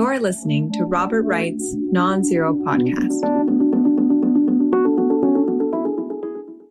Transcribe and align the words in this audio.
You're 0.00 0.18
listening 0.18 0.72
to 0.72 0.86
Robert 0.86 1.24
Wright's 1.24 1.76
Nonzero 1.92 2.56
Podcast. 2.64 3.20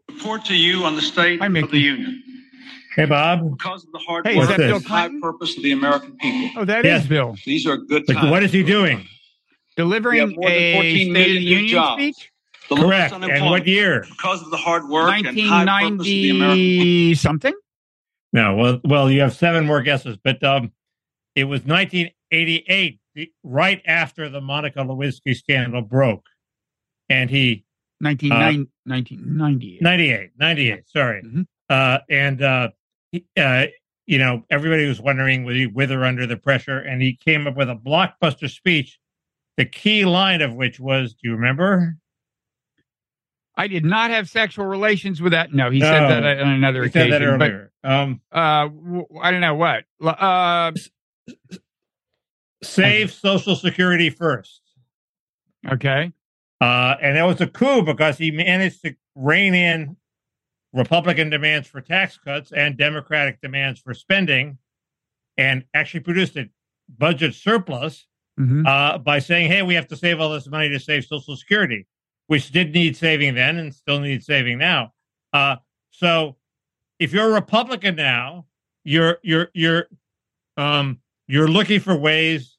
Report 0.08 0.44
to 0.46 0.56
you 0.56 0.84
on 0.84 0.96
the 0.96 1.02
state 1.04 1.40
Hi, 1.40 1.46
of 1.46 1.70
the 1.70 1.78
union. 1.78 2.24
Hey, 2.96 3.06
Bob. 3.06 3.52
Because 3.56 3.86
of 3.86 3.92
the 3.92 4.00
hard 4.00 4.26
Hey, 4.26 4.32
is 4.34 4.40
work 4.40 4.48
that 4.50 4.58
Bill 4.58 4.78
and 4.78 4.86
high 4.86 5.10
purpose 5.22 5.56
of 5.56 5.62
the 5.62 5.74
American 5.74 6.18
people. 6.18 6.62
Oh, 6.64 6.66
that 6.66 6.80
is 6.84 6.90
Yes. 7.04 7.06
Bill 7.08 7.36
These 7.46 7.68
are 7.68 7.78
good 7.78 8.08
Like, 8.08 8.18
times. 8.18 8.32
what 8.32 8.42
is 8.42 8.52
he 8.52 8.64
doing? 8.64 9.06
delivering 9.78 10.30
more 10.36 10.50
than 10.50 10.58
a 10.58 10.74
14 10.74 10.96
State 10.96 11.08
of 11.08 11.14
million 11.14 11.36
the 11.36 11.40
new 11.46 11.56
Union 11.56 11.68
jobs. 11.72 12.02
speech. 12.02 12.32
The 12.72 12.76
Correct. 12.78 13.14
And 13.14 13.46
what 13.46 13.68
year? 13.68 14.08
Because 14.10 14.42
of 14.42 14.50
the 14.50 14.58
hard 14.58 14.90
work 14.90 15.14
and 15.14 15.28
high 15.40 15.66
purpose 15.66 16.00
of 16.00 16.04
the 16.06 16.30
American 16.32 16.40
people. 16.40 16.48
1990 16.48 17.14
something. 17.14 17.54
No, 18.34 18.56
well, 18.56 18.82
well, 18.84 19.12
you 19.12 19.22
have 19.22 19.34
seven 19.36 19.68
more 19.68 19.84
guesses, 19.84 20.18
but 20.24 20.44
um, 20.44 20.72
it 21.36 21.44
was 21.44 21.62
1988, 21.64 22.96
the- 22.96 23.00
right 23.44 23.82
after 23.86 24.30
the 24.30 24.42
Monica 24.42 24.80
Lewinsky 24.80 25.36
scandal 25.36 25.82
broke, 25.82 26.26
and 27.10 27.30
he 27.30 27.66
1990 28.02 28.70
1998. 28.86 29.82
98, 29.82 30.30
98, 30.38 30.90
sorry, 30.90 31.22
Mhm. 31.24 31.46
uh, 31.70 32.00
and 32.10 32.42
uh, 32.42 32.70
he, 33.12 33.26
uh, 33.38 33.68
you 34.06 34.18
know, 34.18 34.44
everybody 34.50 34.88
was 34.88 35.00
wondering 35.02 35.44
would 35.44 35.56
he 35.56 35.68
wither 35.68 36.04
under 36.06 36.26
the 36.26 36.38
pressure, 36.38 36.80
and 36.80 37.02
he 37.02 37.16
came 37.16 37.46
up 37.48 37.56
with 37.56 37.70
a 37.70 37.76
blockbuster 37.76 38.50
speech. 38.50 38.98
The 39.58 39.66
key 39.66 40.06
line 40.06 40.42
of 40.42 40.54
which 40.54 40.80
was, 40.80 41.14
do 41.14 41.20
you 41.28 41.36
remember? 41.36 41.98
I 43.56 43.68
did 43.68 43.84
not 43.84 44.10
have 44.10 44.30
sexual 44.30 44.66
relations 44.66 45.22
with 45.22 45.34
that. 45.34 45.54
No, 45.54 45.70
he 45.70 45.82
said 45.82 46.08
that 46.08 46.40
on 46.40 46.48
another 46.48 46.86
He 46.86 46.92
said 46.92 47.08
occasion. 47.12 47.40
that 47.40 47.46
earlier. 47.52 47.72
um, 47.84 48.22
uh, 48.32 48.68
w- 48.70 49.06
I 49.22 49.32
don't 49.32 49.42
know 49.42 49.56
what. 49.56 49.84
Uh, 50.02 50.72
save 52.64 53.12
Social 53.12 53.56
Security 53.56 54.10
first. 54.10 54.62
okay. 55.70 56.12
Uh, 56.62 56.96
and 57.02 57.16
that 57.16 57.24
was 57.24 57.40
a 57.40 57.48
coup 57.48 57.82
because 57.84 58.18
he 58.18 58.32
managed 58.32 58.82
to 58.84 58.94
rein 59.16 59.54
in 59.56 59.96
Republican 60.74 61.30
demands 61.30 61.68
for 61.70 61.80
tax 61.80 62.18
cuts 62.18 62.52
and 62.52 62.78
Democratic 62.78 63.40
demands 63.42 63.80
for 63.80 63.94
spending, 63.94 64.58
and 65.38 65.64
actually 65.74 66.02
produced 66.02 66.36
a 66.36 66.50
budget 66.98 67.34
surplus 67.34 68.08
Mhm. 68.38 68.68
uh, 68.68 68.98
by 68.98 69.20
saying, 69.20 69.50
"Hey, 69.50 69.62
we 69.62 69.74
have 69.76 69.88
to 69.88 69.96
save 69.96 70.20
all 70.20 70.30
this 70.32 70.48
money 70.48 70.70
to 70.70 70.80
save 70.80 71.06
Social 71.06 71.36
Security," 71.38 71.88
which 72.28 72.52
did 72.52 72.74
need 72.74 72.96
saving 72.98 73.36
then 73.36 73.58
and 73.58 73.74
still 73.74 74.00
needs 74.02 74.26
saving 74.26 74.58
now. 74.58 74.94
Uh, 75.34 75.58
so, 75.92 76.38
if 77.00 77.14
you're 77.14 77.30
a 77.30 77.34
Republican 77.34 77.96
now, 77.96 78.48
you're 78.84 79.20
you're 79.24 79.50
you're 79.54 79.88
um, 80.58 81.00
you're 81.30 81.48
looking 81.48 81.80
for 81.80 81.96
ways 81.96 82.58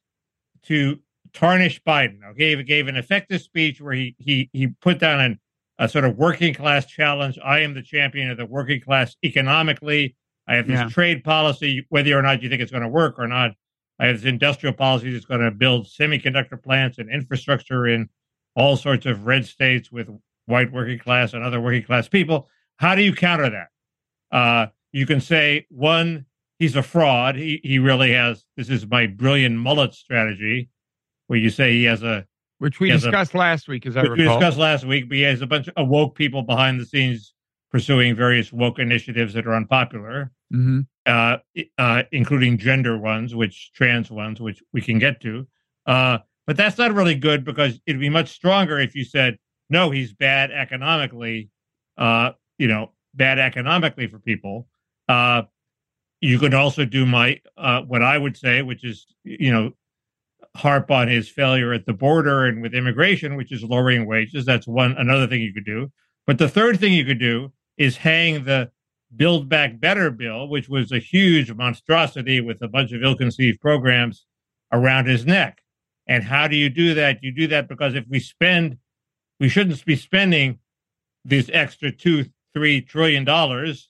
to 0.63 0.99
tarnish 1.33 1.83
Biden. 1.83 2.19
Okay, 2.31 2.57
he 2.57 2.63
gave 2.63 2.89
an 2.89 2.97
effective 2.97 3.43
speech 3.43 3.81
where 3.81 3.93
he 3.93 4.15
he 4.19 4.49
he 4.53 4.69
put 4.69 4.99
down 4.99 5.21
an, 5.21 5.41
a 5.79 5.89
sort 5.89 6.05
of 6.05 6.17
working 6.17 6.55
class 6.55 6.87
challenge. 6.87 7.39
I 7.45 7.61
am 7.61 7.75
the 7.75 7.83
champion 7.83 8.31
of 8.31 8.37
the 8.37 8.47
working 8.47 8.81
class 8.81 9.17
economically. 9.25 10.17
I 10.47 10.57
have 10.57 10.67
this 10.67 10.81
Yeah. 10.81 10.89
trade 10.89 11.25
policy, 11.25 11.85
whether 11.91 12.17
or 12.19 12.23
not 12.23 12.43
you 12.43 12.49
think 12.49 12.63
it's 12.63 12.71
going 12.71 12.83
to 12.83 12.89
work 12.89 13.19
or 13.19 13.27
not. 13.29 13.53
I 13.99 14.07
have 14.07 14.17
this 14.17 14.25
industrial 14.29 14.75
policy 14.75 15.13
that's 15.13 15.27
going 15.27 15.41
to 15.43 15.51
build 15.51 15.87
semiconductor 15.87 16.61
plants 16.63 16.99
and 16.99 17.11
infrastructure 17.11 17.87
in 17.87 18.09
all 18.57 18.77
sorts 18.77 19.05
of 19.07 19.27
red 19.27 19.45
states 19.47 19.93
with 19.93 20.09
white 20.47 20.73
working 20.73 20.99
class 20.99 21.35
and 21.35 21.45
other 21.45 21.61
working 21.61 21.83
class 21.83 22.09
people. 22.09 22.49
How 22.79 22.95
do 22.95 23.03
you 23.03 23.15
counter 23.15 23.51
that? 23.51 23.69
Uh, 24.37 24.67
you 24.93 25.07
can 25.07 25.21
say 25.21 25.67
one, 25.71 26.27
he's 26.61 26.77
a 26.77 26.83
fraud. 26.85 27.35
He 27.35 27.61
he 27.65 27.81
really 27.81 28.13
has. 28.13 28.45
This 28.57 28.71
is 28.71 28.87
my 28.87 29.09
brilliant 29.09 29.57
mullet 29.57 29.93
strategy, 29.95 30.69
where 31.27 31.41
you 31.41 31.51
say 31.51 31.73
he 31.73 31.85
has 31.85 32.05
a 32.05 32.27
Which 32.59 32.79
we 32.79 32.93
discussed 32.93 33.35
last 33.35 33.67
week, 33.67 33.85
as 33.87 33.97
I 33.97 34.03
which 34.03 34.11
we 34.13 34.25
discussed 34.25 34.59
last 34.59 34.85
week. 34.85 35.09
But 35.09 35.17
he 35.17 35.23
has 35.23 35.43
a 35.43 35.47
bunch 35.49 35.69
of 35.77 35.89
woke 35.89 36.15
people 36.15 36.43
behind 36.43 36.79
the 36.79 36.87
scenes 36.87 37.35
pursuing 37.73 38.15
various 38.15 38.53
woke 38.53 38.79
initiatives 38.79 39.35
that 39.35 39.47
are 39.47 39.55
unpopular, 39.55 40.33
Mhm. 40.53 40.87
uh, 41.07 41.39
uh, 41.79 42.03
including 42.13 42.59
gender 42.59 42.99
ones, 42.99 43.35
which 43.35 43.73
trans 43.73 44.11
ones, 44.11 44.41
which 44.41 44.61
we 44.73 44.81
can 44.81 44.99
get 44.99 45.21
to. 45.21 45.47
Uh, 45.87 46.19
but 46.49 46.57
that's 46.57 46.79
not 46.79 46.93
really 46.93 47.15
good 47.15 47.45
because 47.45 47.81
it'd 47.87 48.01
be 48.01 48.09
much 48.09 48.29
stronger 48.31 48.81
if 48.81 48.97
you 48.97 49.05
said, 49.05 49.39
no, 49.69 49.91
he's 49.91 50.13
bad 50.13 50.51
economically, 50.51 51.49
uh, 51.97 52.33
you 52.59 52.67
know, 52.67 52.93
bad 53.15 53.39
economically 53.39 54.09
for 54.09 54.19
people. 54.19 54.67
Uh, 55.09 55.43
you 56.21 56.39
could 56.39 56.55
also 56.55 56.85
do 56.85 57.07
my, 57.07 57.41
uh, 57.57 57.83
what 57.83 58.03
I 58.03 58.19
would 58.19 58.37
say, 58.37 58.63
which 58.63 58.85
is, 58.85 59.07
you 59.25 59.53
know, 59.53 59.73
harp 60.57 60.91
on 60.91 61.09
his 61.09 61.29
failure 61.29 61.73
at 61.73 61.87
the 61.87 61.93
border 61.93 62.47
and 62.47 62.61
with 62.61 62.75
immigration, 62.75 63.37
which 63.37 63.53
is 63.53 63.63
lowering 63.63 64.07
wages. 64.07 64.45
That's 64.45 64.67
one, 64.67 64.93
another 64.99 65.27
thing 65.27 65.41
you 65.41 65.55
could 65.55 65.65
do. 65.65 65.91
But 66.27 66.39
the 66.39 66.49
third 66.49 66.79
thing 66.79 66.93
you 66.93 67.05
could 67.05 67.19
do 67.19 67.53
is 67.79 67.97
hang 67.97 68.45
the 68.45 68.71
Build 69.17 69.49
Back 69.49 69.81
Better 69.81 70.11
bill, 70.11 70.49
which 70.49 70.69
was 70.69 70.93
a 70.93 70.99
huge 70.99 71.53
monstrosity 71.53 72.41
with 72.41 72.63
a 72.63 72.69
bunch 72.69 72.93
of 72.93 73.03
ill 73.03 73.17
conceived 73.17 73.61
programs 73.61 74.27
around 74.73 75.07
his 75.07 75.27
neck. 75.27 75.63
And 76.07 76.23
how 76.23 76.49
do 76.49 76.57
you 76.57 76.69
do 76.69 76.95
that? 76.95 77.23
You 77.23 77.33
do 77.33 77.47
that 77.49 77.69
because 77.69 77.95
if 77.95 78.05
we 78.09 78.21
spend, 78.21 78.79
we 79.39 79.49
shouldn't 79.49 79.85
be 79.85 79.97
spending 79.97 80.59
these 81.25 81.51
extra 81.53 81.91
two, 81.91 82.27
three 82.53 82.81
trillion 82.81 83.25
dollars 83.25 83.89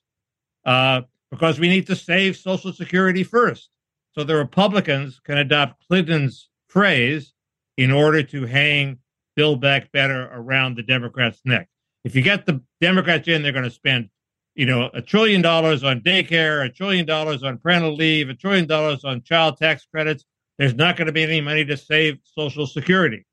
uh, 0.65 1.03
because 1.31 1.61
we 1.61 1.69
need 1.69 1.87
to 1.87 1.97
save 1.97 2.37
Social 2.37 2.73
Security 2.73 3.23
first. 3.23 3.71
So 4.13 4.25
the 4.25 4.37
Republicans 4.37 5.21
can 5.25 5.39
adopt 5.39 5.87
Clinton's 5.87 6.49
phrase 6.69 7.33
in 7.77 7.91
order 7.91 8.23
to 8.23 8.47
hang 8.47 8.99
Build 9.37 9.61
Back 9.61 9.93
Better 9.93 10.29
around 10.33 10.77
the 10.77 10.83
Democrats' 10.83 11.41
neck. 11.45 11.69
If 12.05 12.15
you 12.17 12.23
get 12.23 12.47
the 12.47 12.61
Democrats 12.81 13.29
in, 13.29 13.43
they're 13.43 13.53
going 13.53 13.65
to 13.65 13.71
spend, 13.71 14.09
you 14.55 14.67
know, 14.67 14.91
a 14.93 15.01
trillion 15.01 15.43
dollars 15.43 15.85
on 15.85 16.01
daycare, 16.01 16.65
a 16.65 16.69
trillion 16.69 17.07
dollars 17.07 17.43
on 17.43 17.59
parental 17.59 17.95
leave, 17.95 18.29
a 18.29 18.35
trillion 18.35 18.67
dollars 18.67 19.05
on 19.05 19.23
child 19.23 19.59
tax 19.59 19.87
credits. 19.87 20.25
There's 20.59 20.75
not 20.75 20.97
going 20.97 21.07
to 21.07 21.13
be 21.13 21.23
any 21.23 21.41
money 21.41 21.65
to 21.65 21.77
save 21.77 22.19
Social 22.25 22.67
Security. 22.67 23.25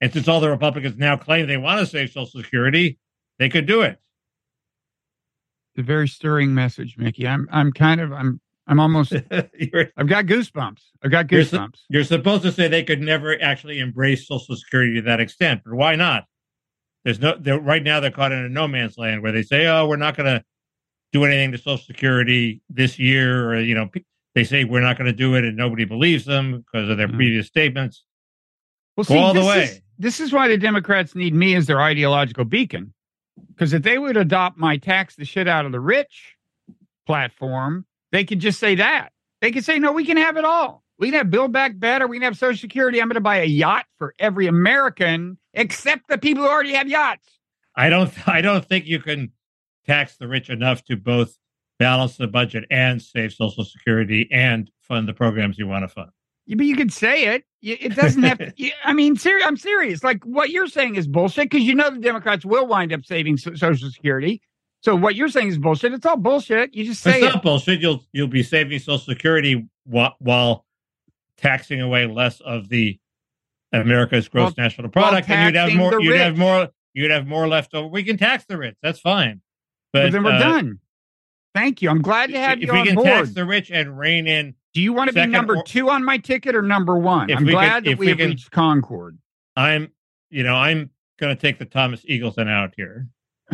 And 0.00 0.12
since 0.12 0.28
all 0.28 0.40
the 0.40 0.50
Republicans 0.50 0.96
now 0.96 1.16
claim 1.16 1.46
they 1.46 1.56
want 1.56 1.80
to 1.80 1.86
save 1.86 2.10
Social 2.10 2.40
Security, 2.40 2.98
they 3.38 3.48
could 3.48 3.66
do 3.66 3.80
it. 3.82 3.98
A 5.78 5.82
very 5.82 6.08
stirring 6.08 6.52
message, 6.54 6.96
Mickey. 6.98 7.26
I'm 7.26 7.48
I'm 7.52 7.72
kind 7.72 8.00
of 8.00 8.12
I'm 8.12 8.40
I'm 8.66 8.80
almost 8.80 9.12
I've 9.30 10.08
got 10.08 10.26
goosebumps. 10.26 10.80
I've 11.04 11.10
got 11.12 11.30
You're 11.30 11.44
so- 11.44 11.58
goosebumps. 11.58 11.80
you're 11.88 12.04
supposed 12.04 12.42
to 12.42 12.52
say 12.52 12.66
they 12.68 12.82
could 12.82 13.00
never 13.00 13.40
actually 13.40 13.78
embrace 13.78 14.26
Social 14.26 14.56
Security 14.56 14.94
to 14.94 15.02
that 15.02 15.20
extent, 15.20 15.62
but 15.64 15.74
why 15.74 15.94
not? 15.94 16.24
There's 17.04 17.20
no. 17.20 17.36
They're, 17.38 17.60
right 17.60 17.82
now, 17.82 18.00
they're 18.00 18.10
caught 18.10 18.32
in 18.32 18.38
a 18.44 18.48
no 18.48 18.66
man's 18.66 18.98
land 18.98 19.22
where 19.22 19.30
they 19.32 19.42
say, 19.42 19.66
"Oh, 19.68 19.86
we're 19.86 19.96
not 19.96 20.16
going 20.16 20.26
to 20.26 20.44
do 21.12 21.24
anything 21.24 21.52
to 21.52 21.58
Social 21.58 21.78
Security 21.78 22.60
this 22.68 22.98
year," 22.98 23.48
or 23.52 23.60
you 23.60 23.74
know, 23.76 23.88
they 24.34 24.42
say 24.42 24.64
we're 24.64 24.80
not 24.82 24.98
going 24.98 25.06
to 25.06 25.16
do 25.16 25.36
it, 25.36 25.44
and 25.44 25.56
nobody 25.56 25.84
believes 25.84 26.24
them 26.24 26.64
because 26.72 26.88
of 26.88 26.96
their 26.98 27.08
Mm. 27.08 27.14
previous 27.14 27.46
statements. 27.46 28.04
Well, 28.96 29.04
Go 29.04 29.16
all 29.18 29.32
the 29.32 29.44
way. 29.44 29.62
Is, 29.64 29.80
this 29.96 30.18
is 30.18 30.32
why 30.32 30.48
the 30.48 30.58
Democrats 30.58 31.14
need 31.14 31.34
me 31.34 31.54
as 31.54 31.66
their 31.66 31.80
ideological 31.80 32.44
beacon. 32.44 32.92
Because 33.48 33.72
if 33.72 33.82
they 33.82 33.98
would 33.98 34.16
adopt 34.16 34.58
my 34.58 34.76
tax 34.76 35.16
the 35.16 35.24
shit 35.24 35.48
out 35.48 35.66
of 35.66 35.72
the 35.72 35.80
rich 35.80 36.36
platform, 37.06 37.86
they 38.12 38.24
could 38.24 38.40
just 38.40 38.58
say 38.58 38.76
that. 38.76 39.10
They 39.40 39.52
could 39.52 39.64
say, 39.64 39.78
no, 39.78 39.92
we 39.92 40.04
can 40.04 40.16
have 40.16 40.36
it 40.36 40.44
all. 40.44 40.82
We 40.98 41.08
can 41.08 41.18
have 41.18 41.30
Build 41.30 41.52
Back 41.52 41.78
Better. 41.78 42.08
We 42.08 42.16
can 42.16 42.24
have 42.24 42.36
Social 42.36 42.58
Security. 42.58 43.00
I'm 43.00 43.08
going 43.08 43.14
to 43.14 43.20
buy 43.20 43.38
a 43.38 43.44
yacht 43.44 43.86
for 43.98 44.14
every 44.18 44.46
American 44.46 45.38
except 45.54 46.08
the 46.08 46.18
people 46.18 46.42
who 46.42 46.48
already 46.48 46.74
have 46.74 46.88
yachts. 46.88 47.38
I 47.76 47.88
don't. 47.88 48.12
I 48.28 48.40
don't 48.40 48.64
think 48.64 48.86
you 48.86 48.98
can 49.00 49.32
tax 49.86 50.16
the 50.16 50.26
rich 50.28 50.50
enough 50.50 50.84
to 50.84 50.96
both 50.96 51.38
balance 51.78 52.16
the 52.16 52.26
budget 52.26 52.64
and 52.70 53.00
save 53.00 53.32
Social 53.32 53.64
Security 53.64 54.28
and 54.32 54.70
fund 54.82 55.06
the 55.06 55.14
programs 55.14 55.58
you 55.58 55.68
want 55.68 55.84
to 55.84 55.88
fund. 55.88 56.10
Yeah, 56.46 56.56
But 56.56 56.66
you 56.66 56.76
could 56.76 56.92
say 56.92 57.26
it. 57.34 57.44
It 57.60 57.96
doesn't 57.96 58.22
have 58.22 58.38
to. 58.38 58.52
I 58.84 58.92
mean, 58.92 59.16
ser- 59.16 59.40
I'm 59.44 59.56
serious. 59.56 60.04
Like 60.04 60.22
what 60.24 60.50
you're 60.50 60.68
saying 60.68 60.94
is 60.96 61.06
bullshit 61.08 61.50
because 61.50 61.64
you 61.66 61.74
know 61.74 61.90
the 61.90 61.98
Democrats 61.98 62.44
will 62.44 62.66
wind 62.66 62.92
up 62.92 63.04
saving 63.04 63.36
so- 63.36 63.54
Social 63.54 63.90
Security. 63.90 64.40
So 64.80 64.94
what 64.94 65.16
you're 65.16 65.28
saying 65.28 65.48
is 65.48 65.58
bullshit. 65.58 65.92
It's 65.92 66.06
all 66.06 66.16
bullshit. 66.16 66.72
You 66.74 66.84
just 66.84 67.02
say 67.02 67.18
it's 67.18 67.26
it. 67.26 67.34
not 67.34 67.42
bullshit. 67.42 67.80
You'll 67.80 68.04
you'll 68.12 68.28
be 68.28 68.42
saving 68.44 68.78
Social 68.78 68.98
Security 68.98 69.66
while, 69.84 70.14
while 70.20 70.64
taxing 71.36 71.80
away 71.80 72.06
less 72.06 72.40
of 72.40 72.68
the 72.68 72.98
America's 73.72 74.28
gross 74.28 74.54
While- 74.56 74.64
national 74.64 74.88
product, 74.90 75.28
and 75.28 75.46
you'd 75.54 75.58
have 75.60 75.74
more. 75.74 76.00
You'd 76.00 76.16
have 76.16 76.36
more. 76.38 76.68
You'd 76.94 77.10
have 77.10 77.26
more 77.26 77.46
left 77.48 77.74
over. 77.74 77.86
We 77.88 78.02
can 78.02 78.16
tax 78.16 78.44
the 78.48 78.56
rich. 78.56 78.76
That's 78.82 78.98
fine. 78.98 79.40
But, 79.92 80.04
But 80.04 80.12
then 80.12 80.22
we're 80.24 80.32
uh, 80.32 80.38
done. 80.38 80.78
Thank 81.54 81.82
you. 81.82 81.90
I'm 81.90 82.02
glad 82.02 82.30
to 82.30 82.38
have 82.38 82.58
If 82.58 82.66
you 82.66 82.72
we 82.72 82.78
on 82.80 82.86
can 82.86 82.94
board. 82.96 83.06
tax 83.06 83.30
the 83.32 83.44
rich 83.44 83.70
and 83.70 83.98
rein 83.98 84.26
in, 84.26 84.54
Do 84.74 84.82
you 84.82 84.92
want 84.92 85.08
to 85.08 85.14
be 85.14 85.26
number 85.26 85.56
or- 85.56 85.62
two 85.62 85.90
on 85.90 86.04
my 86.04 86.18
ticket 86.18 86.54
or 86.54 86.62
number 86.62 86.98
one? 86.98 87.30
I'm 87.30 87.44
glad 87.44 87.84
that 87.84 87.90
if 87.90 87.98
we, 87.98 88.06
we 88.06 88.10
have 88.10 88.18
can- 88.18 88.30
reached 88.30 88.50
Concord. 88.50 89.18
I'm. 89.56 89.92
You 90.30 90.42
know, 90.42 90.54
I'm 90.54 90.90
going 91.18 91.34
to 91.34 91.40
take 91.40 91.58
the 91.58 91.64
Thomas 91.64 92.04
Eagleton 92.04 92.50
out 92.50 92.74
here. 92.76 93.08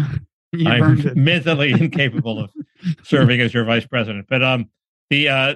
I'm 0.66 1.22
mentally 1.22 1.70
incapable 1.70 2.40
of 2.40 2.50
serving 3.04 3.40
as 3.40 3.54
your 3.54 3.64
vice 3.64 3.86
president. 3.86 4.26
But 4.28 4.42
um, 4.42 4.70
the 5.08 5.28
uh, 5.28 5.54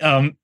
um, 0.00 0.36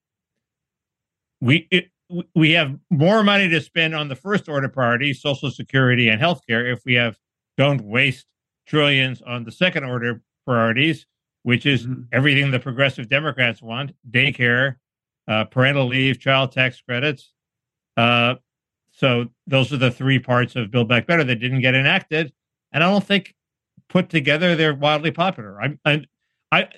we 1.41 1.69
it, 1.71 1.91
we 2.35 2.53
have 2.53 2.77
more 2.91 3.23
money 3.23 3.49
to 3.49 3.61
spend 3.61 3.95
on 3.95 4.09
the 4.09 4.17
first 4.17 4.49
order 4.49 4.69
priorities, 4.69 5.21
Social 5.21 5.51
Security 5.51 6.09
and 6.09 6.21
healthcare, 6.21 6.73
if 6.73 6.85
we 6.85 6.95
have 6.95 7.19
don't 7.57 7.83
waste 7.83 8.27
trillions 8.67 9.23
on 9.23 9.45
the 9.45 9.53
second 9.53 9.85
order 9.85 10.23
priorities, 10.47 11.07
which 11.47 11.65
is 11.65 11.87
Mhm. 11.87 12.09
everything 12.11 12.51
the 12.51 12.59
progressive 12.59 13.09
Democrats 13.09 13.63
want: 13.63 13.93
daycare, 14.11 14.77
uh, 15.29 15.45
parental 15.45 15.87
leave, 15.87 16.19
child 16.19 16.51
tax 16.51 16.81
credits. 16.81 17.33
Uh, 17.97 18.35
so 18.91 19.31
those 19.47 19.73
are 19.73 19.77
the 19.77 19.93
three 19.93 20.19
parts 20.19 20.57
of 20.57 20.73
Build 20.73 20.89
Back 20.89 21.07
Better 21.07 21.23
that 21.23 21.37
didn't 21.37 21.61
get 21.61 21.77
enacted, 21.77 22.33
and 22.73 22.83
I 22.83 22.91
don't 22.91 23.05
think 23.05 23.37
put 23.89 24.09
together 24.11 24.57
they're 24.57 24.75
wildly 24.75 25.13
popular. 25.13 25.61
I'm 25.63 25.79
I'm 25.85 26.07
I, 26.51 26.69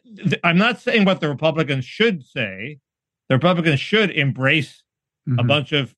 I'm 0.45 0.59
not 0.59 0.79
saying 0.81 1.07
what 1.07 1.21
the 1.21 1.29
Republicans 1.31 1.87
should 1.87 2.23
say. 2.25 2.79
The 3.31 3.37
Republicans 3.37 3.81
should 3.81 4.11
embrace 4.11 4.83
a 5.27 5.31
Mhm. 5.31 5.47
bunch 5.47 5.73
of 5.73 5.95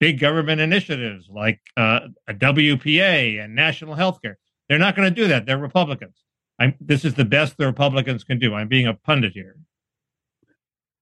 big 0.00 0.18
government 0.18 0.60
initiatives 0.60 1.28
like 1.30 1.60
uh, 1.78 2.08
a 2.28 2.34
WPA 2.34 3.38
and 3.42 3.54
national 3.54 3.94
health 3.94 4.20
care. 4.20 4.36
They're 4.68 4.78
not 4.78 4.96
going 4.96 5.08
to 5.08 5.14
do 5.14 5.28
that. 5.28 5.46
They're 5.46 5.56
Republicans. 5.58 6.16
I'm, 6.62 6.74
this 6.80 7.04
is 7.04 7.14
the 7.14 7.24
best 7.24 7.56
the 7.56 7.66
Republicans 7.66 8.22
can 8.22 8.38
do. 8.38 8.54
I'm 8.54 8.68
being 8.68 8.86
a 8.86 8.94
pundit 8.94 9.32
here. 9.32 9.56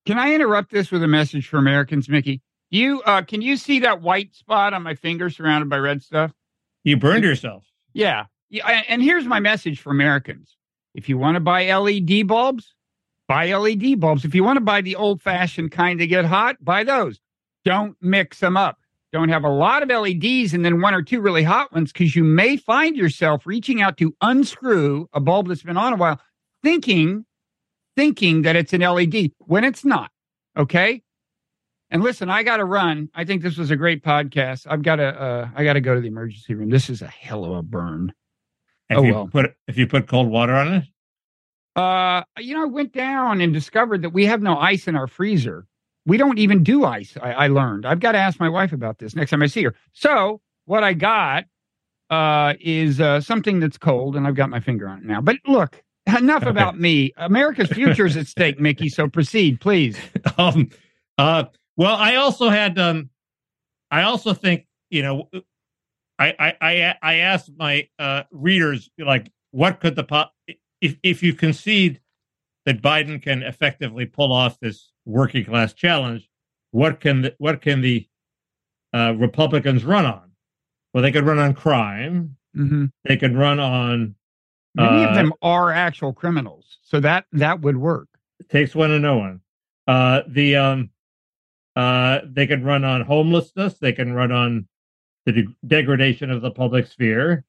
Can 0.07 0.17
I 0.17 0.33
interrupt 0.33 0.71
this 0.71 0.89
with 0.89 1.03
a 1.03 1.07
message 1.07 1.47
for 1.47 1.57
Americans, 1.57 2.09
Mickey? 2.09 2.41
You 2.71 3.01
uh, 3.03 3.21
can 3.21 3.43
you 3.43 3.57
see 3.57 3.79
that 3.81 4.01
white 4.01 4.33
spot 4.33 4.73
on 4.73 4.81
my 4.81 4.95
finger 4.95 5.29
surrounded 5.29 5.69
by 5.69 5.77
red 5.77 6.01
stuff? 6.01 6.31
You 6.83 6.97
burned 6.97 7.23
yourself. 7.23 7.63
Yeah. 7.93 8.25
yeah. 8.49 8.81
And 8.87 9.03
here's 9.03 9.25
my 9.25 9.39
message 9.39 9.79
for 9.79 9.91
Americans: 9.91 10.57
If 10.95 11.07
you 11.07 11.19
want 11.19 11.35
to 11.35 11.41
buy 11.41 11.71
LED 11.71 12.27
bulbs, 12.27 12.73
buy 13.27 13.53
LED 13.53 13.99
bulbs. 13.99 14.25
If 14.25 14.33
you 14.33 14.43
want 14.43 14.57
to 14.57 14.61
buy 14.61 14.81
the 14.81 14.95
old-fashioned 14.95 15.71
kind 15.71 15.99
to 15.99 16.07
get 16.07 16.25
hot, 16.25 16.57
buy 16.59 16.83
those. 16.83 17.19
Don't 17.65 17.95
mix 18.01 18.39
them 18.39 18.57
up. 18.57 18.79
Don't 19.11 19.29
have 19.29 19.43
a 19.43 19.49
lot 19.49 19.83
of 19.83 19.89
LEDs 19.89 20.53
and 20.53 20.63
then 20.63 20.79
one 20.81 20.93
or 20.93 21.01
two 21.01 21.19
really 21.19 21.43
hot 21.43 21.73
ones 21.73 21.91
because 21.91 22.15
you 22.15 22.23
may 22.23 22.55
find 22.55 22.95
yourself 22.95 23.45
reaching 23.45 23.81
out 23.81 23.97
to 23.97 24.15
unscrew 24.21 25.07
a 25.13 25.19
bulb 25.19 25.49
that's 25.49 25.63
been 25.63 25.75
on 25.77 25.93
a 25.93 25.97
while, 25.97 26.19
thinking, 26.63 27.25
thinking 27.97 28.43
that 28.43 28.55
it's 28.55 28.71
an 28.71 28.81
LED 28.81 29.31
when 29.39 29.63
it's 29.65 29.83
not. 29.83 30.11
Okay. 30.57 31.01
And 31.89 32.01
listen, 32.01 32.29
I 32.29 32.43
got 32.43 32.57
to 32.57 32.65
run. 32.65 33.09
I 33.13 33.25
think 33.25 33.41
this 33.41 33.57
was 33.57 33.69
a 33.69 33.75
great 33.75 34.01
podcast. 34.01 34.65
I've 34.69 34.81
got 34.81 34.95
to, 34.95 35.07
uh, 35.07 35.49
I 35.55 35.65
got 35.65 35.73
to 35.73 35.81
go 35.81 35.93
to 35.93 35.99
the 35.99 36.07
emergency 36.07 36.53
room. 36.53 36.69
This 36.69 36.89
is 36.89 37.01
a 37.01 37.07
hell 37.07 37.43
of 37.43 37.51
a 37.51 37.61
burn. 37.63 38.13
If 38.89 38.97
Oh, 38.97 39.03
you 39.03 39.13
well. 39.13 39.27
put 39.27 39.53
if 39.67 39.77
you 39.77 39.87
put 39.87 40.07
cold 40.07 40.29
water 40.29 40.53
on 40.53 40.73
it, 40.73 40.83
Uh, 41.75 42.23
you 42.39 42.53
know, 42.55 42.63
I 42.63 42.65
went 42.65 42.93
down 42.93 43.41
and 43.41 43.53
discovered 43.53 44.01
that 44.03 44.11
we 44.11 44.25
have 44.25 44.41
no 44.41 44.57
ice 44.57 44.87
in 44.87 44.95
our 44.95 45.07
freezer. 45.07 45.65
We 46.11 46.17
don't 46.17 46.39
even 46.39 46.61
do 46.61 46.83
ice. 46.83 47.15
I, 47.21 47.31
I 47.31 47.47
learned. 47.47 47.85
I've 47.85 48.01
got 48.01 48.11
to 48.11 48.17
ask 48.17 48.37
my 48.37 48.49
wife 48.49 48.73
about 48.73 48.97
this 48.97 49.15
next 49.15 49.31
time 49.31 49.41
I 49.41 49.45
see 49.47 49.63
her. 49.63 49.73
So 49.93 50.41
what 50.65 50.83
I 50.83 50.91
got 50.91 51.45
uh, 52.09 52.55
is 52.59 52.99
uh, 52.99 53.21
something 53.21 53.61
that's 53.61 53.77
cold, 53.77 54.17
and 54.17 54.27
I've 54.27 54.35
got 54.35 54.49
my 54.49 54.59
finger 54.59 54.89
on 54.89 54.97
it 54.97 55.05
now. 55.05 55.21
But 55.21 55.37
look, 55.47 55.81
enough 56.05 56.43
Okay. 56.43 56.49
about 56.49 56.77
me. 56.77 57.13
America's 57.15 57.69
future 57.69 58.05
is 58.05 58.17
at 58.17 58.27
stake, 58.27 58.59
Mickey. 58.59 58.89
So 58.89 59.07
proceed, 59.07 59.61
please. 59.61 59.97
um, 60.37 60.69
uh, 61.17 61.45
well, 61.77 61.95
I 61.95 62.15
also 62.15 62.49
had, 62.49 62.77
um, 62.77 63.09
I 63.89 64.01
also 64.01 64.33
think, 64.33 64.67
you 64.89 65.03
know, 65.03 65.29
I, 66.19 66.35
I, 66.37 66.53
I, 66.59 66.95
I 67.01 67.13
asked 67.19 67.51
my 67.55 67.87
uh, 67.99 68.23
readers, 68.31 68.89
like, 68.97 69.31
what 69.51 69.79
could 69.79 69.95
the 69.95 70.03
po- 70.03 70.25
if 70.81 70.97
if 71.03 71.23
you 71.23 71.35
concede 71.35 72.01
that 72.65 72.81
Biden 72.81 73.21
can 73.21 73.43
effectively 73.43 74.07
pull 74.07 74.33
off 74.33 74.59
this 74.59 74.90
working 75.05 75.45
class 75.45 75.73
challenge, 75.73 76.29
what 76.71 76.99
can 76.99 77.21
the, 77.23 77.35
what 77.37 77.61
can 77.61 77.81
the 77.81 78.07
uh, 78.93 79.13
Republicans 79.17 79.83
run 79.83 80.05
on? 80.05 80.31
Well, 80.93 81.01
they 81.03 81.11
could 81.11 81.25
run 81.25 81.39
on 81.39 81.53
crime. 81.53 82.35
hmm 82.53 82.85
They 83.05 83.17
could 83.17 83.35
run 83.35 83.59
on. 83.59 84.15
Many 84.75 85.03
Uh, 85.03 85.09
of 85.09 85.15
them 85.15 85.33
are 85.41 85.71
actual 85.71 86.13
criminals, 86.13 86.77
so 86.83 86.99
that 87.01 87.25
that 87.33 87.59
would 87.61 87.77
work. 87.77 88.07
It 88.39 88.49
takes 88.49 88.73
one 88.73 88.89
to 88.89 88.99
know 88.99 89.17
one. 89.17 89.41
Uh, 89.87 90.21
the 90.27 90.55
um, 90.55 90.89
uh, 91.75 92.19
they 92.25 92.47
can 92.47 92.63
run 92.63 92.83
on 92.83 93.01
homelessness. 93.01 93.79
They 93.79 93.91
can 93.93 94.13
run 94.13 94.31
on 94.31 94.67
the 95.25 95.31
de- 95.33 95.55
degradation 95.67 96.31
of 96.31 96.41
the 96.41 96.51
public 96.51 96.87
sphere. 96.87 97.43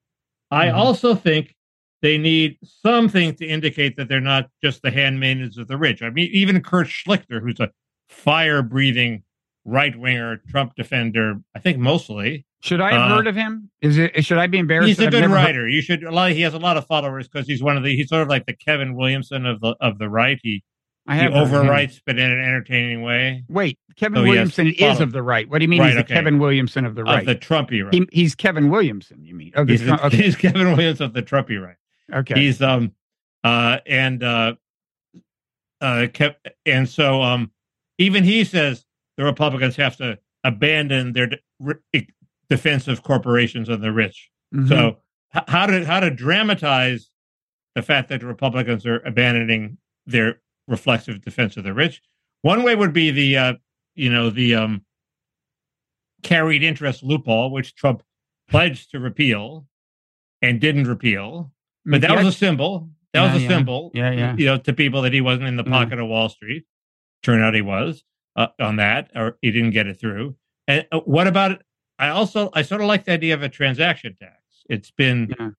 I 0.50 0.66
Mhm. 0.66 0.74
also 0.74 1.14
think 1.14 1.56
they 2.02 2.18
need 2.18 2.58
something 2.84 3.34
to 3.36 3.46
indicate 3.46 3.96
that 3.96 4.08
they're 4.08 4.20
not 4.20 4.50
just 4.62 4.82
the 4.82 4.90
handmaidens 4.90 5.56
of 5.56 5.68
the 5.68 5.76
rich. 5.78 6.02
I 6.02 6.10
mean, 6.10 6.28
even 6.32 6.60
Kurt 6.60 6.88
Schlichter, 6.88 7.40
who's 7.40 7.60
a 7.60 7.70
fire-breathing 8.08 9.22
right-winger 9.64 10.42
Trump 10.48 10.74
defender, 10.74 11.36
I 11.54 11.60
think 11.60 11.78
mostly 11.78 12.44
Should 12.60 12.80
I 12.80 12.92
have 12.92 13.10
Uh, 13.10 13.16
heard 13.16 13.26
of 13.26 13.34
him? 13.36 13.70
Is 13.80 13.98
it? 13.98 14.24
Should 14.24 14.38
I 14.38 14.46
be 14.46 14.58
embarrassed? 14.58 14.88
he's 14.88 14.98
a 15.00 15.10
good 15.10 15.20
never 15.20 15.36
heard- 15.36 15.44
writer. 15.46 15.68
You 15.68 15.80
should. 15.82 16.04
A 16.04 16.10
lot. 16.12 16.30
He 16.32 16.42
has 16.42 16.54
a 16.54 16.58
lot 16.58 16.76
of 16.76 16.86
followers 16.86 17.26
because 17.28 17.46
he's 17.48 17.60
one 17.62 17.76
of 17.76 17.82
the. 17.82 17.94
He's 17.96 18.08
sort 18.08 18.22
of 18.22 18.28
like 18.28 18.46
the 18.46 18.52
Kevin 18.54 18.94
Williamson 18.94 19.46
of 19.46 19.60
the 19.60 19.74
of 19.80 19.98
the 19.98 20.08
right. 20.08 20.38
He 20.44 20.62
I 21.04 21.16
have 21.16 21.32
him. 21.32 21.44
overwrites, 21.44 22.00
but 22.06 22.18
in 22.20 22.30
an 22.30 22.38
entertaining 22.40 23.02
way. 23.02 23.42
Wait, 23.48 23.80
Kevin 23.96 24.20
yes. 24.20 24.28
Williamson 24.28 24.66
is 24.68 25.00
of 25.00 25.10
the 25.10 25.22
right. 25.24 25.48
What 25.50 25.58
do 25.58 25.64
you 25.64 25.68
mean 25.68 25.80
Right, 25.80 25.88
he's 25.88 25.96
the 25.96 26.00
okay. 26.04 26.14
Kevin 26.14 26.38
Williamson 26.38 26.84
of 26.84 26.94
the 26.94 27.02
right? 27.02 27.18
Of 27.20 27.26
the 27.26 27.34
Trumpy 27.34 27.82
right. 27.84 27.92
he, 27.94 28.06
he's 28.12 28.36
Kevin 28.36 28.70
Williamson, 28.70 29.24
you 29.24 29.34
mean? 29.34 29.52
He's, 29.66 29.82
Trump- 29.82 30.00
the, 30.00 30.06
okay. 30.06 30.16
he's 30.22 30.36
Kevin 30.36 30.68
Williamson 30.68 31.06
of 31.06 31.12
the 31.14 31.22
Trumpy 31.24 31.60
right. 31.60 31.74
Okay. 32.12 32.34
He's 32.40 32.62
um 32.62 32.92
uh 33.44 33.78
and 33.86 34.22
uh 34.22 34.54
uh 35.80 36.06
kept 36.12 36.48
and 36.64 36.88
so 36.88 37.22
um 37.22 37.50
even 37.98 38.24
he 38.24 38.44
says 38.44 38.84
the 39.16 39.24
Republicans 39.24 39.76
have 39.76 39.96
to 39.98 40.18
abandon 40.44 41.12
their 41.12 41.26
de- 41.28 41.38
re- 41.60 42.08
defensive 42.48 43.02
corporations 43.02 43.68
and 43.68 43.82
the 43.82 43.92
rich. 43.92 44.30
Mhm. 44.54 44.68
So 44.68 44.96
h- 45.34 45.44
how 45.48 45.66
to 45.66 45.84
how 45.84 46.00
to 46.00 46.10
dramatize 46.10 47.10
the 47.74 47.82
fact 47.82 48.08
that 48.10 48.20
the 48.20 48.26
Republicans 48.26 48.84
are 48.86 49.00
abandoning 49.00 49.78
their 50.06 50.40
reflexive 50.68 51.20
defense 51.22 51.56
of 51.56 51.64
the 51.64 51.72
rich? 51.74 52.02
One 52.42 52.62
way 52.62 52.74
would 52.74 52.92
be 52.92 53.10
the 53.10 53.36
uh, 53.36 53.54
you 53.94 54.10
know 54.10 54.30
the 54.30 54.54
um, 54.54 54.84
carried 56.22 56.62
interest 56.62 57.02
loophole, 57.02 57.50
which 57.50 57.74
Trump 57.74 58.02
pledged 58.48 58.90
to 58.90 58.98
repeal 58.98 59.66
and 60.40 60.60
didn't 60.60 60.86
repeal, 60.88 61.52
but 61.84 62.00
that 62.02 62.16
was 62.16 62.26
a 62.26 62.32
symbol. 62.32 62.88
That 63.12 63.20
Yeah, 63.24 63.32
was 63.34 63.42
a 63.42 63.44
yeah. 63.44 63.48
symbol, 63.48 63.90
Yeah, 63.94 64.10
yeah. 64.12 64.34
you 64.36 64.46
know, 64.46 64.56
to 64.58 64.72
people 64.72 65.02
that 65.02 65.12
he 65.12 65.20
wasn't 65.20 65.48
in 65.48 65.56
the 65.56 65.64
Yeah. 65.64 65.70
pocket 65.70 65.98
of 65.98 66.08
Wall 66.08 66.28
Street. 66.28 66.64
Turned 67.22 67.42
out 67.42 67.54
he 67.54 67.60
was 67.62 68.02
uh, 68.36 68.48
on 68.60 68.76
that, 68.76 69.10
or 69.14 69.38
he 69.42 69.50
didn't 69.50 69.70
get 69.70 69.86
it 69.86 70.00
through. 70.00 70.34
And 70.66 70.86
uh, 70.90 71.00
what 71.00 71.26
about? 71.26 71.62
I 71.98 72.08
also 72.08 72.50
I 72.54 72.62
sort 72.62 72.80
of 72.80 72.86
like 72.88 73.04
the 73.04 73.12
idea 73.12 73.34
of 73.34 73.42
a 73.42 73.48
transaction 73.48 74.16
tax. 74.20 74.38
It's 74.68 74.90
been 74.90 75.32
Yeah. 75.38 75.50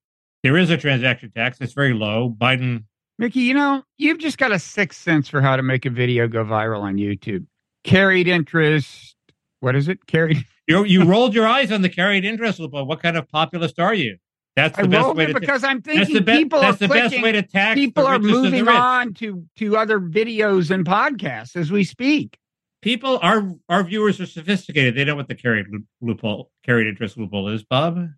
there 0.44 0.58
is 0.58 0.70
a 0.72 0.78
transaction 0.78 1.32
tax. 1.32 1.60
It's 1.62 1.74
very 1.74 1.94
low. 1.94 2.36
Biden. 2.38 2.86
Mickey, 3.20 3.42
you 3.42 3.54
know, 3.54 3.84
you've 4.00 4.18
just 4.18 4.38
got 4.40 4.52
a 4.52 4.58
sixth 4.60 5.00
sense 5.02 5.30
for 5.30 5.40
how 5.40 5.56
to 5.56 5.62
make 5.64 5.86
a 5.86 5.90
video 5.92 6.28
go 6.28 6.44
viral 6.44 6.82
on 6.82 6.96
YouTube. 6.98 7.46
Carried 7.84 8.28
interest. 8.28 9.16
What 9.60 9.76
is 9.76 9.88
it? 9.88 10.06
Carried. 10.08 10.44
You 10.68 10.86
you 10.86 11.04
rolled 11.04 11.36
your 11.36 11.46
eyes 11.48 11.72
on 11.72 11.82
the 11.82 11.90
carried 11.90 12.26
interest 12.26 12.58
loophole. 12.60 12.86
What 12.86 13.02
kind 13.02 13.18
of 13.18 13.28
populist 13.30 13.80
are 13.80 13.94
you? 13.94 14.18
That's 14.56 14.78
the 14.78 14.84
I 14.84 14.88
best 14.88 15.16
way 15.16 15.26
to. 15.28 15.40
because 15.40 15.64
I'm 15.64 15.82
thinking 15.82 16.24
best. 16.24 16.38
people 16.40 16.60
are 16.60 16.76
clicking. 16.76 17.22
way 17.24 17.32
to 17.32 17.42
tax. 17.42 17.74
people 17.76 18.06
are 18.06 18.20
moving 18.20 18.68
on 18.68 19.14
to 19.16 19.46
to 19.58 19.78
other 19.78 20.00
videos 20.00 20.70
and 20.70 20.86
podcasts 20.86 21.56
as 21.56 21.72
we 21.72 21.84
speak. 21.84 22.38
People, 22.84 23.18
our 23.24 23.52
our 23.70 23.84
viewers 23.84 24.20
are 24.22 24.26
sophisticated. 24.28 24.96
They 24.96 25.06
know 25.06 25.16
what 25.16 25.28
the 25.28 25.36
carried 25.36 25.68
loop- 25.72 25.86
loophole, 26.02 26.52
carried 26.66 26.86
interest 26.88 27.18
loophole 27.18 27.48
is, 27.50 27.64
Bob. 27.64 28.10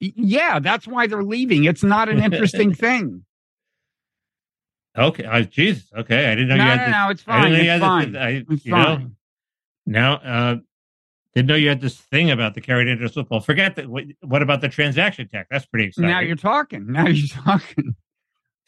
Yeah, 0.00 0.60
that's 0.60 0.86
why 0.86 1.08
they're 1.08 1.24
leaving. 1.24 1.64
It's 1.64 1.82
not 1.82 2.08
an 2.08 2.22
interesting 2.22 2.72
thing. 2.84 3.24
Okay, 4.96 5.24
I, 5.24 5.42
Jesus. 5.42 5.90
Okay, 5.96 6.26
I 6.30 6.34
didn't 6.34 6.48
know 6.48 6.56
No, 6.56 6.62
you 6.64 6.68
no, 6.70 6.76
had. 6.76 6.86
this, 6.86 6.92
no, 6.92 7.08
it's 7.10 7.22
fine. 7.22 7.52
It's 7.54 7.80
fine. 7.80 8.12
This, 8.12 8.20
I, 8.22 8.28
It's 8.54 8.66
know, 8.66 8.72
fine. 8.84 9.16
now, 9.86 10.12
uh, 10.14 10.56
didn't 11.34 11.48
know 11.48 11.54
you 11.54 11.68
had 11.68 11.80
this 11.80 11.96
thing 11.96 12.30
about 12.30 12.54
the 12.54 12.60
carried 12.60 12.88
interest 12.88 13.16
loophole. 13.16 13.40
Forget 13.40 13.76
that. 13.76 13.86
What, 13.88 14.04
what 14.22 14.42
about 14.42 14.60
the 14.60 14.68
transaction 14.68 15.28
tax? 15.28 15.48
That's 15.50 15.66
pretty 15.66 15.88
exciting. 15.88 16.10
Now 16.10 16.20
you're 16.20 16.36
talking. 16.36 16.90
Now 16.90 17.06
you're 17.06 17.28
talking. 17.44 17.94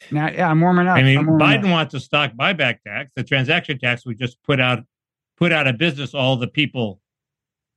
Now, 0.09 0.29
yeah, 0.29 0.49
I'm 0.49 0.59
warming 0.61 0.87
up. 0.87 0.97
I 0.97 1.03
mean, 1.03 1.25
Biden 1.25 1.65
up. 1.65 1.71
wants 1.71 1.93
a 1.93 1.99
stock 1.99 2.33
buyback 2.33 2.81
tax. 2.81 3.11
The 3.15 3.23
transaction 3.23 3.77
tax 3.77 4.05
would 4.05 4.17
just 4.17 4.41
put 4.43 4.59
out 4.59 4.83
put 5.37 5.51
out 5.51 5.67
of 5.67 5.77
business 5.77 6.13
all 6.13 6.35
the 6.37 6.47
people, 6.47 7.01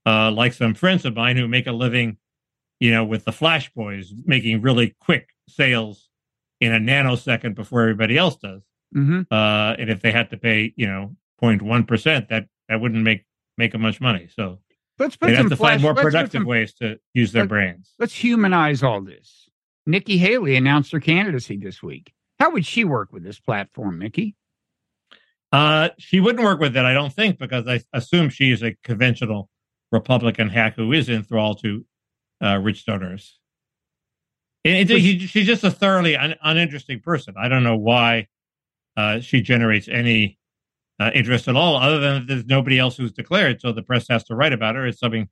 uh, 0.05 0.31
like 0.31 0.53
some 0.53 0.73
friends 0.73 1.03
of 1.05 1.15
mine 1.15 1.35
who 1.35 1.47
make 1.47 1.67
a 1.67 1.71
living, 1.71 2.17
you 2.79 2.91
know, 2.91 3.03
with 3.03 3.25
the 3.25 3.31
Flash 3.31 3.71
Boys 3.73 4.13
making 4.25 4.61
really 4.61 4.95
quick 5.01 5.29
sales 5.49 6.09
in 6.61 6.73
a 6.73 6.79
nanosecond 6.79 7.55
before 7.55 7.81
everybody 7.81 8.17
else 8.17 8.37
does. 8.37 8.61
Mhm. 8.95 9.27
Uh, 9.29 9.75
and 9.77 9.89
if 9.89 10.01
they 10.01 10.11
had 10.11 10.29
to 10.29 10.37
pay, 10.37 10.73
you 10.75 10.87
know, 10.87 11.15
0.1 11.41 11.87
percent, 11.87 12.29
that 12.29 12.47
that 12.69 12.79
wouldn't 12.81 13.03
make 13.03 13.25
make 13.57 13.71
them 13.71 13.81
much 13.81 13.99
money. 14.01 14.27
So 14.29 14.59
Let's 14.97 15.17
put 15.17 15.27
they 15.27 15.35
have 15.35 15.43
some 15.43 15.49
to 15.49 15.55
flash, 15.55 15.71
find 15.73 15.81
more 15.81 15.93
productive 15.93 16.39
some- 16.41 16.45
ways 16.45 16.73
to 16.75 16.99
use 17.13 17.31
their 17.31 17.43
let- 17.43 17.49
brains. 17.49 17.93
Let's 17.99 18.13
humanize 18.13 18.83
all 18.83 19.01
this. 19.01 19.49
Nikki 19.85 20.17
Haley 20.17 20.55
announced 20.55 20.91
her 20.93 20.99
candidacy 20.99 21.57
this 21.57 21.83
week. 21.83 22.13
How 22.39 22.51
would 22.51 22.65
she 22.65 22.83
work 22.83 23.13
with 23.13 23.23
this 23.23 23.39
platform, 23.39 23.99
Mickey? 23.99 24.35
Uh, 25.51 25.89
she 25.97 26.19
wouldn't 26.19 26.43
work 26.43 26.59
with 26.59 26.75
it, 26.75 26.83
I 26.83 26.93
don't 26.93 27.13
think, 27.13 27.37
because 27.37 27.67
I 27.67 27.81
assume 27.93 28.29
she 28.29 28.51
is 28.51 28.63
a 28.63 28.75
conventional 28.83 29.49
Republican 29.91 30.49
hack 30.49 30.75
who 30.75 30.91
is 30.91 31.07
enthralled 31.07 31.61
to 31.61 31.85
uh, 32.43 32.57
rich 32.57 32.85
donors. 32.85 33.39
And 34.65 34.89
it, 34.89 34.99
he, 34.99 35.19
she's 35.19 35.45
just 35.45 35.63
a 35.63 35.71
thoroughly 35.71 36.17
un, 36.17 36.35
uninteresting 36.41 36.99
person. 36.99 37.35
I 37.37 37.47
don't 37.47 37.63
know 37.63 37.77
why 37.77 38.27
uh, 38.97 39.19
she 39.19 39.41
generates 39.41 39.87
any 39.87 40.39
uh, 40.99 41.11
interest 41.13 41.47
at 41.47 41.55
all, 41.55 41.77
other 41.77 41.99
than 41.99 42.27
there's 42.27 42.45
nobody 42.45 42.79
else 42.79 42.97
who's 42.97 43.11
declared, 43.11 43.61
so 43.61 43.71
the 43.71 43.83
press 43.83 44.07
has 44.09 44.23
to 44.25 44.35
write 44.35 44.53
about 44.53 44.75
her. 44.75 44.87
It's 44.87 44.99
something, 44.99 45.29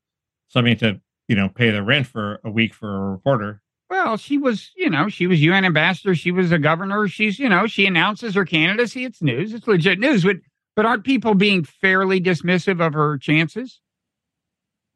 something 0.49 0.77
to 0.77 0.99
you 1.27 1.35
know 1.35 1.49
pay 1.49 1.69
the 1.69 1.83
rent 1.83 2.07
for 2.07 2.39
a 2.43 2.51
week 2.51 2.73
for 2.73 2.95
a 2.95 3.11
reporter. 3.11 3.61
Well, 3.89 4.17
she 4.17 4.39
was, 4.39 4.71
you 4.75 4.89
know, 4.89 5.07
she 5.07 5.27
was 5.27 5.39
UN 5.41 5.65
ambassador. 5.65 6.15
She 6.15 6.31
was 6.31 6.51
a 6.51 6.57
governor. 6.57 7.07
She's, 7.07 7.37
you 7.37 7.47
know, 7.47 7.67
she 7.67 7.85
announces 7.85 8.33
her 8.33 8.43
candidacy. 8.43 9.05
It's 9.05 9.21
news. 9.21 9.53
It's 9.53 9.67
legit 9.67 9.99
news. 9.99 10.23
But, 10.23 10.37
but 10.75 10.87
aren't 10.87 11.03
people 11.03 11.35
being 11.35 11.63
fairly 11.63 12.19
dismissive 12.19 12.83
of 12.83 12.93
her 12.93 13.19
chances? 13.19 13.81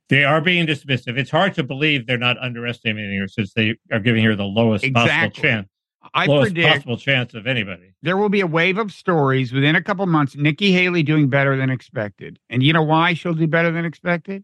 They 0.10 0.24
are 0.24 0.42
being 0.42 0.66
dismissive. 0.66 1.16
It's 1.18 1.30
hard 1.30 1.54
to 1.56 1.64
believe 1.64 2.08
they're 2.08 2.18
not 2.18 2.40
underestimating 2.40 3.20
her 3.20 3.28
since 3.28 3.54
they 3.54 3.76
are 3.92 4.00
giving 4.00 4.24
her 4.24 4.36
the 4.36 4.46
lowest 4.46 4.84
Exactly. 4.84 5.12
possible 5.12 5.42
chance, 5.44 5.70
I 6.14 6.26
lowest 6.26 6.54
predict 6.54 6.74
possible 6.74 6.98
chance 6.98 7.34
of 7.34 7.48
anybody. 7.48 7.94
there 8.02 8.18
will 8.18 8.30
be 8.30 8.42
a 8.42 8.48
wave 8.48 8.78
of 8.78 8.92
stories 8.92 9.52
within 9.54 9.76
a 9.76 9.82
couple 9.84 10.06
months. 10.06 10.36
Nikki 10.36 10.72
Haley 10.72 11.04
doing 11.04 11.30
better 11.30 11.56
than 11.58 11.70
expected. 11.70 12.40
And 12.50 12.64
you 12.64 12.74
know 12.74 12.84
why 12.84 13.14
she'll 13.14 13.34
do 13.34 13.48
better 13.48 13.72
than 13.72 13.86
expected? 13.86 14.44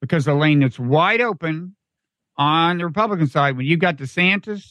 Because 0.00 0.24
the 0.26 0.34
lane 0.34 0.60
that's 0.60 0.78
wide 0.78 1.20
open 1.20 1.74
on 2.36 2.78
the 2.78 2.84
Republican 2.86 3.26
side, 3.26 3.56
when 3.56 3.66
you've 3.66 3.80
got 3.80 3.96
DeSantis 3.96 4.64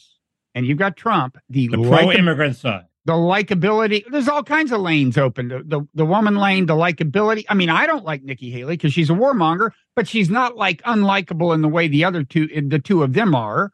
and 0.54 0.66
you've 0.66 0.78
got 0.78 0.96
Trump, 0.96 1.36
the, 1.50 1.68
The 1.68 1.76
pro-immigrant 1.78 2.56
side. 2.56 2.84
the 3.04 3.12
likability, 3.12 4.04
there's 4.10 4.28
all 4.28 4.42
kinds 4.44 4.72
of 4.72 4.80
lanes 4.80 5.18
open. 5.18 5.48
The, 5.48 5.62
the, 5.64 5.88
the 5.94 6.06
woman 6.06 6.36
lane, 6.36 6.66
the 6.66 6.74
likability. 6.74 7.44
I 7.48 7.54
mean, 7.54 7.70
I 7.70 7.86
don't 7.86 8.04
like 8.04 8.22
Nikki 8.22 8.50
Haley 8.50 8.76
because 8.76 8.92
she's 8.92 9.10
a 9.10 9.14
warmonger, 9.14 9.70
but 9.94 10.06
she's 10.08 10.30
not 10.30 10.56
like 10.56 10.80
unlikable 10.82 11.54
in 11.54 11.62
the 11.62 11.68
way 11.68 11.88
the 11.88 12.04
other 12.04 12.22
two, 12.24 12.46
the 12.68 12.78
two 12.78 13.02
of 13.02 13.12
them 13.12 13.34
are. 13.34 13.72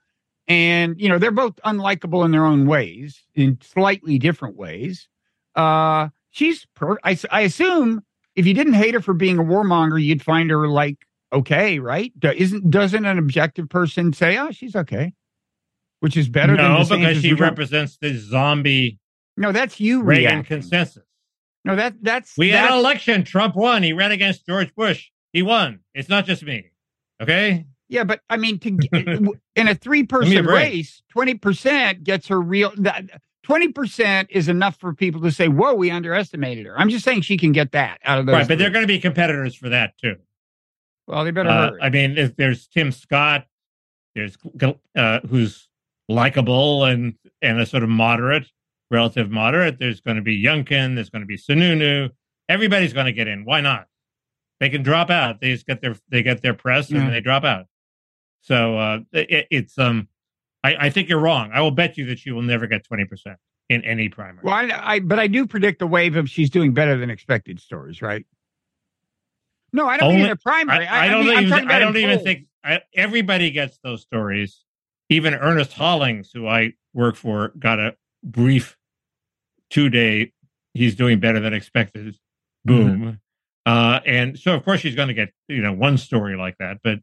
And, 0.53 1.01
you 1.01 1.09
know, 1.09 1.19
they're 1.19 1.31
both 1.31 1.57
unlikable 1.65 2.25
in 2.25 2.31
their 2.31 2.45
own 2.45 2.67
ways, 2.67 3.23
in 3.35 3.59
slightly 3.63 4.19
different 4.19 4.57
ways. 4.57 5.09
Uh, 5.55 6.09
she's, 6.31 6.67
per- 6.75 6.99
I, 7.05 7.17
I 7.31 7.41
assume 7.43 8.03
if 8.37 8.47
you 8.47 8.53
didn't 8.55 8.75
hate 8.75 8.95
her 8.95 9.01
for 9.01 9.15
being 9.15 9.39
a 9.39 9.43
warmonger, 9.45 10.03
you'd 10.03 10.23
find 10.23 10.51
her 10.51 10.69
like, 10.69 10.99
okay, 11.33 11.79
right? 11.79 12.13
Do- 12.19 12.33
Isn't, 12.33 12.71
doesn't 12.71 13.05
an 13.05 13.19
objective 13.19 13.69
person 13.69 14.13
say, 14.13 14.37
oh, 14.37 14.51
she's 14.51 14.77
okay? 14.77 15.13
Which 16.01 16.17
is 16.17 16.29
better 16.29 16.57
than 16.57 16.71
No, 16.71 16.79
DeSantis 16.81 16.99
because 16.99 17.23
she 17.23 17.33
represents 17.35 17.97
the 17.99 18.13
zombie 18.19 18.99
No, 19.37 19.53
that's 19.53 19.79
you 19.81 20.03
Reagan 20.03 20.25
reacting. 20.25 20.45
consensus. 20.61 21.05
No, 21.65 21.77
that 21.77 21.95
that's 22.03 22.37
We 22.37 22.49
had 22.51 22.73
an 22.73 22.79
election. 22.79 23.23
Trump 23.23 23.55
won. 23.55 23.85
He 23.85 23.93
ran 23.93 24.11
against 24.11 24.45
George 24.47 24.75
Bush. 24.75 25.11
He 25.33 25.43
won. 25.43 25.79
It's 25.95 26.09
not 26.09 26.27
just 26.27 26.43
me. 26.43 26.73
Okay. 27.23 27.67
Yeah, 27.93 28.05
but 28.05 28.21
I 28.31 28.39
mean, 28.39 28.59
to 28.61 28.69
in 29.57 29.69
a 29.69 29.75
three 29.75 30.03
Give 30.03 30.21
me 30.23 30.37
a 30.37 30.43
person 30.43 30.47
race, 30.47 31.03
twenty 31.11 31.35
percent 31.35 32.03
gets 32.05 32.27
her 32.29 32.41
real. 32.41 32.73
Twenty 33.43 33.69
percent 33.69 34.29
is 34.31 34.49
enough 34.49 34.79
for 34.81 34.95
people 34.95 35.21
to 35.23 35.31
say, 35.31 35.49
"Whoa, 35.49 35.75
we 35.75 35.91
underestimated 35.91 36.65
her." 36.67 36.79
I'm 36.79 36.89
just 36.89 37.05
saying 37.05 37.21
she 37.23 37.37
can 37.37 37.53
get 37.53 37.73
that 37.73 37.99
out 38.05 38.19
of 38.19 38.27
those. 38.27 38.35
right, 38.35 38.49
but 38.49 38.59
they're 38.59 38.71
going 38.71 38.83
to 38.85 38.89
be 38.89 38.99
competitors 38.99 39.55
for 39.55 39.69
that 39.69 39.93
too. 39.99 40.17
well, 41.07 41.25
they 41.25 41.31
better 41.33 41.51
Uh, 41.51 41.71
hurry. 41.71 41.83
I 41.83 41.91
mean, 41.91 42.17
if 42.17 42.35
there's 42.37 42.67
Tim 42.69 42.93
Scott, 42.93 43.47
there's 44.15 44.39
uh, 44.97 45.21
who's 45.29 45.69
likable 46.09 46.85
and 46.85 47.15
and 47.43 47.61
a 47.61 47.67
sort 47.67 47.83
of 47.83 47.89
moderate, 47.91 48.47
relative 48.91 49.31
moderate. 49.31 49.79
There's 49.79 50.01
going 50.01 50.17
to 50.17 50.23
be 50.23 50.43
Youngkin. 50.43 50.95
There's 50.95 51.11
going 51.11 51.23
to 51.23 51.27
be 51.27 51.37
Sununu. 51.37 52.11
Everybody's 52.49 52.93
going 52.93 53.07
to 53.07 53.13
get 53.13 53.29
in. 53.29 53.45
Why 53.45 53.61
not? 53.61 53.87
They 54.61 54.69
can 54.71 54.83
drop 54.85 55.11
out. 55.11 55.41
They 55.41 55.53
just 55.53 55.67
get 55.67 55.81
their 55.81 55.97
they 56.09 56.23
get 56.23 56.43
their 56.43 56.55
press 56.55 56.91
Yeah. 56.91 57.01
and 57.01 57.13
they 57.13 57.21
drop 57.21 57.43
out. 57.45 57.67
So 58.43 58.77
uh, 58.77 58.99
it, 59.13 59.47
it's 59.51 59.79
um, 59.79 60.09
I, 60.63 60.87
I 60.87 60.91
think 60.91 61.09
you're 61.09 61.21
wrong. 61.21 61.51
I 61.53 61.61
will 61.61 61.71
bet 61.71 61.97
you 61.97 62.07
that 62.07 62.19
she 62.19 62.31
will 62.31 62.43
never 62.43 62.67
get 62.67 62.85
twenty 62.85 63.05
percent 63.05 63.39
in 63.69 63.83
any 63.85 64.09
primary. 64.09 64.41
well, 64.45 64.55
I, 64.55 64.95
I 64.95 64.99
but 65.01 65.19
I 65.19 65.27
do 65.29 65.47
predict 65.47 65.81
a 65.83 65.87
wave 65.87 66.17
of 66.17 66.29
she's 66.29 66.51
doing 66.51 66.75
better 66.75 66.99
than 66.99 67.09
expected 67.11 67.61
stories, 67.61 68.03
right? 68.03 68.27
No, 69.73 69.87
I 69.87 69.97
don't 69.97 70.09
Only- 70.09 70.17
mean 70.19 70.27
in 70.27 70.33
a 70.33 70.37
primary. 70.37 70.87
I, 70.87 71.07
I 71.07 71.09
don't 71.09 71.27
mean, 71.27 71.45
even. 71.45 71.71
I 71.71 71.79
don't 71.79 71.97
even 71.97 72.17
polls. 72.17 72.25
think 72.25 72.47
everybody 72.95 73.51
gets 73.51 73.79
those 73.83 74.03
stories. 74.03 74.65
Even 75.09 75.35
Ernest 75.35 75.73
Hollings, 75.73 76.31
who 76.33 76.47
I 76.47 76.73
work 76.95 77.17
for, 77.17 77.53
got 77.59 77.79
a 77.79 77.97
brief 78.23 78.77
two 79.71 79.89
day. 79.89 80.33
He's 80.75 80.95
doing 80.95 81.21
better 81.21 81.39
than 81.41 81.53
expected. 81.53 82.17
Boom. 82.65 82.99
Mm-hmm. 82.99 83.11
Uh, 83.65 84.01
and 84.07 84.39
so, 84.39 84.55
of 84.55 84.65
course, 84.65 84.81
she's 84.81 84.95
going 84.95 85.09
to 85.09 85.15
get 85.15 85.33
you 85.49 85.63
know 85.63 85.73
one 85.73 85.97
story 85.97 86.37
like 86.37 86.59
that, 86.59 86.79
but 86.83 86.99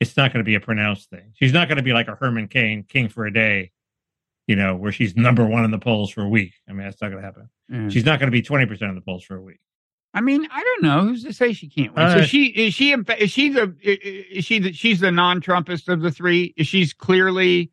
it's 0.00 0.16
not 0.16 0.32
going 0.32 0.44
to 0.44 0.46
be 0.48 0.54
a 0.54 0.60
pronounced 0.60 1.10
thing. 1.10 1.32
She's 1.34 1.52
not 1.52 1.68
going 1.68 1.76
to 1.76 1.82
be 1.82 1.92
like 1.92 2.08
a 2.08 2.14
Herman 2.16 2.48
Cain, 2.48 2.84
King 2.88 3.08
for 3.08 3.26
a 3.26 3.32
Day, 3.32 3.70
you 4.46 4.56
know, 4.56 4.76
where 4.76 4.92
she's 4.92 5.16
number 5.16 5.44
one 5.46 5.64
in 5.64 5.70
the 5.70 5.78
polls 5.78 6.10
for 6.10 6.22
a 6.22 6.28
week. 6.28 6.54
I 6.68 6.72
mean, 6.72 6.84
that's 6.84 7.00
not 7.00 7.08
going 7.10 7.20
to 7.22 7.26
happen. 7.26 7.48
Yeah. 7.68 7.88
She's 7.88 8.04
not 8.04 8.18
going 8.20 8.28
to 8.28 8.32
be 8.32 8.42
twenty 8.42 8.66
percent 8.66 8.90
of 8.90 8.94
the 8.94 9.00
polls 9.02 9.24
for 9.24 9.36
a 9.36 9.42
week. 9.42 9.58
I 10.14 10.20
mean, 10.22 10.46
I 10.50 10.62
don't 10.62 10.82
know 10.82 11.00
who's 11.02 11.24
to 11.24 11.32
say 11.32 11.52
she 11.52 11.68
can't 11.68 11.94
win. 11.94 12.08
so 12.10 12.18
Uh, 12.18 12.22
she 12.24 12.46
is 12.46 12.72
she 12.74 12.92
is 12.92 13.30
she 13.30 13.48
the 13.50 13.74
is 13.82 14.44
she 14.44 14.58
the, 14.60 14.72
she's 14.72 15.00
the 15.00 15.10
non-Trumpist 15.10 15.88
of 15.92 16.00
the 16.00 16.10
three? 16.10 16.54
Is 16.56 16.66
she's 16.66 16.92
clearly 16.94 17.70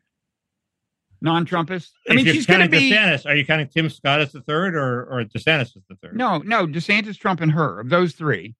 non-Trumpist? 1.22 1.90
I 2.10 2.14
mean, 2.14 2.26
she's 2.26 2.46
going 2.46 2.60
to 2.60 2.68
be 2.68 2.90
DeSantis, 2.90 3.24
are 3.26 3.34
you 3.34 3.46
counting 3.46 3.68
Tim 3.68 3.88
Scott 3.88 4.20
as 4.20 4.32
the 4.32 4.42
third, 4.42 4.74
or 4.74 5.04
or 5.04 5.24
DeSantis 5.24 5.76
as 5.76 5.82
the 5.88 5.96
third? 6.02 6.16
no, 6.16 6.38
no. 6.38 6.66
DeSantis, 6.66 7.18
Trump, 7.18 7.40
and 7.40 7.52
her 7.52 7.80
of 7.80 7.88
those 7.88 8.12
three, 8.12 8.54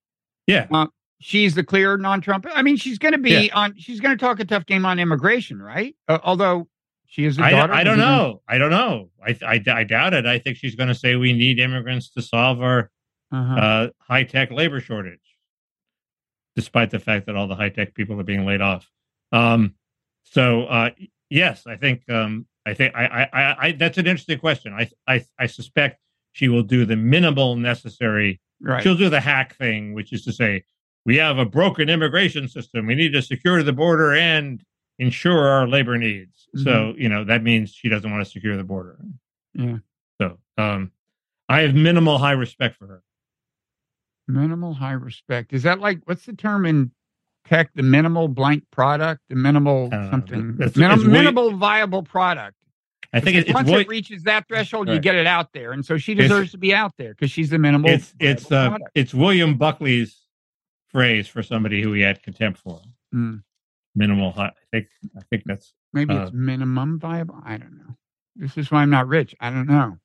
Yeah. 0.46 0.66
She's 1.20 1.54
the 1.54 1.64
clear 1.64 1.96
non-Trump. 1.96 2.46
I 2.54 2.62
mean, 2.62 2.76
she's 2.76 2.98
going 2.98 3.12
to 3.12 3.18
be 3.18 3.50
on. 3.52 3.74
She's 3.78 4.00
going 4.00 4.16
to 4.16 4.22
talk 4.24 4.40
a 4.40 4.44
tough 4.44 4.66
game 4.66 4.84
on 4.86 4.98
immigration, 4.98 5.60
right? 5.62 5.94
Uh, 6.08 6.18
although 6.22 6.68
she 7.06 7.24
is 7.24 7.38
a 7.38 7.42
I, 7.44 7.50
daughter. 7.50 7.72
I 7.72 7.84
don't 7.84 7.98
know. 7.98 8.42
I 8.48 8.58
don't 8.58 8.70
know. 8.70 9.10
I, 9.24 9.36
I, 9.46 9.62
I 9.72 9.84
doubt 9.84 10.14
it. 10.14 10.26
I 10.26 10.38
think 10.38 10.56
she's 10.56 10.74
going 10.74 10.88
to 10.88 10.94
say 10.94 11.16
we 11.16 11.32
need 11.32 11.60
immigrants 11.60 12.10
to 12.10 12.22
solve 12.22 12.60
our 12.60 12.90
Uh-huh. 13.32 13.54
uh, 13.54 13.88
high 13.98 14.24
tech 14.24 14.50
labor 14.50 14.80
shortage, 14.80 15.20
despite 16.56 16.90
the 16.90 16.98
fact 16.98 17.26
that 17.26 17.36
all 17.36 17.46
the 17.48 17.54
high 17.56 17.68
tech 17.68 17.94
people 17.94 18.18
are 18.20 18.24
being 18.24 18.44
laid 18.46 18.60
off. 18.60 18.88
Um, 19.32 19.74
so 20.24 20.64
uh, 20.64 20.90
yes, 21.30 21.66
I 21.66 21.76
think 21.76 22.08
um, 22.10 22.46
I 22.66 22.74
think 22.74 22.94
I, 22.94 23.06
I, 23.06 23.22
I, 23.32 23.56
I 23.68 23.72
that's 23.72 23.98
an 23.98 24.06
interesting 24.06 24.38
question. 24.38 24.72
I, 24.72 24.88
I 25.06 25.24
I 25.38 25.46
suspect 25.46 26.00
she 26.32 26.48
will 26.48 26.62
do 26.62 26.84
the 26.84 26.96
minimal 26.96 27.56
necessary. 27.56 28.40
right. 28.60 28.82
She'll 28.82 28.96
do 28.96 29.08
the 29.10 29.20
hack 29.20 29.56
thing, 29.56 29.94
which 29.94 30.12
is 30.12 30.24
to 30.24 30.32
say, 30.32 30.64
we 31.06 31.16
have 31.16 31.38
a 31.38 31.44
broken 31.44 31.88
immigration 31.88 32.48
system. 32.48 32.86
We 32.86 32.94
need 32.94 33.12
to 33.12 33.22
secure 33.22 33.62
the 33.62 33.72
border 33.72 34.14
and 34.14 34.62
ensure 34.98 35.46
our 35.48 35.66
labor 35.66 35.98
needs. 35.98 36.48
So 36.56 36.94
you 36.96 37.08
know 37.08 37.24
that 37.24 37.42
means 37.42 37.72
she 37.72 37.88
doesn't 37.88 38.10
want 38.10 38.24
to 38.24 38.30
secure 38.30 38.56
the 38.56 38.64
border. 38.64 38.98
Yeah. 39.54 39.78
So 40.20 40.38
um, 40.56 40.92
I 41.48 41.60
have 41.62 41.74
minimal 41.74 42.18
high 42.18 42.32
respect 42.32 42.76
for 42.76 42.86
her. 42.86 43.02
Minimal 44.26 44.74
high 44.74 44.92
respect. 44.92 45.52
Is 45.52 45.64
that 45.64 45.80
like 45.80 46.00
what's 46.06 46.24
the 46.26 46.32
term 46.32 46.64
in 46.64 46.92
tech? 47.46 47.70
The 47.74 47.82
minimal 47.82 48.28
blank 48.28 48.64
product, 48.70 49.20
the 49.28 49.34
minimal 49.34 49.88
know. 49.90 50.08
something, 50.10 50.56
It's- 50.60 50.76
Minim- 50.76 50.98
it's 50.98 51.04
way- 51.06 51.12
minimal 51.12 51.50
viable 51.52 52.02
product. 52.02 52.56
I 53.12 53.20
think 53.20 53.36
once 53.54 53.66
Wi- 53.66 53.82
it 53.82 53.88
reaches 53.88 54.22
that 54.24 54.48
threshold, 54.48 54.88
you 54.88 54.98
get 54.98 55.14
it 55.14 55.26
out 55.26 55.52
there, 55.52 55.70
and 55.72 55.84
so 55.86 55.98
she 55.98 56.14
deserves 56.14 56.50
to 56.52 56.58
be 56.58 56.74
out 56.74 56.92
there 56.96 57.10
because 57.14 57.30
she's 57.30 57.50
the 57.50 57.58
minimal. 57.58 57.88
it's 57.90 58.12
it's 58.18 58.50
uh, 58.50 58.70
product. 58.70 58.90
it's 58.96 59.14
William 59.14 59.56
Buckley's 59.56 60.18
phrase 60.94 61.26
for 61.26 61.42
somebody 61.42 61.82
who 61.82 61.92
he 61.92 62.02
had 62.02 62.22
contempt 62.22 62.60
for. 62.60 62.80
Mm. 63.12 63.42
Minimal. 63.96 64.32
I 64.36 64.50
think 64.70 64.86
I 65.16 65.20
think 65.28 65.42
that's 65.44 65.74
maybe 65.92 66.14
uh, 66.14 66.22
it's 66.22 66.32
minimum 66.32 66.98
viable. 67.00 67.40
I 67.44 67.56
don't 67.58 67.76
know. 67.76 67.96
This 68.36 68.56
is 68.56 68.70
why 68.70 68.82
I'm 68.82 68.90
not 68.90 69.08
rich. 69.08 69.34
I 69.40 69.50
don't 69.50 69.66
know. 69.68 69.98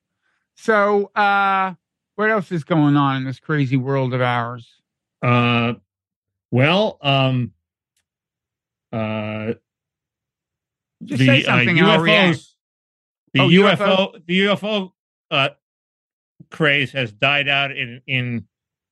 So, 0.55 1.05
uh, 1.15 1.73
what 2.15 2.29
else 2.29 2.51
is 2.51 2.63
going 2.63 2.97
on 2.97 3.17
in 3.17 3.23
this 3.23 3.39
crazy 3.39 3.77
world 3.77 4.13
of 4.13 4.21
ours? 4.21 4.67
uh 5.21 5.73
well 6.49 6.97
um 7.01 7.51
uh 8.93 9.51
Just 11.03 11.25
say 11.25 11.43
something 11.43 11.77
and 11.77 11.87
the 13.33 13.41
Oh, 13.41 13.47
UFO, 13.47 13.77
UFO? 13.77 14.25
the 14.25 14.39
UFO 14.41 14.91
uh, 15.29 15.49
craze 16.49 16.91
has 16.93 17.11
died 17.11 17.47
out 17.49 17.71
in 17.71 18.01
in 18.07 18.47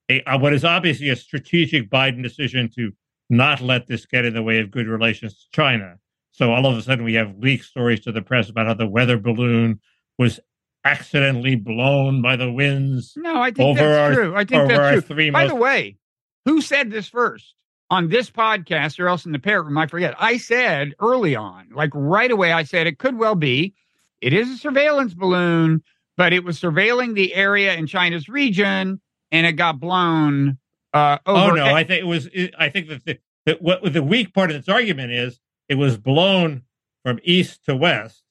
a, 0.09 0.37
what 0.37 0.53
is 0.53 0.63
obviously 0.63 1.09
a 1.09 1.15
strategic 1.15 1.89
Biden 1.89 2.23
decision 2.23 2.69
to 2.75 2.91
not 3.29 3.61
let 3.61 3.87
this 3.87 4.05
get 4.05 4.25
in 4.25 4.33
the 4.33 4.43
way 4.43 4.59
of 4.59 4.71
good 4.71 4.87
relations 4.87 5.33
to 5.33 5.45
China. 5.51 5.95
So 6.31 6.53
all 6.53 6.65
of 6.65 6.77
a 6.77 6.81
sudden 6.81 7.03
we 7.03 7.15
have 7.15 7.37
leaked 7.37 7.65
stories 7.65 8.01
to 8.01 8.11
the 8.11 8.21
press 8.21 8.49
about 8.49 8.67
how 8.67 8.73
the 8.73 8.87
weather 8.87 9.17
balloon 9.17 9.79
was 10.17 10.39
accidentally 10.85 11.55
blown 11.55 12.21
by 12.21 12.35
the 12.35 12.51
winds 12.51 13.13
No, 13.17 13.41
I 13.41 13.51
think 13.51 13.67
over 13.67 13.79
that's 13.79 13.97
our 13.97 14.13
true. 14.13 14.35
I 14.35 14.45
think 14.45 14.69
that's 14.69 15.05
true. 15.05 15.31
By 15.31 15.43
most 15.43 15.49
the 15.49 15.55
way, 15.55 15.97
who 16.45 16.61
said 16.61 16.91
this 16.91 17.09
first 17.09 17.55
on 17.89 18.09
this 18.09 18.29
podcast 18.29 18.99
or 18.99 19.07
else 19.07 19.25
in 19.25 19.31
the 19.31 19.39
parrot 19.39 19.63
room? 19.63 19.77
I 19.77 19.87
forget. 19.87 20.15
I 20.17 20.37
said 20.37 20.93
early 20.99 21.35
on, 21.35 21.69
like 21.73 21.91
right 21.93 22.31
away, 22.31 22.51
I 22.53 22.63
said 22.63 22.87
it 22.87 22.99
could 22.99 23.17
well 23.17 23.35
be. 23.35 23.73
It 24.21 24.33
is 24.33 24.49
a 24.49 24.57
surveillance 24.57 25.13
balloon, 25.13 25.83
but 26.15 26.33
it 26.33 26.43
was 26.43 26.59
surveilling 26.59 27.15
the 27.15 27.33
area 27.33 27.73
in 27.75 27.85
China's 27.87 28.29
region, 28.29 29.01
and 29.31 29.46
it 29.46 29.53
got 29.53 29.79
blown. 29.79 30.57
Uh, 30.93 31.17
over 31.25 31.51
oh 31.51 31.55
no, 31.55 31.65
I 31.65 31.84
think 31.84 32.01
it 32.01 32.07
was. 32.07 32.29
I 32.57 32.69
think 32.69 32.88
that 32.89 33.05
the, 33.05 33.19
the 33.46 33.53
what 33.60 33.93
the 33.93 34.03
weak 34.03 34.34
part 34.34 34.51
of 34.51 34.57
this 34.57 34.74
argument 34.74 35.12
is 35.12 35.39
it 35.69 35.75
was 35.75 35.98
blown 35.98 36.63
from 37.03 37.19
east 37.24 37.65
to 37.65 37.75
west, 37.75 38.24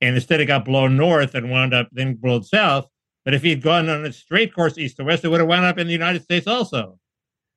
and 0.00 0.14
instead 0.14 0.40
it 0.40 0.46
got 0.46 0.64
blown 0.64 0.96
north 0.96 1.34
and 1.34 1.50
wound 1.50 1.74
up 1.74 1.88
then 1.92 2.14
blown 2.14 2.42
south. 2.42 2.88
But 3.24 3.34
if 3.34 3.42
he'd 3.42 3.62
gone 3.62 3.88
on 3.88 4.06
a 4.06 4.12
straight 4.12 4.54
course 4.54 4.78
east 4.78 4.96
to 4.96 5.04
west, 5.04 5.24
it 5.24 5.28
would 5.28 5.40
have 5.40 5.48
wound 5.48 5.66
up 5.66 5.78
in 5.78 5.86
the 5.86 5.92
United 5.92 6.22
States 6.22 6.46
also. 6.46 6.98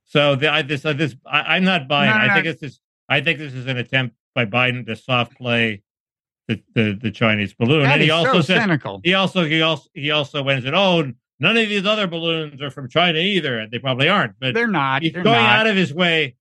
So 0.03 0.35
the, 0.35 0.51
I, 0.51 0.61
this, 0.63 0.83
uh, 0.83 0.91
this, 0.91 1.15
I, 1.25 1.55
am 1.55 1.63
not 1.63 1.87
buying. 1.87 2.09
No, 2.09 2.17
no, 2.17 2.23
I 2.23 2.33
think 2.33 2.45
no. 2.45 2.53
this. 2.53 2.79
I 3.07 3.21
think 3.21 3.39
this 3.39 3.53
is 3.53 3.67
an 3.67 3.77
attempt 3.77 4.15
by 4.35 4.45
Biden 4.45 4.85
to 4.87 4.95
soft 4.95 5.37
play 5.37 5.83
the, 6.49 6.61
the, 6.75 6.99
the 7.01 7.11
Chinese 7.11 7.53
balloon. 7.53 7.83
That 7.83 7.93
and 7.93 8.01
he 8.01 8.09
also 8.09 8.33
so 8.33 8.41
said, 8.41 8.61
cynical. 8.61 8.99
He 9.03 9.13
also 9.13 9.45
he 9.45 9.61
also 9.61 9.89
he 9.93 10.11
also 10.11 10.43
went 10.43 10.57
and 10.57 10.65
said, 10.65 10.73
"Oh, 10.73 11.11
none 11.41 11.57
of 11.57 11.67
these 11.67 11.85
other 11.85 12.07
balloons 12.07 12.61
are 12.61 12.71
from 12.71 12.87
China 12.87 13.19
either," 13.19 13.67
they 13.67 13.79
probably 13.79 14.07
aren't. 14.07 14.35
But 14.39 14.53
they're 14.53 14.67
not. 14.67 15.01
He's 15.01 15.11
they're 15.11 15.23
going 15.23 15.43
not. 15.43 15.59
out 15.59 15.67
of 15.67 15.75
his 15.75 15.93
way, 15.93 16.35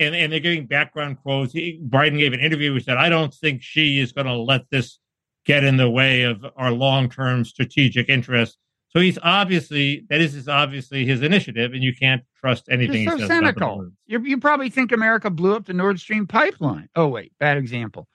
and 0.00 0.14
and 0.14 0.32
they're 0.32 0.40
giving 0.40 0.66
background 0.66 1.18
quotes. 1.22 1.52
He, 1.52 1.80
Biden 1.86 2.18
gave 2.18 2.32
an 2.32 2.40
interview. 2.40 2.74
He 2.74 2.80
said, 2.80 2.96
"I 2.96 3.08
don't 3.08 3.32
think 3.32 3.62
she 3.62 4.00
is 4.00 4.12
going 4.12 4.26
to 4.26 4.34
let 4.34 4.68
this 4.70 4.98
get 5.44 5.62
in 5.62 5.76
the 5.76 5.88
way 5.88 6.22
of 6.22 6.44
our 6.56 6.72
long 6.72 7.08
term 7.08 7.44
strategic 7.44 8.08
interests." 8.08 8.58
So 8.88 9.00
he's 9.00 9.18
obviously 9.22 10.06
that 10.08 10.20
is 10.22 10.32
his 10.32 10.48
obviously 10.48 11.04
his 11.04 11.22
initiative, 11.22 11.74
and 11.74 11.82
you 11.82 11.94
can't 11.94 12.22
trust 12.34 12.68
anything. 12.70 13.04
You're 13.04 13.18
so 13.18 13.26
cynical. 13.26 13.90
You 14.06 14.20
you 14.20 14.38
probably 14.38 14.70
think 14.70 14.90
America 14.90 15.28
blew 15.28 15.54
up 15.54 15.66
the 15.66 15.74
Nord 15.74 16.00
Stream 16.00 16.26
pipeline. 16.26 16.88
Oh 16.96 17.08
wait, 17.08 17.32
bad 17.38 17.58
example. 17.58 18.08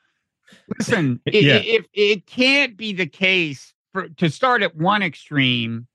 Listen, 0.77 1.21
it, 1.25 1.45
it, 1.45 1.85
it 1.93 2.25
can't 2.25 2.75
be 2.75 2.93
the 2.93 3.05
case 3.05 3.73
for 3.93 4.09
to 4.09 4.29
start 4.29 4.63
at 4.63 4.75
one 4.75 5.03
extreme 5.03 5.87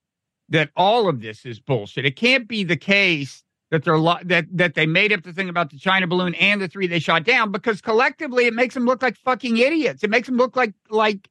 that 0.49 0.69
all 0.75 1.09
of 1.09 1.21
this 1.21 1.45
is 1.45 1.59
bullshit. 1.59 2.05
It 2.05 2.15
can't 2.15 2.47
be 2.47 2.63
the 2.63 2.77
case 2.77 3.43
that 3.71 3.83
they're 3.83 3.97
lo- 3.97 4.19
that 4.23 4.45
that 4.51 4.75
they 4.75 4.85
made 4.85 5.11
up 5.11 5.23
the 5.23 5.33
thing 5.33 5.49
about 5.49 5.69
the 5.71 5.77
China 5.77 6.07
balloon 6.07 6.35
and 6.35 6.61
the 6.61 6.67
three 6.67 6.87
they 6.87 6.99
shot 6.99 7.23
down 7.25 7.51
because 7.51 7.81
collectively 7.81 8.45
it 8.45 8.53
makes 8.53 8.73
them 8.73 8.85
look 8.85 9.01
like 9.01 9.17
fucking 9.17 9.57
idiots. 9.57 10.03
It 10.03 10.09
makes 10.09 10.27
them 10.27 10.37
look 10.37 10.55
like 10.55 10.73
like 10.89 11.29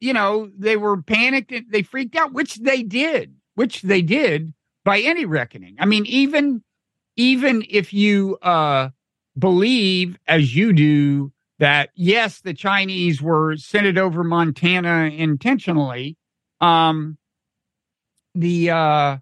you 0.00 0.12
know, 0.12 0.50
they 0.56 0.76
were 0.76 1.00
panicked 1.02 1.52
and 1.52 1.66
they 1.70 1.82
freaked 1.82 2.16
out, 2.16 2.32
which 2.32 2.56
they 2.56 2.82
did, 2.82 3.34
which 3.54 3.82
they 3.82 4.02
did 4.02 4.52
by 4.84 5.00
any 5.00 5.24
reckoning. 5.24 5.76
I 5.78 5.86
mean, 5.86 6.06
even 6.06 6.62
even 7.16 7.64
if 7.68 7.92
you 7.92 8.36
uh 8.42 8.90
believe 9.38 10.18
as 10.26 10.54
you 10.54 10.72
do 10.72 11.32
that 11.58 11.90
yes, 11.94 12.40
the 12.42 12.54
Chinese 12.54 13.22
were 13.22 13.56
sent 13.56 13.86
it 13.86 13.96
over 13.96 14.22
Montana 14.22 15.10
intentionally, 15.14 16.16
um 16.60 17.16
the 18.36 18.70
uh 18.70 19.16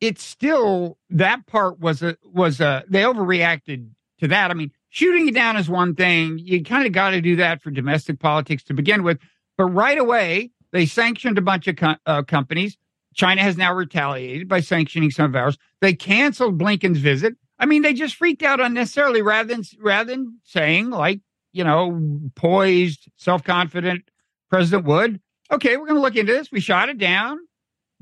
it's 0.00 0.22
still 0.22 0.98
that 1.10 1.46
part 1.46 1.80
was 1.80 2.02
a 2.02 2.16
was 2.24 2.60
a 2.60 2.84
they 2.88 3.02
overreacted 3.02 3.88
to 4.20 4.28
that. 4.28 4.50
I 4.50 4.54
mean, 4.54 4.70
shooting 4.90 5.28
it 5.28 5.34
down 5.34 5.56
is 5.56 5.68
one 5.68 5.94
thing. 5.94 6.38
You 6.38 6.62
kind 6.62 6.86
of 6.86 6.92
got 6.92 7.10
to 7.10 7.20
do 7.20 7.36
that 7.36 7.62
for 7.62 7.70
domestic 7.70 8.20
politics 8.20 8.62
to 8.64 8.74
begin 8.74 9.02
with. 9.02 9.18
But 9.56 9.66
right 9.66 9.98
away, 9.98 10.50
they 10.72 10.86
sanctioned 10.86 11.38
a 11.38 11.42
bunch 11.42 11.68
of 11.68 11.76
co- 11.76 11.96
uh, 12.06 12.22
companies. 12.22 12.76
China 13.14 13.42
has 13.42 13.56
now 13.56 13.72
retaliated 13.72 14.48
by 14.48 14.60
sanctioning 14.60 15.10
some 15.10 15.26
of 15.26 15.36
ours. 15.36 15.56
They 15.80 15.94
canceled 15.94 16.58
Blinken's 16.58 16.98
visit. 16.98 17.34
I 17.60 17.66
mean, 17.66 17.82
they 17.82 17.94
just 17.94 18.16
freaked 18.16 18.42
out 18.42 18.60
unnecessarily 18.60 19.22
rather 19.22 19.54
than 19.54 19.62
rather 19.80 20.10
than 20.10 20.40
saying 20.44 20.90
like 20.90 21.20
you 21.52 21.64
know 21.64 22.20
poised, 22.34 23.08
self 23.16 23.44
confident 23.44 24.10
President 24.50 24.84
Wood. 24.86 25.20
Okay, 25.50 25.76
we're 25.76 25.86
going 25.86 25.96
to 25.96 26.02
look 26.02 26.16
into 26.16 26.32
this. 26.32 26.50
We 26.50 26.60
shot 26.60 26.88
it 26.88 26.98
down. 26.98 27.38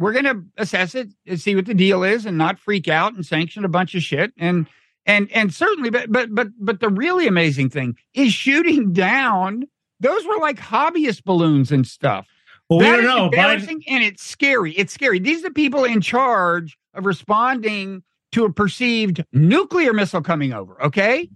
We're 0.02 0.12
going 0.12 0.25
to 0.25 0.42
assess 0.59 0.94
it 0.94 1.09
and 1.26 1.40
see 1.40 1.54
what 1.54 1.66
the 1.66 1.75
deal 1.75 2.02
is, 2.02 2.26
and 2.26 2.37
not 2.37 2.59
freak 2.59 2.88
out 2.88 3.14
and 3.14 3.25
sanction 3.25 3.64
a 3.64 3.68
bunch 3.68 3.94
of 3.94 4.02
shit. 4.02 4.32
And 4.37 4.66
and 5.06 5.30
and 5.32 5.54
certainly, 5.54 5.90
but 5.90 6.11
but 6.11 6.35
but 6.35 6.49
but 6.59 6.80
the 6.80 6.88
really 6.88 7.27
amazing 7.27 7.70
thing 7.70 7.96
is 8.14 8.33
shooting 8.33 8.92
down 8.92 9.64
those 10.00 10.27
were 10.27 10.38
like 10.38 10.59
hobbyist 10.59 11.24
balloons 11.24 11.70
and 11.70 11.87
stuff. 11.87 12.27
Well, 12.68 12.81
that 12.81 12.96
we 12.96 13.03
don't 13.03 13.16
know. 13.16 13.24
Embarrassing 13.27 13.81
Biden... 13.81 13.85
and 13.88 14.05
it's 14.05 14.22
scary. 14.22 14.72
It's 14.72 14.92
scary. 14.92 15.18
These 15.18 15.40
are 15.40 15.48
the 15.48 15.55
people 15.55 15.85
in 15.85 16.00
charge 16.00 16.77
of 16.94 17.07
responding 17.07 18.03
to 18.33 18.44
a 18.44 18.53
perceived 18.53 19.24
nuclear 19.33 19.92
missile 19.92 20.22
coming 20.22 20.53
over. 20.53 20.83
Okay, 20.83 21.29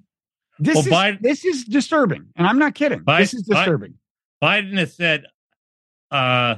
this 0.58 0.74
well, 0.74 0.86
is 0.86 0.92
Biden... 0.92 1.20
this 1.20 1.44
is 1.44 1.64
disturbing, 1.64 2.26
and 2.36 2.46
I'm 2.46 2.58
not 2.58 2.74
kidding. 2.74 3.00
Biden... 3.00 3.18
this 3.18 3.34
is 3.34 3.42
disturbing. 3.42 3.94
Biden 4.42 4.76
has 4.78 4.94
said, 4.94 5.26
uh, 6.10 6.56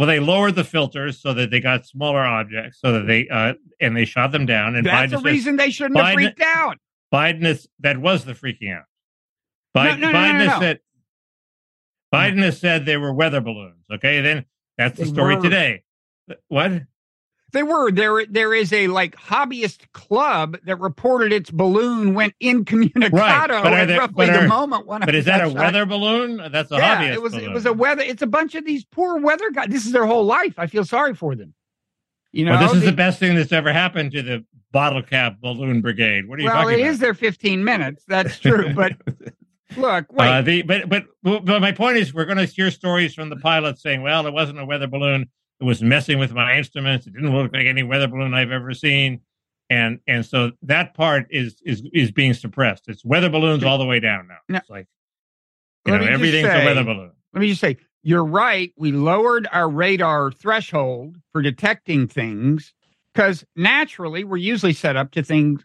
well, 0.00 0.06
they 0.06 0.18
lowered 0.18 0.54
the 0.54 0.64
filters 0.64 1.20
so 1.20 1.34
that 1.34 1.50
they 1.50 1.60
got 1.60 1.84
smaller 1.84 2.24
objects, 2.24 2.80
so 2.80 2.90
that 2.90 3.06
they 3.06 3.28
uh, 3.28 3.52
and 3.82 3.94
they 3.94 4.06
shot 4.06 4.32
them 4.32 4.46
down. 4.46 4.74
And 4.74 4.86
that's 4.86 5.12
Biden 5.12 5.22
the 5.22 5.30
reason 5.30 5.56
they 5.56 5.68
shouldn't 5.68 6.00
Biden, 6.00 6.04
have 6.06 6.14
freaked 6.14 6.40
out. 6.40 6.78
Biden 7.12 7.44
is 7.44 7.68
that 7.80 7.98
was 7.98 8.24
the 8.24 8.32
freaking 8.32 8.74
out. 8.74 8.84
Biden, 9.76 9.98
no, 9.98 10.10
no, 10.10 10.12
no, 10.12 10.18
Biden 10.18 10.48
has 10.48 10.58
said 10.58 10.80
Biden 12.14 12.38
has 12.38 12.58
said 12.58 12.86
they 12.86 12.96
were 12.96 13.12
weather 13.12 13.42
balloons. 13.42 13.84
Okay, 13.92 14.22
then 14.22 14.46
that's 14.78 14.96
the 14.96 15.04
they 15.04 15.10
story 15.10 15.36
were. 15.36 15.42
today. 15.42 15.82
What? 16.48 16.72
They 17.52 17.62
were 17.62 17.90
there. 17.90 18.26
There 18.26 18.54
is 18.54 18.72
a 18.72 18.88
like 18.88 19.16
hobbyist 19.16 19.90
club 19.92 20.58
that 20.64 20.78
reported 20.80 21.32
its 21.32 21.50
balloon 21.50 22.14
went 22.14 22.34
incommunicado 22.40 23.62
right. 23.62 23.80
at 23.80 23.88
there, 23.88 23.98
roughly 24.00 24.30
are, 24.30 24.42
the 24.42 24.48
moment. 24.48 24.86
One 24.86 25.00
but 25.00 25.14
is 25.14 25.24
that 25.24 25.44
a 25.44 25.48
weather 25.48 25.86
balloon? 25.86 26.36
That's 26.50 26.70
a 26.70 26.76
yeah, 26.76 26.96
hobbyist. 26.96 27.14
It 27.14 27.22
was. 27.22 27.32
Balloon. 27.32 27.50
It 27.50 27.54
was 27.54 27.66
a 27.66 27.72
weather. 27.72 28.02
It's 28.02 28.22
a 28.22 28.26
bunch 28.26 28.54
of 28.54 28.64
these 28.64 28.84
poor 28.84 29.20
weather 29.20 29.50
guys. 29.50 29.68
This 29.68 29.86
is 29.86 29.92
their 29.92 30.06
whole 30.06 30.24
life. 30.24 30.58
I 30.58 30.66
feel 30.66 30.84
sorry 30.84 31.14
for 31.14 31.34
them. 31.34 31.54
You 32.32 32.44
know, 32.44 32.52
well, 32.52 32.68
this 32.68 32.78
is 32.78 32.84
the 32.84 32.92
best 32.92 33.18
thing 33.18 33.34
that's 33.34 33.52
ever 33.52 33.72
happened 33.72 34.12
to 34.12 34.22
the 34.22 34.44
bottle 34.70 35.02
cap 35.02 35.38
balloon 35.40 35.80
brigade. 35.80 36.28
What 36.28 36.38
are 36.38 36.42
you 36.42 36.46
well, 36.46 36.54
talking 36.54 36.74
about? 36.74 36.78
Well, 36.78 36.86
it 36.86 36.90
is 36.92 37.00
their 37.00 37.14
15 37.14 37.64
minutes. 37.64 38.04
That's 38.06 38.38
true, 38.38 38.72
but 38.72 38.92
Look, 39.76 40.04
uh, 40.10 40.12
wait. 40.12 40.28
Uh, 40.28 40.42
the, 40.42 40.62
but, 40.62 40.88
but 40.88 41.04
but 41.22 41.60
my 41.60 41.72
point 41.72 41.96
is, 41.96 42.12
we're 42.12 42.24
going 42.24 42.38
to 42.38 42.46
hear 42.46 42.70
stories 42.70 43.14
from 43.14 43.28
the 43.28 43.36
pilots 43.36 43.82
saying, 43.82 44.02
"Well, 44.02 44.26
it 44.26 44.32
wasn't 44.32 44.58
a 44.58 44.64
weather 44.64 44.86
balloon; 44.86 45.28
it 45.60 45.64
was 45.64 45.82
messing 45.82 46.18
with 46.18 46.32
my 46.32 46.56
instruments. 46.56 47.06
It 47.06 47.12
didn't 47.12 47.34
look 47.34 47.52
like 47.52 47.66
any 47.66 47.82
weather 47.82 48.08
balloon 48.08 48.34
I've 48.34 48.50
ever 48.50 48.72
seen." 48.74 49.20
And 49.68 50.00
and 50.06 50.26
so 50.26 50.52
that 50.62 50.94
part 50.94 51.26
is 51.30 51.62
is 51.64 51.82
is 51.92 52.10
being 52.10 52.34
suppressed. 52.34 52.88
It's 52.88 53.04
weather 53.04 53.30
balloons 53.30 53.62
all 53.62 53.78
the 53.78 53.86
way 53.86 54.00
down 54.00 54.28
now. 54.28 54.38
now 54.48 54.58
it's 54.58 54.70
like 54.70 54.86
you 55.86 55.96
know 55.96 56.04
everything's 56.04 56.48
say, 56.48 56.62
a 56.62 56.64
weather 56.64 56.84
balloon. 56.84 57.12
Let 57.32 57.40
me 57.40 57.48
just 57.48 57.60
say, 57.60 57.76
you're 58.02 58.24
right. 58.24 58.72
We 58.76 58.92
lowered 58.92 59.48
our 59.52 59.68
radar 59.68 60.32
threshold 60.32 61.18
for 61.32 61.42
detecting 61.42 62.08
things 62.08 62.74
because 63.14 63.44
naturally 63.54 64.24
we're 64.24 64.38
usually 64.38 64.72
set 64.72 64.96
up 64.96 65.12
to 65.12 65.22
things 65.22 65.62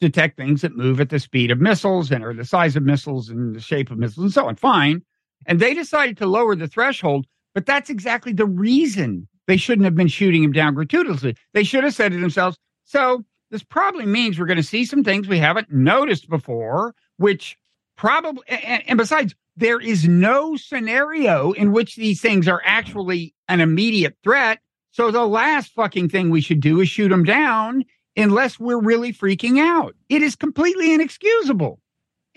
detect 0.00 0.36
things 0.36 0.62
that 0.62 0.76
move 0.76 1.00
at 1.00 1.10
the 1.10 1.18
speed 1.18 1.50
of 1.50 1.60
missiles 1.60 2.10
and 2.10 2.24
are 2.24 2.34
the 2.34 2.44
size 2.44 2.76
of 2.76 2.82
missiles 2.82 3.28
and 3.28 3.54
the 3.54 3.60
shape 3.60 3.90
of 3.90 3.98
missiles 3.98 4.24
and 4.24 4.32
so 4.32 4.46
on. 4.46 4.54
Fine. 4.56 5.02
And 5.46 5.60
they 5.60 5.74
decided 5.74 6.16
to 6.18 6.26
lower 6.26 6.54
the 6.54 6.68
threshold, 6.68 7.26
but 7.54 7.66
that's 7.66 7.90
exactly 7.90 8.32
the 8.32 8.46
reason 8.46 9.26
they 9.48 9.56
shouldn't 9.56 9.86
have 9.86 9.96
been 9.96 10.08
shooting 10.08 10.44
him 10.44 10.52
down 10.52 10.74
gratuitously. 10.74 11.34
They 11.54 11.64
should 11.64 11.82
have 11.82 11.94
said 11.94 12.12
to 12.12 12.20
themselves, 12.20 12.56
so 12.84 13.24
this 13.50 13.64
probably 13.64 14.06
means 14.06 14.38
we're 14.38 14.46
going 14.46 14.58
to 14.58 14.62
see 14.62 14.84
some 14.84 15.02
things 15.02 15.26
we 15.26 15.38
haven't 15.38 15.72
noticed 15.72 16.28
before, 16.28 16.94
which 17.16 17.56
probably, 17.96 18.44
and, 18.46 18.84
and 18.86 18.98
besides, 18.98 19.34
there 19.56 19.80
is 19.80 20.06
no 20.06 20.54
scenario 20.56 21.52
in 21.52 21.72
which 21.72 21.96
these 21.96 22.20
things 22.20 22.46
are 22.46 22.62
actually 22.64 23.34
an 23.48 23.60
immediate 23.60 24.16
threat. 24.22 24.60
So 24.90 25.10
the 25.10 25.26
last 25.26 25.72
fucking 25.72 26.10
thing 26.10 26.30
we 26.30 26.42
should 26.42 26.60
do 26.60 26.80
is 26.80 26.88
shoot 26.88 27.08
them 27.08 27.24
down 27.24 27.84
unless 28.16 28.60
we're 28.60 28.80
really 28.80 29.12
freaking 29.12 29.58
out. 29.58 29.96
It 30.10 30.22
is 30.22 30.36
completely 30.36 30.92
inexcusable. 30.92 31.80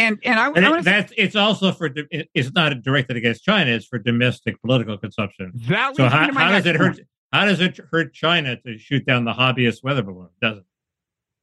And 0.02 0.20
and 0.24 0.40
I, 0.40 0.50
and 0.50 0.66
I 0.66 0.80
it, 0.80 0.84
that's 0.84 1.14
it's 1.16 1.36
also 1.36 1.72
for 1.72 1.90
it's 2.10 2.52
not 2.54 2.82
directed 2.82 3.18
against 3.18 3.44
China. 3.44 3.72
It's 3.72 3.86
for 3.86 4.00
domestic 4.00 4.60
political 4.62 4.98
consumption. 4.98 5.52
That 5.70 5.96
so 5.96 6.10
how, 6.10 6.34
how 6.34 6.52
does 6.52 6.66
it 6.66 6.76
hurt? 6.76 7.00
How 7.32 7.46
does 7.46 7.62
it 7.62 7.80
hurt 7.92 8.14
China 8.14 8.58
to 8.58 8.78
shoot 8.78 9.06
down 9.06 9.26
the 9.26 9.34
hobbyist 9.34 9.84
weather 9.84 10.02
balloon? 10.02 10.30
Doesn't. 10.42 10.66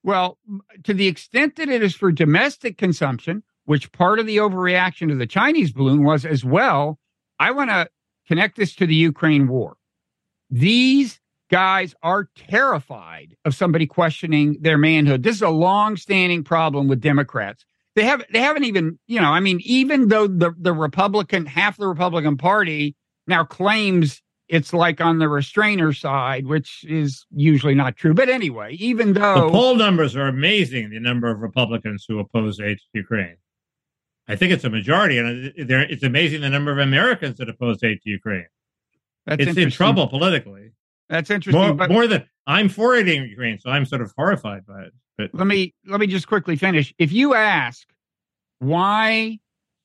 Well, 0.02 0.38
to 0.84 0.92
the 0.92 1.06
extent 1.06 1.56
that 1.56 1.68
it 1.68 1.82
is 1.82 1.94
for 1.94 2.12
domestic 2.12 2.78
consumption, 2.78 3.42
which 3.64 3.92
part 3.92 4.18
of 4.18 4.26
the 4.26 4.38
overreaction 4.38 5.08
to 5.08 5.14
the 5.14 5.26
Chinese 5.26 5.72
balloon 5.72 6.04
was 6.04 6.24
as 6.24 6.44
well, 6.44 6.98
I 7.38 7.50
want 7.52 7.70
to 7.70 7.88
connect 8.26 8.56
this 8.56 8.74
to 8.76 8.86
the 8.86 8.94
Ukraine 8.94 9.48
war. 9.48 9.76
These 10.50 11.20
guys 11.50 11.94
are 12.02 12.28
terrified 12.36 13.36
of 13.44 13.54
somebody 13.54 13.86
questioning 13.86 14.58
their 14.60 14.78
manhood. 14.78 15.22
This 15.22 15.36
is 15.36 15.42
a 15.42 15.48
long-standing 15.48 16.44
problem 16.44 16.88
with 16.88 17.00
Democrats. 17.00 17.64
They 17.98 18.04
have 18.04 18.22
they 18.32 18.38
haven't 18.38 18.62
even, 18.62 18.96
you 19.08 19.20
know, 19.20 19.30
I 19.30 19.40
mean, 19.40 19.58
even 19.64 20.06
though 20.06 20.28
the 20.28 20.54
the 20.56 20.72
Republican 20.72 21.46
half 21.46 21.76
the 21.76 21.88
Republican 21.88 22.36
Party 22.36 22.94
now 23.26 23.42
claims 23.42 24.22
it's 24.46 24.72
like 24.72 25.00
on 25.00 25.18
the 25.18 25.28
restrainer 25.28 25.92
side, 25.92 26.46
which 26.46 26.84
is 26.88 27.26
usually 27.34 27.74
not 27.74 27.96
true. 27.96 28.14
But 28.14 28.28
anyway, 28.28 28.74
even 28.74 29.14
though 29.14 29.46
the 29.46 29.50
poll 29.50 29.74
numbers 29.74 30.14
are 30.14 30.28
amazing, 30.28 30.90
the 30.90 31.00
number 31.00 31.28
of 31.28 31.40
Republicans 31.40 32.04
who 32.06 32.20
oppose 32.20 32.60
aid 32.60 32.78
to 32.78 32.84
Ukraine. 32.94 33.36
I 34.28 34.36
think 34.36 34.52
it's 34.52 34.62
a 34.62 34.70
majority, 34.70 35.18
and 35.18 35.52
it's 35.56 36.04
amazing 36.04 36.42
the 36.42 36.50
number 36.50 36.70
of 36.70 36.78
Americans 36.78 37.38
that 37.38 37.48
oppose 37.48 37.82
aid 37.82 38.00
to 38.02 38.10
Ukraine. 38.10 38.46
That's 39.26 39.42
it's 39.42 39.58
in 39.58 39.70
trouble 39.70 40.06
politically. 40.06 40.70
That's 41.08 41.30
interesting. 41.30 41.60
More, 41.60 41.74
but 41.74 41.90
more 41.90 42.06
than 42.06 42.26
I'm 42.46 42.68
for 42.68 42.94
aiding 42.94 43.24
Ukraine, 43.24 43.58
so 43.58 43.70
I'm 43.70 43.84
sort 43.84 44.02
of 44.02 44.12
horrified 44.16 44.66
by 44.66 44.82
it. 44.82 44.92
But 45.16 45.30
let 45.32 45.46
me 45.46 45.74
let 45.86 46.00
me 46.00 46.06
just 46.06 46.28
quickly 46.28 46.56
finish. 46.56 46.94
If 46.98 47.12
you 47.12 47.34
ask 47.34 47.86
why, 48.60 49.38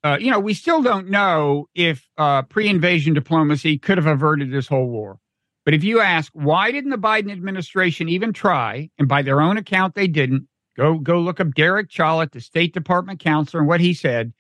uh, 0.04 0.18
you 0.20 0.32
know, 0.32 0.40
we 0.40 0.54
still 0.54 0.82
don't 0.82 1.10
know 1.10 1.68
if 1.76 2.08
uh, 2.18 2.44
pre-invasion 2.44 3.14
diplomacy 3.14 3.78
could 3.78 3.98
have 3.98 4.08
averted 4.08 4.52
this 4.52 4.68
whole 4.68 4.88
war. 4.88 5.20
But 5.66 5.74
if 5.74 5.84
you 5.84 6.02
ask 6.02 6.32
why 6.34 6.72
didn't 6.72 6.92
the 6.92 6.98
Biden 6.98 7.32
administration 7.32 8.10
even 8.10 8.34
try, 8.34 8.90
and 9.00 9.08
by 9.08 9.22
their 9.22 9.42
own 9.42 9.58
account 9.58 9.96
they 9.96 10.08
didn't, 10.08 10.48
go 10.76 10.98
go 10.98 11.20
look 11.20 11.40
up 11.40 11.54
Derek 11.54 11.90
Chollet, 11.90 12.32
the 12.32 12.42
State 12.42 12.74
Department 12.74 13.20
counselor, 13.20 13.62
and 13.62 13.68
what 13.68 13.82
he 13.82 13.94
said. 13.94 14.34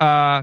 Uh, 0.00 0.42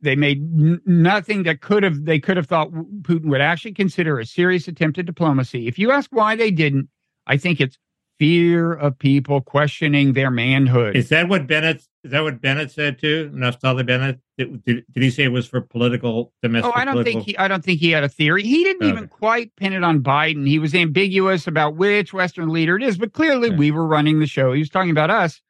they 0.00 0.16
made 0.16 0.38
n- 0.38 0.80
nothing 0.86 1.42
that 1.44 1.60
could 1.60 1.82
have 1.82 2.04
they 2.04 2.18
could 2.18 2.36
have 2.36 2.46
thought 2.46 2.70
Putin 3.02 3.26
would 3.26 3.40
actually 3.40 3.72
consider 3.74 4.18
a 4.18 4.26
serious 4.26 4.68
attempt 4.68 4.98
at 4.98 5.06
diplomacy. 5.06 5.66
If 5.66 5.78
you 5.78 5.90
ask 5.90 6.10
why 6.12 6.36
they 6.36 6.50
didn't, 6.50 6.88
I 7.26 7.36
think 7.36 7.60
it's 7.60 7.78
fear 8.18 8.72
of 8.72 8.98
people 8.98 9.40
questioning 9.40 10.12
their 10.12 10.30
manhood. 10.30 10.96
is 10.96 11.08
that 11.08 11.28
what 11.28 11.46
Bennett? 11.46 11.82
Is 12.04 12.12
that 12.12 12.22
what 12.22 12.40
Bennett 12.40 12.70
said 12.70 12.98
too? 12.98 13.30
Naftali 13.34 13.84
Bennett? 13.86 14.18
Did, 14.38 14.64
did, 14.64 14.84
did 14.92 15.02
he 15.02 15.10
say 15.10 15.24
it 15.24 15.32
was 15.32 15.46
for 15.48 15.60
political 15.60 16.32
domestic? 16.42 16.72
Oh, 16.74 16.78
I 16.78 16.84
don't 16.84 16.94
political? 16.94 17.20
think 17.20 17.26
he. 17.26 17.38
I 17.38 17.48
don't 17.48 17.64
think 17.64 17.80
he 17.80 17.90
had 17.90 18.04
a 18.04 18.08
theory. 18.08 18.42
He 18.44 18.64
didn't 18.64 18.82
Okay. 18.82 18.90
even 18.90 19.08
quite 19.08 19.54
pin 19.56 19.72
it 19.72 19.82
on 19.84 20.00
Biden. 20.02 20.46
He 20.48 20.58
was 20.58 20.74
ambiguous 20.74 21.46
about 21.46 21.76
which 21.76 22.12
Western 22.12 22.48
leader 22.50 22.76
it 22.76 22.82
is, 22.82 22.96
but 22.98 23.12
clearly 23.12 23.48
Okay. 23.48 23.56
we 23.56 23.70
were 23.72 23.86
running 23.86 24.20
the 24.20 24.26
show. 24.26 24.52
He 24.52 24.60
was 24.60 24.70
talking 24.70 24.90
about 24.90 25.10
us. 25.10 25.40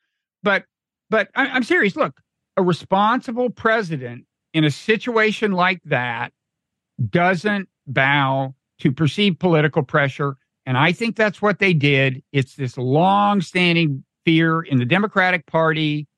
But, 0.43 0.65
but 1.11 1.29
I, 1.35 1.47
I'm 1.49 1.63
serious. 1.65 1.97
Look, 1.97 2.21
a 2.57 2.63
responsible 2.63 3.51
president 3.51 4.25
in 4.59 4.65
a 4.65 4.71
situation 4.71 5.53
like 5.53 5.81
that 5.85 6.33
doesn't 7.09 7.69
bow 7.87 8.55
to 8.81 8.93
perceived 8.93 9.39
political 9.39 9.85
pressure, 9.85 10.37
and 10.67 10.77
I 10.77 10.93
think 10.93 11.17
that's 11.17 11.41
what 11.41 11.61
they 11.61 11.73
did. 11.73 12.23
It's 12.33 12.57
this 12.57 12.77
long-standing 12.77 14.05
fear 14.25 14.61
in 14.61 14.79
the 14.79 14.85
Democratic 14.85 15.47
Party 15.47 16.09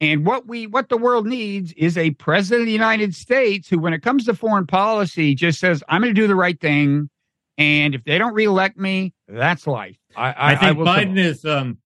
and 0.00 0.24
what 0.24 0.46
we 0.46 0.66
what 0.66 0.88
the 0.88 0.96
world 0.96 1.26
needs 1.26 1.72
is 1.74 1.98
a 1.98 2.10
president 2.12 2.62
of 2.62 2.66
the 2.66 2.72
United 2.72 3.14
States 3.14 3.68
who, 3.68 3.78
when 3.78 3.92
it 3.92 4.02
comes 4.02 4.24
to 4.26 4.34
foreign 4.34 4.66
policy, 4.66 5.34
just 5.34 5.60
says, 5.60 5.82
I'm 5.88 6.00
going 6.00 6.14
to 6.14 6.20
do 6.20 6.26
the 6.26 6.34
right 6.34 6.58
thing. 6.58 7.10
And 7.58 7.94
if 7.94 8.04
they 8.04 8.16
don't 8.16 8.32
reelect 8.32 8.78
me, 8.78 9.12
that's 9.28 9.66
life. 9.66 9.98
I, 10.16 10.32
I, 10.32 10.52
I 10.52 10.56
think 10.56 10.78
will 10.78 10.86
Biden 10.86 11.18
is 11.18 11.44
um, 11.44 11.78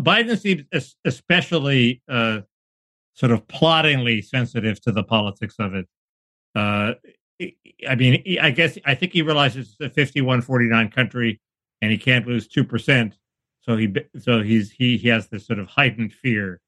Biden 0.00 0.38
seems 0.38 0.94
especially 1.04 2.00
uh, 2.08 2.42
sort 3.16 3.32
of 3.32 3.46
plottingly 3.48 4.22
sensitive 4.22 4.80
to 4.82 4.92
the 4.92 5.02
politics 5.02 5.56
of 5.58 5.74
it. 5.74 5.86
Uh, 6.54 6.92
I 7.88 7.94
mean, 7.96 8.22
I 8.40 8.50
guess 8.50 8.78
I 8.84 8.94
think 8.94 9.12
he 9.12 9.22
realizes 9.22 9.76
it's 9.80 9.96
a 9.98 10.20
51-49 10.20 10.92
country, 10.92 11.40
and 11.82 11.90
he 11.90 11.98
can't 11.98 12.26
lose 12.26 12.46
two 12.46 12.64
percent. 12.64 13.18
So 13.62 13.76
he 13.76 13.92
so 14.18 14.42
he's 14.42 14.70
he 14.70 14.96
he 14.96 15.08
has 15.08 15.28
this 15.28 15.46
sort 15.46 15.58
of 15.58 15.66
heightened 15.66 16.12
fear. 16.12 16.60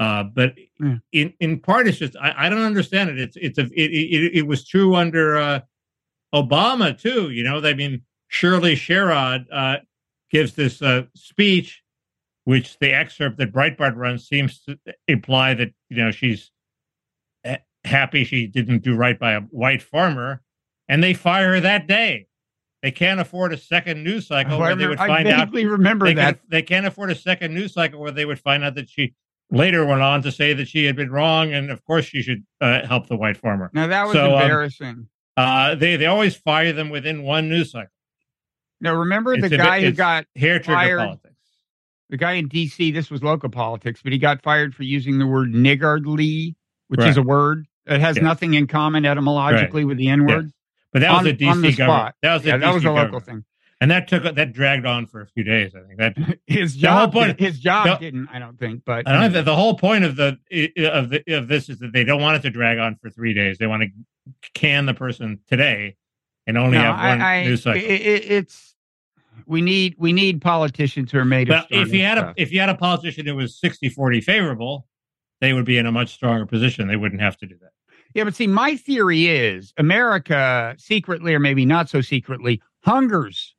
Uh, 0.00 0.22
but 0.24 0.54
Yeah. 0.80 0.96
in 1.12 1.34
in 1.40 1.60
part, 1.60 1.86
it's 1.86 1.98
just 1.98 2.16
I, 2.16 2.46
I 2.46 2.48
don't 2.48 2.62
understand 2.62 3.10
it. 3.10 3.20
It's 3.20 3.36
it's 3.36 3.58
a 3.58 3.66
it 3.74 3.90
it, 3.92 4.38
it 4.38 4.46
was 4.46 4.66
true 4.66 4.94
under 4.96 5.36
uh, 5.36 5.60
Obama 6.34 6.98
too. 6.98 7.30
You 7.30 7.44
know, 7.44 7.60
I 7.64 7.74
mean, 7.74 8.02
Shirley 8.28 8.74
Sherrod 8.76 9.44
uh, 9.52 9.76
gives 10.30 10.54
this 10.54 10.80
uh, 10.82 11.02
speech, 11.14 11.82
which 12.44 12.78
the 12.78 12.92
excerpt 12.92 13.36
that 13.38 13.52
Breitbart 13.52 13.96
runs 13.96 14.26
seems 14.26 14.60
to 14.62 14.78
imply 15.08 15.54
that 15.54 15.72
you 15.88 15.96
know 15.98 16.10
she's 16.10 16.50
happy 17.84 18.24
she 18.24 18.46
didn't 18.46 18.82
do 18.82 18.94
right 18.94 19.18
by 19.18 19.32
a 19.32 19.40
white 19.40 19.82
farmer, 19.82 20.42
and 20.88 21.02
they 21.02 21.14
fire 21.14 21.54
her 21.54 21.60
that 21.60 21.86
day. 21.86 22.26
They 22.82 22.90
can't 22.90 23.20
afford 23.20 23.52
a 23.52 23.58
second 23.58 24.02
news 24.04 24.26
cycle 24.26 24.58
where 24.58 24.74
they 24.74 24.86
would 24.86 24.98
I 24.98 25.06
find 25.06 25.28
out 25.28 25.48
vaguely 25.48 25.66
remember 25.66 26.06
they, 26.06 26.14
that. 26.14 26.38
can, 26.40 26.46
they 26.48 26.62
can't 26.62 26.86
afford 26.86 27.10
a 27.10 27.14
second 27.14 27.54
news 27.54 27.74
cycle 27.74 28.00
where 28.00 28.10
they 28.10 28.24
would 28.24 28.38
find 28.38 28.64
out 28.64 28.74
that 28.76 28.88
she 28.88 29.14
later 29.50 29.84
went 29.84 30.00
on 30.00 30.22
to 30.22 30.32
say 30.32 30.54
that 30.54 30.66
she 30.66 30.84
had 30.86 30.96
been 30.96 31.10
wrong, 31.10 31.52
and 31.52 31.70
of 31.70 31.84
course 31.84 32.06
she 32.06 32.22
should 32.22 32.42
uh, 32.62 32.86
help 32.86 33.06
the 33.06 33.16
white 33.16 33.36
farmer. 33.36 33.70
Now 33.74 33.86
that 33.86 34.04
was 34.04 34.14
So, 34.14 34.34
um, 34.34 34.42
embarrassing. 34.42 35.08
Uh, 35.36 35.74
they 35.74 35.96
they 35.96 36.06
always 36.06 36.36
fire 36.36 36.72
them 36.72 36.88
within 36.90 37.22
one 37.22 37.48
news 37.50 37.72
cycle. 37.72 37.90
now 38.80 38.94
remember 38.94 39.34
it's 39.34 39.40
the 39.42 39.46
a 39.46 39.50
bit- 39.50 39.58
guy 39.58 39.80
who 39.82 39.92
got 39.92 40.24
Hair 40.36 40.60
trigger 40.60 40.98
Fired. 40.98 41.18
The 42.10 42.16
guy 42.16 42.32
in 42.32 42.48
D.C. 42.48 42.90
This 42.90 43.10
was 43.10 43.22
local 43.22 43.48
politics, 43.48 44.00
but 44.02 44.12
he 44.12 44.18
got 44.18 44.42
fired 44.42 44.74
for 44.74 44.82
using 44.82 45.18
the 45.18 45.26
word 45.26 45.52
niggardly, 45.54 46.56
which 46.88 47.00
is 47.04 47.16
a 47.16 47.22
word 47.22 47.66
that 47.86 48.00
has 48.00 48.16
Yes. 48.16 48.22
nothing 48.24 48.54
in 48.54 48.66
common 48.66 49.04
etymologically 49.06 49.84
with 49.84 49.96
the 49.96 50.08
N 50.08 50.26
word. 50.26 50.44
Yes. 50.46 50.52
But 50.92 51.00
that 51.00 51.10
was 51.12 51.20
on- 51.20 51.26
a 51.28 51.32
DC 51.32 51.76
government. 51.76 52.14
That 52.22 52.34
was 52.34 52.44
a 52.44 52.46
Yeah, 52.48 52.56
that 52.58 52.66
DC 52.66 52.74
was 52.74 52.84
a 52.84 52.88
local 52.90 53.04
government. 53.20 53.24
thing. 53.26 53.44
and 53.80 53.90
that 53.90 54.08
took 54.08 54.34
that 54.34 54.52
dragged 54.52 54.84
on 54.84 55.06
for 55.06 55.22
a 55.22 55.26
few 55.26 55.42
days. 55.44 55.72
I 55.74 55.80
think 55.86 55.98
that 55.98 56.38
His 56.46 56.76
job, 56.76 57.12
point- 57.12 57.40
his 57.40 57.58
job 57.58 57.86
the- 58.00 58.04
didn't. 58.04 58.28
I 58.32 58.38
don't 58.38 58.58
think, 58.58 58.82
but 58.84 59.08
I 59.08 59.12
don't 59.12 59.20
know, 59.22 59.28
the, 59.38 59.42
the 59.42 59.56
whole 59.56 59.74
point 59.78 60.04
of 60.04 60.16
the 60.16 60.38
of 60.92 61.08
the 61.10 61.22
of 61.34 61.48
this 61.48 61.68
is 61.70 61.78
that 61.78 61.92
they 61.92 62.04
don't 62.04 62.20
want 62.20 62.36
it 62.36 62.42
to 62.42 62.50
drag 62.50 62.78
on 62.78 62.96
for 62.96 63.08
three 63.08 63.32
days. 63.32 63.56
They 63.58 63.66
want 63.66 63.82
to 63.84 63.88
can 64.54 64.84
the 64.86 64.94
person 64.94 65.38
today 65.48 65.96
and 66.46 66.58
only 66.58 66.76
No, 66.76 66.84
have 66.92 66.96
one 66.96 67.22
I, 67.22 67.36
I, 67.40 67.44
news 67.44 67.62
cycle. 67.62 67.80
it- 67.80 67.86
it's 68.30 68.69
we 69.46 69.60
need 69.60 69.94
we 69.98 70.12
need 70.12 70.40
politicians 70.40 71.10
who 71.12 71.18
are 71.18 71.24
made 71.24 71.50
of. 71.50 71.66
But 71.68 71.78
if 71.78 71.92
you 71.92 72.02
had 72.02 72.18
a 72.18 72.34
if 72.36 72.52
you 72.52 72.60
had 72.60 72.68
a 72.68 72.74
politician 72.74 73.26
who 73.26 73.36
was 73.36 73.58
60-40 73.62 74.22
favorable, 74.22 74.86
they 75.40 75.52
would 75.52 75.64
be 75.64 75.78
in 75.78 75.86
a 75.86 75.92
much 75.92 76.12
stronger 76.12 76.46
position. 76.46 76.88
They 76.88 76.96
wouldn't 76.96 77.20
have 77.20 77.36
to 77.38 77.46
do 77.46 77.56
that. 77.60 77.70
yeah, 78.14 78.24
but 78.24 78.34
see, 78.34 78.46
my 78.46 78.76
theory 78.76 79.26
is 79.26 79.72
America 79.76 80.74
secretly 80.78 81.34
or 81.34 81.38
maybe 81.38 81.64
not 81.64 81.88
so 81.88 82.00
secretly 82.00 82.60
hungers 82.84 83.54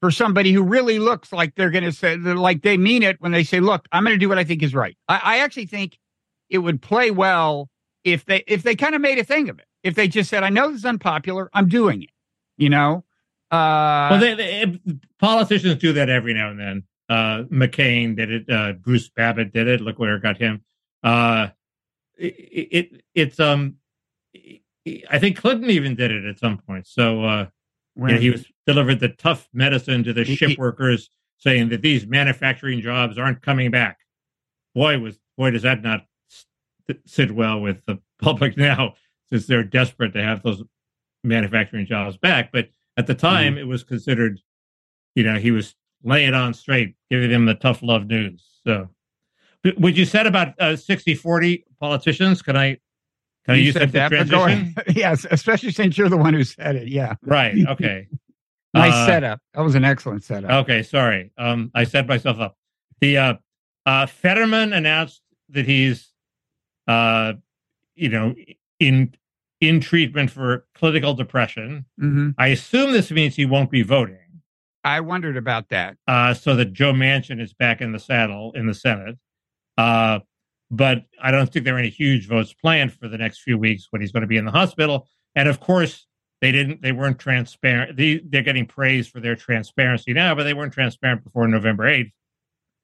for 0.00 0.10
somebody 0.10 0.52
who 0.52 0.62
really 0.62 0.98
looks 0.98 1.32
like 1.32 1.54
they're 1.54 1.70
going 1.70 1.84
to 1.84 1.92
say 1.92 2.16
like 2.16 2.62
they 2.62 2.76
mean 2.76 3.02
it 3.02 3.20
when 3.20 3.32
they 3.32 3.44
say, 3.44 3.60
"Look, 3.60 3.86
I'm 3.92 4.04
going 4.04 4.14
to 4.14 4.18
do 4.18 4.28
what 4.28 4.38
I 4.38 4.44
think 4.44 4.62
is 4.62 4.74
right." 4.74 4.96
I, 5.08 5.20
I 5.22 5.38
actually 5.38 5.66
think 5.66 5.98
it 6.50 6.58
would 6.58 6.82
play 6.82 7.10
well 7.10 7.70
if 8.04 8.24
they 8.24 8.42
if 8.46 8.62
they 8.64 8.74
kind 8.74 8.94
of 8.94 9.00
made 9.00 9.18
a 9.18 9.24
thing 9.24 9.48
of 9.48 9.58
it. 9.58 9.66
If 9.82 9.94
they 9.94 10.08
just 10.08 10.28
said, 10.28 10.42
"I 10.42 10.48
know 10.48 10.68
this 10.68 10.78
is 10.78 10.84
unpopular, 10.84 11.48
I'm 11.54 11.68
doing 11.68 12.02
it," 12.02 12.10
you 12.56 12.68
know. 12.68 13.04
Uh, 13.52 14.08
well, 14.10 14.20
they, 14.20 14.34
they, 14.34 14.80
politicians 15.18 15.76
do 15.76 15.92
that 15.92 16.08
every 16.08 16.32
now 16.32 16.50
and 16.50 16.58
then. 16.58 16.82
Uh, 17.08 17.42
McCain 17.44 18.16
did 18.16 18.30
it. 18.30 18.50
Uh, 18.50 18.72
Bruce 18.72 19.10
Babbitt 19.10 19.52
did 19.52 19.68
it. 19.68 19.82
Look 19.82 19.98
where 19.98 20.16
it 20.16 20.22
got 20.22 20.38
him. 20.38 20.62
Uh, 21.02 21.48
it, 22.16 22.24
it 22.24 23.02
it's 23.14 23.38
um, 23.38 23.76
I 25.10 25.18
think 25.18 25.36
Clinton 25.36 25.68
even 25.68 25.94
did 25.94 26.10
it 26.10 26.24
at 26.24 26.38
some 26.38 26.56
point. 26.58 26.86
So 26.86 27.24
uh, 27.24 27.46
you 27.96 28.06
know, 28.06 28.16
he 28.16 28.30
was 28.30 28.46
delivered 28.66 29.00
the 29.00 29.10
tough 29.10 29.48
medicine 29.52 30.02
to 30.04 30.14
the 30.14 30.24
He- 30.24 30.36
ship 30.36 30.58
workers, 30.58 31.10
saying 31.36 31.68
that 31.70 31.82
these 31.82 32.06
manufacturing 32.06 32.80
jobs 32.80 33.18
aren't 33.18 33.42
coming 33.42 33.70
back. 33.70 33.98
Boy, 34.74 34.98
was 34.98 35.18
boy 35.36 35.50
does 35.50 35.62
that 35.62 35.82
not 35.82 36.06
sit 37.04 37.30
well 37.30 37.60
with 37.60 37.84
the 37.84 37.98
public 38.20 38.56
now, 38.56 38.94
since 39.30 39.46
they're 39.46 39.64
desperate 39.64 40.14
to 40.14 40.22
have 40.22 40.42
those 40.42 40.62
manufacturing 41.22 41.84
jobs 41.84 42.16
back. 42.16 42.50
But 42.52 42.70
at 42.96 43.06
the 43.06 43.14
time, 43.14 43.56
it 43.58 43.66
was 43.66 43.84
considered, 43.84 44.40
you 45.14 45.24
know, 45.24 45.36
he 45.38 45.50
was 45.50 45.74
laying 46.04 46.28
it 46.28 46.34
on 46.34 46.52
straight, 46.54 46.94
giving 47.10 47.30
them 47.30 47.46
the 47.46 47.54
tough 47.54 47.82
love 47.82 48.06
news. 48.06 48.44
So, 48.66 48.88
what 49.76 49.94
you 49.94 50.04
said 50.04 50.26
about 50.26 50.48
uh, 50.58 50.72
60-40 50.72 51.64
politicians? 51.80 52.42
Can 52.42 52.56
I? 52.56 52.78
Can 53.44 53.54
I 53.54 53.58
You 53.58 53.64
use 53.64 53.74
said 53.74 53.90
that 53.92 54.10
that, 54.10 54.28
transition? 54.28 54.74
yes, 54.94 55.26
especially 55.30 55.72
since 55.72 55.98
you're 55.98 56.08
the 56.08 56.16
one 56.16 56.32
who 56.34 56.44
said 56.44 56.76
it. 56.76 56.88
Yeah, 56.88 57.14
Right. 57.22 57.56
Okay. 57.68 58.08
nice 58.74 58.92
Uh, 58.92 59.06
setup. 59.06 59.40
That 59.54 59.62
was 59.62 59.74
an 59.74 59.84
excellent 59.84 60.22
setup. 60.24 60.50
Okay, 60.64 60.82
sorry. 60.82 61.32
Um, 61.38 61.70
I 61.74 61.84
set 61.84 62.06
myself 62.06 62.38
up. 62.38 62.56
The 63.00 63.18
uh, 63.18 63.34
uh, 63.84 64.06
Fetterman 64.06 64.72
announced 64.72 65.22
that 65.48 65.66
he's, 65.66 66.12
uh, 66.86 67.32
you 67.96 68.08
know, 68.10 68.34
in 68.78 69.14
in 69.62 69.80
treatment 69.80 70.30
for 70.30 70.66
clinical 70.74 71.14
depression. 71.14 71.86
hmm 71.98 72.30
I 72.36 72.48
assume 72.48 72.92
this 72.92 73.10
means 73.10 73.36
he 73.36 73.46
won't 73.46 73.70
be 73.70 73.82
voting. 73.82 74.18
I 74.84 75.00
wondered 75.00 75.36
about 75.36 75.68
that. 75.68 75.96
Uh, 76.08 76.34
so 76.34 76.56
that 76.56 76.72
Joe 76.72 76.92
Manchin 76.92 77.40
is 77.40 77.54
back 77.54 77.80
in 77.80 77.92
the 77.92 78.00
saddle 78.00 78.52
in 78.56 78.66
the 78.66 78.74
Senate. 78.74 79.16
Uh, 79.78 80.18
but 80.70 81.04
I 81.22 81.30
don't 81.30 81.52
think 81.52 81.64
there 81.64 81.76
are 81.76 81.78
any 81.78 81.90
huge 81.90 82.26
votes 82.26 82.52
planned 82.52 82.92
for 82.92 83.06
the 83.06 83.18
next 83.18 83.42
few 83.42 83.56
weeks 83.56 83.86
when 83.90 84.02
he's 84.02 84.10
going 84.10 84.22
to 84.22 84.26
be 84.26 84.36
in 84.36 84.44
the 84.44 84.50
hospital. 84.50 85.06
And 85.36 85.48
of 85.48 85.60
course, 85.60 86.06
they 86.40 86.50
didn't. 86.50 86.82
They 86.82 86.90
weren't 86.90 87.20
transparent. 87.20 87.96
They, 87.96 88.20
they're 88.26 88.42
getting 88.42 88.66
praised 88.66 89.10
for 89.12 89.20
their 89.20 89.36
transparency 89.36 90.12
now, 90.12 90.34
but 90.34 90.42
they 90.42 90.54
weren't 90.54 90.72
transparent 90.72 91.22
before 91.22 91.46
November 91.46 91.86
eighth, 91.86 92.10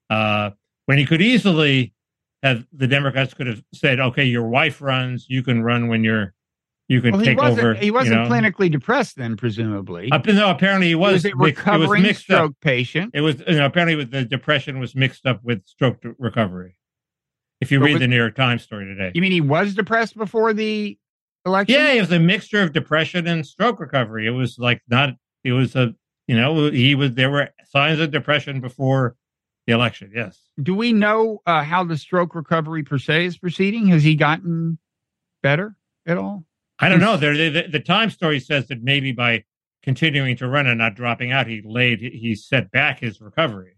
uh, 0.09 0.51
when 0.85 0.97
he 0.97 1.05
could 1.05 1.21
easily 1.21 1.93
have 2.41 2.65
the 2.71 2.87
Democrats 2.87 3.33
could 3.33 3.47
have 3.47 3.61
said, 3.73 3.99
"Okay, 3.99 4.23
your 4.23 4.47
wife 4.47 4.81
runs. 4.81 5.25
You 5.27 5.43
can 5.43 5.61
run 5.61 5.89
when 5.89 6.05
you're. 6.05 6.33
You 6.89 7.01
can 7.01 7.11
Well, 7.11 7.19
he 7.21 7.25
take 7.27 7.37
wasn't. 7.37 7.59
over." 7.59 7.73
he 7.75 7.91
wasn't 7.91 8.15
you 8.23 8.23
know? 8.23 8.29
clinically 8.29 8.69
depressed 8.71 9.15
then, 9.15 9.37
presumably. 9.37 10.11
Up, 10.11 10.25
no, 10.25 10.49
apparently 10.49 10.87
he 10.87 10.91
he 10.91 10.95
was. 10.95 11.13
was 11.13 11.25
a 11.25 11.27
it 11.29 11.37
was 11.37 11.49
recovering 11.51 12.01
mixed 12.03 12.29
up. 12.31 12.35
stroke 12.35 12.55
patient. 12.61 13.11
It 13.13 13.21
was 13.21 13.41
you 13.47 13.55
know, 13.55 13.65
apparently 13.65 13.95
with 13.95 14.09
the 14.11 14.25
depression 14.25 14.79
was 14.79 14.95
mixed 14.95 15.25
up 15.27 15.41
with 15.43 15.65
stroke 15.67 15.99
recovery. 16.17 16.75
If 17.61 17.71
you 17.71 17.79
But 17.79 17.85
read 17.85 17.93
with- 17.93 18.01
the 18.01 18.07
New 18.07 18.15
York 18.17 18.35
Times 18.35 18.63
story 18.63 18.85
today, 18.85 19.11
You 19.13 19.21
mean 19.21 19.31
he 19.31 19.41
was 19.41 19.75
depressed 19.75 20.17
before 20.17 20.51
the 20.53 20.97
election? 21.45 21.75
Yeah, 21.79 21.91
it 21.91 22.01
was 22.01 22.11
a 22.11 22.19
mixture 22.19 22.61
of 22.63 22.73
depression 22.73 23.27
and 23.27 23.45
stroke 23.45 23.79
recovery. 23.79 24.25
It 24.25 24.31
was 24.31 24.57
like 24.57 24.81
not. 24.89 25.13
It 25.43 25.51
was 25.51 25.75
a 25.75 25.93
you 26.27 26.35
know 26.35 26.69
he 26.71 26.95
was 26.95 27.13
there 27.13 27.29
were 27.29 27.49
signs 27.69 27.99
of 27.99 28.09
depression 28.11 28.61
before 28.61 29.15
the 29.67 29.73
election. 29.73 30.11
Yes. 30.15 30.41
Do 30.61 30.73
we 30.73 30.91
know 30.91 31.41
uh, 31.45 31.63
how 31.63 31.83
the 31.83 31.97
stroke 31.97 32.33
recovery 32.33 32.81
per 32.81 32.97
se 32.97 33.25
is 33.25 33.37
proceeding? 33.37 33.87
Has 33.89 34.01
he 34.03 34.15
gotten 34.15 34.79
better 35.43 35.75
at 36.07 36.17
all? 36.17 36.45
I 36.79 36.89
don't 36.89 36.99
know. 36.99 37.17
There, 37.17 37.35
the, 37.35 37.67
the 37.69 37.79
Time 37.79 38.09
story 38.09 38.39
says 38.39 38.67
that 38.67 38.81
maybe 38.81 39.11
by 39.11 39.43
continuing 39.83 40.37
to 40.37 40.47
run 40.47 40.67
and 40.67 40.77
not 40.77 40.95
dropping 40.95 41.31
out, 41.31 41.47
he 41.47 41.61
laid 41.63 41.99
he 41.99 42.35
set 42.35 42.71
back 42.71 42.99
his 42.99 43.21
recovery. 43.21 43.77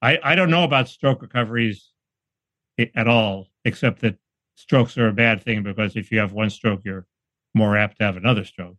I 0.00 0.18
I 0.22 0.34
don't 0.34 0.50
know 0.50 0.64
about 0.64 0.88
stroke 0.88 1.22
recoveries 1.22 1.90
at 2.78 3.08
all, 3.08 3.48
except 3.64 4.00
that 4.00 4.16
strokes 4.54 4.96
are 4.98 5.08
a 5.08 5.12
bad 5.12 5.42
thing 5.42 5.62
because 5.62 5.96
if 5.96 6.10
you 6.12 6.18
have 6.18 6.32
one 6.32 6.50
stroke, 6.50 6.80
you're 6.84 7.06
more 7.54 7.76
apt 7.76 7.98
to 7.98 8.04
have 8.04 8.16
another 8.16 8.44
stroke. 8.44 8.76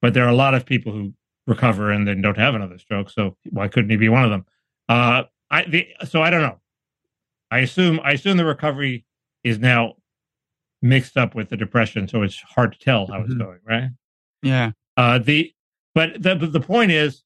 But 0.00 0.14
there 0.14 0.24
are 0.24 0.30
a 0.30 0.34
lot 0.34 0.54
of 0.54 0.66
people 0.66 0.92
who 0.92 1.14
recover 1.46 1.90
and 1.90 2.06
then 2.06 2.20
don't 2.20 2.36
have 2.36 2.54
another 2.54 2.78
stroke. 2.78 3.10
So 3.10 3.36
why 3.50 3.68
couldn't 3.68 3.90
he 3.90 3.96
be 3.96 4.08
one 4.08 4.24
of 4.24 4.30
them? 4.30 4.44
Uh, 4.88 5.24
I 5.50 5.64
the, 5.64 5.88
so 6.06 6.22
I 6.22 6.30
don't 6.30 6.42
know. 6.42 6.60
I 7.50 7.60
assume 7.60 8.00
I 8.04 8.12
assume 8.12 8.36
the 8.36 8.44
recovery 8.44 9.06
is 9.42 9.58
now 9.58 9.94
mixed 10.82 11.16
up 11.16 11.34
with 11.34 11.48
the 11.48 11.56
depression, 11.56 12.06
so 12.08 12.22
it's 12.22 12.40
hard 12.40 12.72
to 12.72 12.78
tell 12.78 13.06
how 13.06 13.20
it's 13.22 13.34
Mhm. 13.34 13.38
going. 13.38 13.58
Right. 13.64 13.90
Yeah. 14.42 14.72
Uh, 14.96 15.18
the 15.18 15.52
but 15.94 16.22
the 16.22 16.34
the 16.36 16.60
point 16.60 16.90
is, 16.92 17.24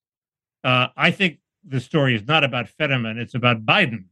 uh, 0.65 0.88
I 0.97 1.11
think 1.11 1.38
the 1.65 1.81
story 1.81 2.15
is 2.15 2.27
not 2.27 2.45
about 2.45 2.69
Fetterman; 2.69 3.19
it's 3.19 3.35
about 3.35 3.65
Biden, 3.67 4.07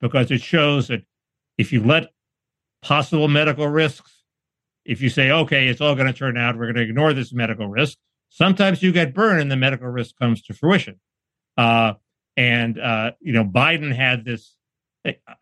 because 0.00 0.30
it 0.30 0.40
shows 0.42 0.88
that 0.88 1.04
if 1.58 1.72
you 1.72 1.82
let 1.82 2.12
possible 2.82 3.28
medical 3.28 3.68
risks, 3.68 4.24
if 4.84 5.00
you 5.00 5.08
say, 5.08 5.30
okay, 5.30 5.68
it's 5.68 5.80
all 5.80 5.94
going 5.94 6.06
to 6.06 6.18
turn 6.18 6.36
out, 6.36 6.56
we're 6.56 6.66
going 6.72 6.74
to 6.76 6.82
ignore 6.82 7.12
this 7.12 7.32
medical 7.32 7.68
risk. 7.68 7.98
Sometimes 8.30 8.82
you 8.82 8.92
get 8.92 9.14
burned, 9.14 9.40
and 9.40 9.50
the 9.50 9.56
medical 9.56 9.88
risk 9.88 10.16
comes 10.18 10.42
to 10.42 10.54
fruition. 10.54 11.00
Uh, 11.56 11.94
and 12.36 12.78
uh, 12.80 13.12
you 13.20 13.32
know, 13.32 13.44
Biden 13.44 13.94
had 13.94 14.24
this. 14.24 14.56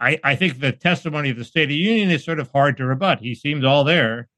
I, 0.00 0.18
I 0.24 0.36
think 0.36 0.58
the 0.58 0.72
testimony 0.72 1.30
of 1.30 1.36
the 1.36 1.44
State 1.44 1.64
of 1.64 1.68
the 1.68 1.76
Union 1.76 2.10
is 2.10 2.24
sort 2.24 2.40
of 2.40 2.50
hard 2.50 2.76
to 2.78 2.86
rebut. 2.86 3.20
He 3.20 3.34
seemed 3.34 3.64
all 3.64 3.84
there, 3.84 4.28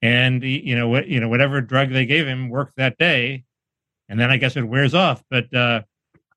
and 0.00 0.42
he, 0.42 0.60
you 0.60 0.76
know, 0.76 0.88
what 0.88 1.08
you 1.08 1.20
know, 1.20 1.28
whatever 1.28 1.60
drug 1.60 1.90
they 1.90 2.06
gave 2.06 2.26
him 2.26 2.48
worked 2.48 2.76
that 2.76 2.96
day, 2.96 3.44
and 4.08 4.18
then 4.18 4.30
I 4.30 4.38
guess 4.38 4.56
it 4.56 4.62
wears 4.62 4.94
off. 4.94 5.22
But 5.30 5.52
uh, 5.52 5.82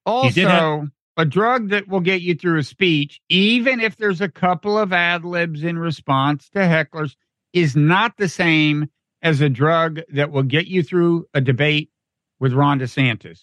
Also, 0.04 0.46
have- 0.48 0.90
a 1.16 1.24
drug 1.24 1.70
that 1.70 1.88
will 1.88 2.00
get 2.00 2.22
you 2.22 2.34
through 2.34 2.58
a 2.58 2.62
speech, 2.62 3.20
even 3.28 3.80
if 3.80 3.96
there's 3.96 4.20
a 4.20 4.28
couple 4.28 4.78
of 4.78 4.92
ad 4.92 5.24
libs 5.24 5.62
in 5.62 5.78
response 5.78 6.48
to 6.50 6.60
hecklers, 6.60 7.16
is 7.52 7.74
not 7.76 8.16
the 8.16 8.28
same 8.28 8.88
as 9.22 9.40
a 9.40 9.48
drug 9.48 10.00
that 10.12 10.30
will 10.30 10.42
get 10.42 10.66
you 10.66 10.82
through 10.82 11.26
a 11.34 11.40
debate 11.40 11.90
with 12.38 12.54
Ron 12.54 12.80
DeSantis 12.80 13.40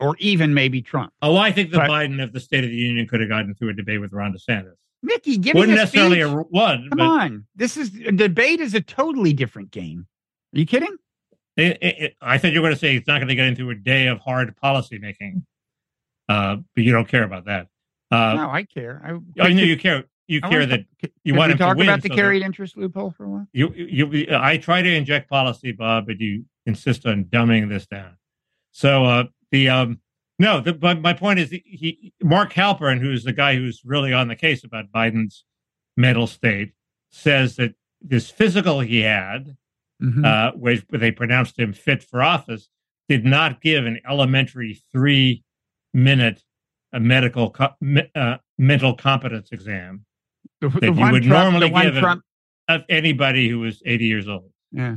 or 0.00 0.16
even 0.18 0.52
maybe 0.54 0.82
Trump. 0.82 1.12
oh, 1.22 1.36
I 1.36 1.50
think 1.52 1.70
the 1.70 1.78
But- 1.78 1.90
Biden 1.90 2.22
of 2.22 2.32
the 2.32 2.40
State 2.40 2.64
of 2.64 2.70
the 2.70 2.76
Union 2.76 3.06
could 3.06 3.20
have 3.20 3.28
gotten 3.28 3.54
through 3.54 3.70
a 3.70 3.74
debate 3.74 4.00
with 4.00 4.12
Ron 4.12 4.32
DeSantis. 4.34 4.74
Mickey, 5.02 5.36
give 5.38 5.54
Wouldn't 5.54 5.70
me 5.74 5.78
a 5.78 5.82
necessarily 5.84 6.20
speech. 6.22 6.32
a 6.32 6.36
one, 6.50 6.88
Come 6.90 6.98
but 6.98 7.04
on. 7.04 7.46
This 7.54 7.76
is 7.76 7.94
a 8.06 8.12
debate 8.12 8.60
is 8.60 8.74
a 8.74 8.80
totally 8.80 9.32
different 9.32 9.70
game. 9.70 10.06
Are 10.54 10.58
you 10.58 10.66
kidding? 10.66 10.96
It, 11.56 11.78
it, 11.80 11.98
it- 11.98 12.16
I 12.20 12.38
thought 12.38 12.52
you 12.52 12.60
were 12.60 12.66
going 12.68 12.74
to 12.74 12.80
say 12.80 12.96
it's 12.96 13.06
not 13.06 13.18
going 13.18 13.28
to 13.28 13.34
get 13.34 13.46
into 13.46 13.70
a 13.70 13.74
day 13.74 14.08
of 14.08 14.18
hard 14.20 14.54
policy 14.56 14.98
making, 14.98 15.44
uh, 16.28 16.56
but 16.74 16.84
you 16.84 16.92
don't 16.92 17.08
care 17.08 17.22
about 17.24 17.44
that. 17.46 17.68
Uh, 18.10 18.34
no, 18.34 18.50
I 18.50 18.62
care. 18.64 19.00
I, 19.38 19.44
I 19.44 19.52
know 19.52 19.62
you 19.62 19.76
care. 19.76 20.04
You 20.28 20.40
I 20.42 20.48
care 20.48 20.66
that 20.66 20.84
you 21.24 21.34
want 21.34 21.52
him 21.52 21.58
to 21.58 21.64
talk 21.64 21.76
win. 21.76 21.88
about 21.88 22.02
the 22.02 22.08
so 22.08 22.14
carried 22.16 22.42
interest 22.42 22.76
loophole 22.76 23.12
for 23.12 23.24
a 23.24 23.28
while? 23.30 23.46
You, 23.52 23.72
you, 23.76 24.10
you- 24.12 24.26
I 24.32 24.56
try 24.58 24.82
to 24.82 24.92
inject 24.92 25.30
policy, 25.30 25.70
Bob, 25.72 26.06
but 26.06 26.20
you 26.20 26.44
insist 26.66 27.06
on 27.06 27.24
dumbing 27.24 27.68
this 27.68 27.86
down. 27.86 28.16
So 28.72 29.04
uh, 29.04 29.24
the 29.50 29.68
um, 29.68 30.00
no, 30.38 30.60
the, 30.60 30.72
but 30.74 31.00
my 31.00 31.12
point 31.14 31.38
is, 31.38 31.50
he, 31.50 31.62
he 31.64 32.12
Mark 32.22 32.52
Halperin, 32.52 33.00
who's 33.00 33.24
the 33.24 33.32
guy 33.32 33.56
who's 33.56 33.82
really 33.84 34.12
on 34.12 34.28
the 34.28 34.36
case 34.36 34.64
about 34.64 34.92
Biden's 34.92 35.44
mental 35.96 36.26
state, 36.26 36.72
says 37.10 37.56
that 37.56 37.74
this 38.02 38.30
physical 38.30 38.80
he 38.80 39.00
had, 39.00 39.56
Mhm. 40.02 40.26
uh, 40.26 40.52
where 40.52 40.76
they 40.90 41.10
pronounced 41.10 41.58
him 41.58 41.72
fit 41.72 42.02
for 42.02 42.22
office, 42.22 42.68
did 43.08 43.24
not 43.24 43.62
give 43.62 43.86
an 43.86 43.98
elementary 44.06 44.74
three 44.92 45.42
minute 45.94 46.42
uh, 46.92 46.98
medical 46.98 47.50
co- 47.50 47.74
uh, 48.14 48.36
mental 48.58 48.94
competence 48.94 49.48
exam 49.52 50.04
the, 50.60 50.68
that 50.68 50.80
the 50.80 50.86
you 50.92 51.10
would 51.12 51.22
Trump, 51.22 51.52
normally 51.52 51.70
give 51.82 51.96
a- 51.96 52.00
Trump, 52.00 52.22
of 52.68 52.82
anybody 52.90 53.48
who 53.48 53.60
was 53.60 53.80
80 53.86 54.04
years 54.04 54.28
old. 54.28 54.50
yeah. 54.72 54.96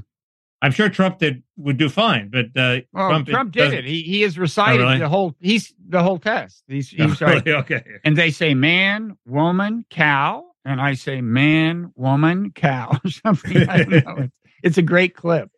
I'm 0.62 0.72
sure 0.72 0.90
Trump 0.90 1.20
did 1.20 1.44
would 1.58 1.78
do 1.78 1.88
fine, 1.90 2.30
but 2.30 2.48
uh, 2.60 2.82
Well, 2.92 3.10
Trump, 3.10 3.28
Trump, 3.30 3.52
did 3.54 3.74
it. 3.74 3.86
He 3.86 4.02
he 4.02 4.22
has 4.22 4.38
recited 4.38 4.82
really? 4.82 4.98
the 5.00 5.08
whole. 5.10 5.36
He's 5.40 5.74
the 5.88 6.04
whole 6.04 6.20
test. 6.20 6.64
He's, 6.68 6.94
Oh, 7.00 7.08
he's 7.08 7.22
like, 7.22 7.46
really? 7.46 7.58
okay. 7.60 7.84
and 8.04 8.18
they 8.18 8.30
say 8.32 8.54
man, 8.54 9.18
woman, 9.26 9.86
cow, 9.90 10.44
and 10.66 10.82
I 10.82 10.96
say 10.96 11.22
man, 11.22 11.92
woman, 11.96 12.52
cow, 12.54 13.00
something. 13.08 13.70
I 13.70 13.84
don't 13.84 14.06
know. 14.06 14.16
It's, 14.24 14.34
it's 14.64 14.78
a 14.78 14.82
great 14.82 15.16
clip. 15.16 15.50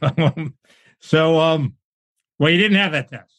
Um, 0.00 0.54
so, 1.00 1.38
um, 1.38 1.74
well, 2.38 2.50
he 2.50 2.56
didn't 2.58 2.78
have 2.78 2.92
that 2.92 3.10
test. 3.10 3.34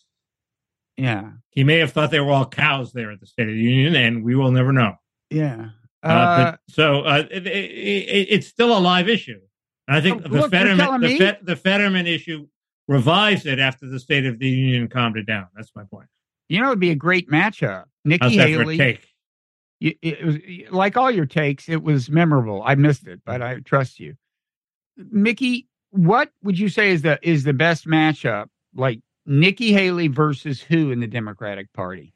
Yeah, 0.96 1.32
He 1.50 1.64
may 1.64 1.80
have 1.80 1.92
thought 1.92 2.12
they 2.12 2.20
were 2.20 2.32
all 2.32 2.46
cows 2.46 2.94
there 2.94 3.10
at 3.12 3.20
the 3.20 3.26
State 3.26 3.48
of 3.48 3.56
the 3.56 3.60
Union, 3.60 3.96
and 3.96 4.24
we 4.24 4.36
will 4.36 4.52
never 4.52 4.72
know. 4.72 4.94
yeah. 5.32 5.70
Uh, 6.04 6.08
Uh, 6.08 6.52
but, 6.52 6.60
so 6.70 7.02
uh, 7.02 7.24
it, 7.32 7.48
it, 7.48 7.50
it, 7.50 8.28
it's 8.30 8.48
still 8.48 8.78
a 8.78 8.80
live 8.80 9.08
issue. 9.10 9.40
I 9.88 10.00
think 10.02 10.18
Oh, 10.26 10.30
the, 10.30 10.30
look, 10.42 10.52
Fetterman, 10.52 11.02
the? 11.02 11.18
Fet, 11.18 11.46
the 11.46 11.56
Fetterman 11.56 12.08
issue 12.08 12.48
revives 12.88 13.46
it 13.46 13.60
after 13.60 13.88
the 13.88 14.00
State 14.00 14.26
of 14.26 14.40
the 14.40 14.48
Union 14.50 14.88
calmed 14.88 15.18
it 15.18 15.26
down. 15.26 15.48
That's 15.56 15.72
my 15.76 15.84
point. 15.84 16.08
you 16.50 16.60
know, 16.62 16.68
it'd 16.68 16.80
be 16.80 16.92
a 16.92 16.96
great 16.96 17.30
matchup. 17.30 17.86
Nikki 18.06 18.24
How's 18.26 18.36
that 18.36 18.44
for 18.46 18.62
a 18.72 18.76
Haley. 18.76 19.00
you- 19.80 19.96
it 20.02 20.26
was 20.26 20.38
like 20.72 20.96
all 20.98 21.12
your 21.12 21.26
takes. 21.26 21.68
It 21.70 21.82
was 21.84 22.10
memorable. 22.10 22.62
I 22.66 22.76
missed 22.76 23.08
it, 23.08 23.22
but 23.26 23.42
I 23.42 23.60
trust 23.62 24.00
you, 24.00 24.16
Mickey. 24.98 25.68
What 25.92 26.32
would 26.44 26.58
you 26.58 26.70
say 26.70 26.90
is 26.92 27.02
the 27.02 27.20
is 27.22 27.44
the 27.44 27.54
best 27.54 27.86
matchup? 27.86 28.48
Like 28.76 29.00
Nikki 29.26 29.72
Haley 29.74 30.08
versus 30.08 30.62
who 30.62 30.92
in 30.92 31.00
the 31.00 31.08
Democratic 31.08 31.72
Party? 31.74 32.14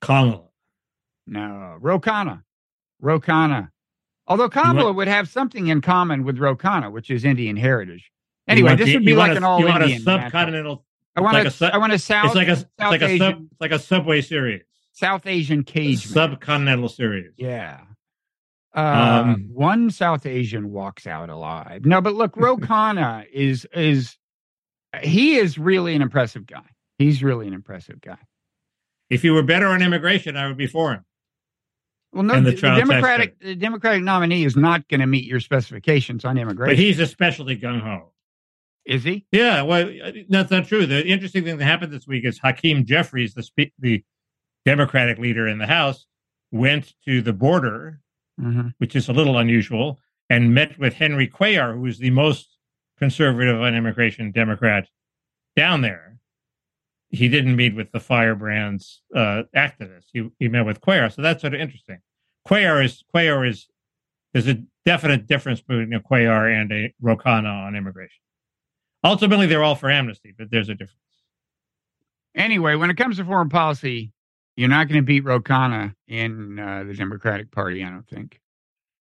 Kamala. 0.00 0.44
No, 1.26 1.76
Ro 1.80 1.98
Khanna. 2.00 2.42
Rokana. 3.02 3.70
Although 4.30 4.48
Kamala 4.48 4.92
would 4.92 5.08
have 5.08 5.28
something 5.28 5.66
in 5.66 5.80
common 5.80 6.24
with 6.24 6.38
Ro 6.38 6.56
Khanna, 6.56 6.90
which 6.90 7.10
is 7.10 7.24
Indian 7.24 7.56
heritage. 7.56 8.10
Anyway, 8.48 8.76
this 8.76 8.86
the- 8.86 8.94
would 8.96 9.04
be 9.04 9.14
like 9.14 9.28
want 9.28 9.38
an 9.38 9.44
a, 9.44 9.48
all 9.48 9.66
a 9.66 9.80
Indian. 9.82 10.02
subcontinental. 10.02 10.82
I 11.16 11.20
want 11.20 11.34
like 11.34 11.46
a, 11.60 11.64
a 11.64 11.68
I 11.74 11.76
want 11.76 11.92
a 11.92 11.98
South. 11.98 12.26
It's 12.26 12.34
like 12.36 12.48
a 12.48 12.52
it's 12.52 12.60
South 12.78 12.90
like 12.92 13.02
a 13.02 13.18
sub, 13.18 13.34
it's 13.50 13.60
like 13.60 13.72
a 13.72 13.78
subway 13.78 14.20
series, 14.22 14.62
South 14.92 15.26
Asian 15.26 15.64
cage. 15.64 16.06
subcontinental 16.06 16.90
series. 16.90 17.32
Yeah. 17.36 17.80
Uh, 18.74 19.22
Um, 19.24 19.50
one 19.52 19.90
South 19.90 20.24
Asian 20.26 20.70
walks 20.70 21.08
out 21.08 21.28
alive. 21.28 21.84
No, 21.84 22.00
but 22.00 22.14
look, 22.14 22.36
Ro 22.36 22.56
Khanna 22.56 23.26
is 23.32 23.66
is 23.74 24.16
he 25.02 25.36
is 25.36 25.58
really 25.58 25.94
an 25.96 26.02
impressive 26.02 26.46
guy. 26.46 26.62
He's 26.98 27.22
really 27.22 27.48
an 27.48 27.54
impressive 27.54 28.00
guy. 28.00 28.18
If 29.08 29.24
you 29.24 29.32
were 29.34 29.42
better 29.42 29.66
on 29.66 29.82
immigration, 29.82 30.36
I 30.36 30.46
would 30.46 30.56
be 30.56 30.68
for 30.68 30.92
him. 30.92 31.04
Well, 32.12 32.24
no, 32.24 32.34
And 32.34 32.46
the 32.46 32.50
the, 32.52 32.56
Democratic 32.60 33.38
the 33.40 33.54
Democratic 33.54 34.02
nominee 34.02 34.44
is 34.44 34.56
not 34.56 34.86
going 34.88 35.00
to 35.00 35.06
meet 35.06 35.24
your 35.24 35.40
specifications 35.40 36.24
on 36.24 36.36
immigration. 36.38 36.74
But 36.76 36.78
he's 36.82 36.98
especially 36.98 37.56
gung 37.56 37.80
ho. 37.80 38.12
is 38.84 39.04
he? 39.04 39.26
Yeah, 39.30 39.62
well, 39.62 39.92
that's 40.28 40.50
not 40.50 40.66
true. 40.66 40.86
The 40.86 41.06
interesting 41.06 41.44
thing 41.44 41.58
that 41.58 41.64
happened 41.64 41.92
this 41.92 42.06
week 42.08 42.24
is 42.24 42.38
Hakeem 42.40 42.84
Jeffries, 42.84 43.34
the 43.34 43.42
spe- 43.44 43.72
the 43.78 44.02
Democratic 44.64 45.18
leader 45.18 45.46
in 45.46 45.58
the 45.58 45.66
House, 45.66 46.06
went 46.50 46.94
to 47.04 47.22
the 47.22 47.32
border, 47.32 48.00
Mhm. 48.40 48.74
which 48.78 48.96
is 48.96 49.08
a 49.08 49.12
little 49.12 49.38
unusual, 49.38 50.00
and 50.28 50.52
met 50.52 50.78
with 50.78 50.94
Henry 50.94 51.28
Cuellar, 51.28 51.74
who 51.74 51.86
is 51.86 51.98
the 51.98 52.10
most 52.10 52.58
conservative 52.98 53.60
on 53.60 53.74
immigration 53.74 54.32
Democrat 54.32 54.88
down 55.56 55.80
there. 55.82 56.09
He 57.10 57.28
didn't 57.28 57.56
meet 57.56 57.74
with 57.74 57.90
the 57.90 57.98
firebrands 57.98 59.02
uh, 59.14 59.42
activists. 59.54 60.06
He, 60.12 60.28
he 60.38 60.48
met 60.48 60.64
with 60.64 60.80
Cuellar, 60.80 61.12
so 61.12 61.22
that's 61.22 61.40
sort 61.40 61.54
of 61.54 61.60
interesting. 61.60 61.98
Cuellar 62.46 62.84
is 62.84 63.02
Cuellar 63.14 63.48
is 63.48 63.68
there's 64.32 64.46
a 64.46 64.62
definite 64.86 65.26
difference 65.26 65.60
between 65.60 65.92
a 65.92 66.00
Cuellar 66.00 66.48
and 66.50 66.70
a 66.72 66.94
Ro 67.00 67.16
Khanna 67.16 67.66
on 67.66 67.74
immigration. 67.74 68.20
Ultimately, 69.02 69.46
they're 69.46 69.64
all 69.64 69.74
for 69.74 69.90
amnesty, 69.90 70.34
but 70.36 70.50
there's 70.50 70.68
a 70.68 70.74
difference. 70.74 70.96
Anyway, 72.34 72.76
when 72.76 72.90
it 72.90 72.96
comes 72.96 73.16
to 73.16 73.24
foreign 73.24 73.48
policy, 73.48 74.12
you're 74.56 74.68
not 74.68 74.88
going 74.88 75.00
to 75.00 75.06
beat 75.06 75.24
Ro 75.24 75.40
Khanna 75.40 75.94
in 76.06 76.58
uh, 76.58 76.84
the 76.84 76.94
Democratic 76.94 77.50
Party, 77.50 77.82
I 77.82 77.90
don't 77.90 78.06
think. 78.06 78.40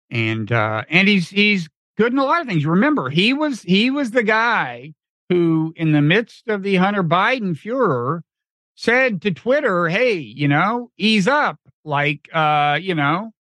And 0.10 0.52
uh, 0.52 0.84
and 0.90 1.08
he's 1.08 1.30
he's 1.30 1.70
good 1.98 2.12
in 2.12 2.20
a 2.20 2.26
lot 2.26 2.42
of 2.42 2.48
things. 2.48 2.66
Remember, 2.66 3.10
he 3.10 3.34
was 3.34 3.62
he 3.62 3.90
was 3.90 4.12
the 4.12 4.24
guy 4.24 4.94
who, 5.30 5.74
in 5.76 5.92
the 5.92 6.02
midst 6.02 6.48
of 6.48 6.64
the 6.64 6.76
Hunter 6.76 7.04
Biden 7.04 7.58
furor, 7.58 8.24
said 8.76 9.22
to 9.24 9.32
Twitter, 9.32 9.88
"Hey, 9.90 10.14
you 10.14 10.48
know, 10.48 10.92
ease 10.98 11.28
up." 11.28 11.60
Like, 11.84 12.28
uh, 12.34 12.78
you 12.82 12.96
know, 12.96 13.32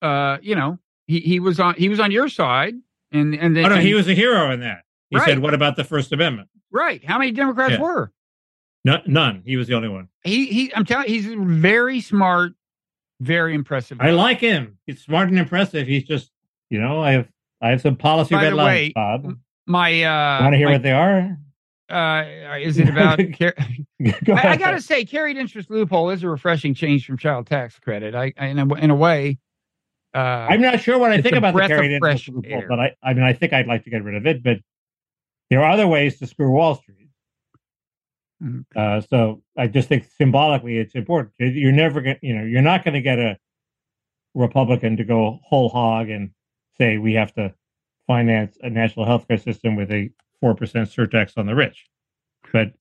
uh, 0.00 0.38
you 0.42 0.54
know, 0.54 0.78
he 1.06 1.20
he 1.20 1.40
was 1.40 1.60
on 1.60 1.74
he 1.74 1.88
was 1.88 2.00
on 2.00 2.10
your 2.10 2.28
side, 2.28 2.74
and 3.12 3.34
and 3.34 3.56
then 3.56 3.64
Oh 3.66 3.68
no, 3.68 3.74
and- 3.76 3.84
he 3.86 3.94
was 3.94 4.08
a 4.08 4.14
hero 4.14 4.50
in 4.50 4.60
that. 4.60 4.82
He 5.10 5.16
Right. 5.16 5.26
said, 5.26 5.38
"What 5.40 5.54
about 5.54 5.76
the 5.76 5.84
First 5.84 6.12
Amendment?" 6.12 6.48
right. 6.70 7.04
How 7.04 7.18
many 7.18 7.32
Democrats 7.32 7.72
Yeah. 7.74 7.80
were? 7.82 8.12
No, 8.84 9.00
none. 9.06 9.42
He 9.44 9.56
was 9.56 9.68
the 9.68 9.74
only 9.74 9.88
one. 9.88 10.08
He 10.24 10.46
he. 10.46 10.74
I'm 10.74 10.84
telling. 10.84 11.06
He's 11.08 11.26
very 11.26 12.00
smart, 12.00 12.54
very 13.20 13.54
impressive. 13.54 13.98
I 14.00 14.10
like 14.10 14.40
him. 14.40 14.78
He's 14.86 15.02
smart 15.02 15.28
and 15.28 15.38
impressive. 15.38 15.86
He's 15.86 16.04
just, 16.04 16.30
you 16.70 16.80
know, 16.80 17.00
I 17.00 17.12
have 17.12 17.28
I 17.60 17.68
have 17.70 17.80
some 17.80 17.94
policy 17.96 18.34
By 18.34 18.44
red 18.44 18.54
lines, 18.54 18.66
way, 18.66 18.92
Bob. 18.94 19.38
My 19.66 20.02
uh. 20.02 20.42
Want 20.42 20.52
to 20.54 20.56
hear 20.58 20.66
my- 20.68 20.72
what 20.74 20.82
they 20.82 20.92
are? 20.92 21.38
uh, 21.90 22.24
is 22.58 22.78
it 22.78 22.88
about? 22.88 23.18
Car- 23.38 23.54
Go 24.24 24.32
I, 24.34 24.52
I 24.52 24.56
gotta 24.56 24.80
say, 24.80 25.04
carried 25.04 25.36
interest 25.36 25.70
loophole 25.70 26.10
is 26.10 26.22
a 26.22 26.28
refreshing 26.28 26.74
change 26.74 27.06
from 27.06 27.18
child 27.18 27.46
tax 27.46 27.78
credit. 27.78 28.14
I, 28.14 28.32
I 28.38 28.46
in 28.46 28.58
a, 28.58 28.74
in 28.74 28.90
a 28.90 28.94
way. 28.94 29.38
Uh, 30.14 30.18
I'm 30.18 30.60
not 30.60 30.80
sure 30.80 30.98
what 30.98 31.12
I 31.12 31.22
think 31.22 31.36
about 31.36 31.54
the 31.54 31.66
carried 31.68 31.92
interest 31.92 32.28
loophole, 32.28 32.52
air. 32.52 32.66
but 32.68 32.80
I, 32.80 32.94
I 33.02 33.14
mean, 33.14 33.22
I 33.24 33.32
think 33.32 33.52
I'd 33.52 33.66
like 33.66 33.84
to 33.84 33.90
get 33.90 34.02
rid 34.04 34.14
of 34.16 34.26
it. 34.26 34.42
But 34.42 34.58
there 35.50 35.62
are 35.62 35.70
other 35.70 35.86
ways 35.86 36.18
to 36.18 36.26
screw 36.26 36.50
Wall 36.50 36.74
Street. 36.76 37.08
Mhm. 38.42 38.64
Uh, 38.74 39.00
so 39.02 39.42
I 39.56 39.68
just 39.68 39.88
think 39.88 40.04
symbolically 40.18 40.78
it's 40.78 40.94
important. 40.94 41.32
You're 41.38 41.72
never 41.72 42.00
going, 42.00 42.16
you 42.22 42.34
know, 42.34 42.44
you're 42.44 42.62
not 42.62 42.84
going 42.84 42.94
to 42.94 43.00
get 43.00 43.18
a 43.18 43.38
Republican 44.34 44.96
to 44.96 45.04
go 45.04 45.38
whole 45.44 45.68
hog 45.68 46.08
and 46.10 46.30
say 46.78 46.98
we 46.98 47.14
have 47.14 47.32
to 47.34 47.54
finance 48.06 48.56
a 48.62 48.70
national 48.70 49.06
healthcare 49.06 49.42
system 49.42 49.76
with 49.76 49.90
a 49.92 50.10
four 50.40 50.54
percent 50.54 50.88
surtax 50.88 51.36
on 51.36 51.46
the 51.46 51.54
rich. 51.54 51.86
But 52.52 52.72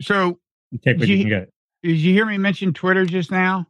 so 0.00 0.38
you 0.70 0.78
take 0.78 0.98
what 0.98 1.08
You- 1.08 1.16
you 1.16 1.22
can 1.24 1.28
get. 1.30 1.50
did 1.82 1.96
you 1.98 2.12
hear 2.12 2.26
me 2.26 2.38
mention 2.38 2.72
Twitter 2.74 3.04
just 3.06 3.30
now? 3.30 3.66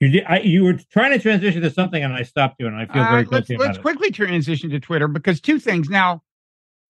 You 0.00 0.08
did, 0.08 0.24
I, 0.26 0.38
you 0.40 0.64
were 0.64 0.74
trying 0.90 1.12
to 1.12 1.18
transition 1.18 1.60
to 1.60 1.70
something, 1.70 2.02
and 2.02 2.14
I 2.14 2.22
stopped 2.22 2.56
you, 2.58 2.66
and 2.66 2.74
I 2.74 2.86
feel 2.86 3.02
Uh, 3.02 3.10
very 3.10 3.24
let's 3.24 3.50
let's 3.50 3.62
about 3.62 3.76
it. 3.76 3.82
quickly 3.82 4.10
transition 4.10 4.70
to 4.70 4.80
Twitter 4.80 5.06
because 5.08 5.42
two 5.42 5.58
things. 5.58 5.90
Now, 5.90 6.22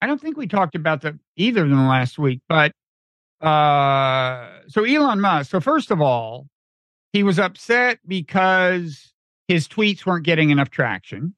I 0.00 0.06
don't 0.06 0.20
think 0.20 0.36
we 0.36 0.46
talked 0.46 0.76
about 0.76 1.00
the 1.02 1.18
either 1.36 1.64
of 1.64 1.70
them 1.70 1.88
last 1.88 2.18
week, 2.20 2.40
but 2.48 2.72
uh, 3.44 4.60
so 4.68 4.84
Elon 4.84 5.20
Musk. 5.20 5.50
So 5.50 5.58
first 5.60 5.90
of 5.90 6.00
all, 6.00 6.46
he 7.12 7.22
was 7.24 7.38
upset 7.40 7.98
because 8.06 9.12
his 9.48 9.66
tweets 9.66 10.06
weren't 10.06 10.24
getting 10.24 10.50
enough 10.50 10.70
traction, 10.70 11.34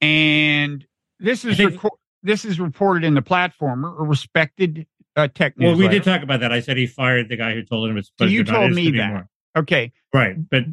and 0.00 0.84
this 1.18 1.44
is 1.44 1.56
think- 1.56 1.74
reco- 1.74 1.96
this 2.22 2.44
is 2.44 2.58
reported 2.58 3.04
in 3.04 3.14
the 3.14 3.22
platformer, 3.22 3.98
a 4.00 4.02
respected 4.02 4.86
uh, 5.14 5.28
tech 5.28 5.54
Well, 5.56 5.76
we 5.76 5.88
did 5.88 6.04
talk 6.04 6.22
about 6.22 6.40
that. 6.40 6.52
I 6.52 6.60
said 6.60 6.76
he 6.76 6.86
fired 6.86 7.28
the 7.28 7.36
guy 7.36 7.54
who 7.54 7.62
told 7.62 7.88
him 7.88 7.96
it's. 7.96 8.10
So 8.18 8.24
you 8.24 8.44
told 8.44 8.72
me 8.72 8.90
to 8.92 8.98
that. 8.98 9.08
more. 9.08 9.28
Okay, 9.56 9.92
right? 10.12 10.36
But 10.50 10.64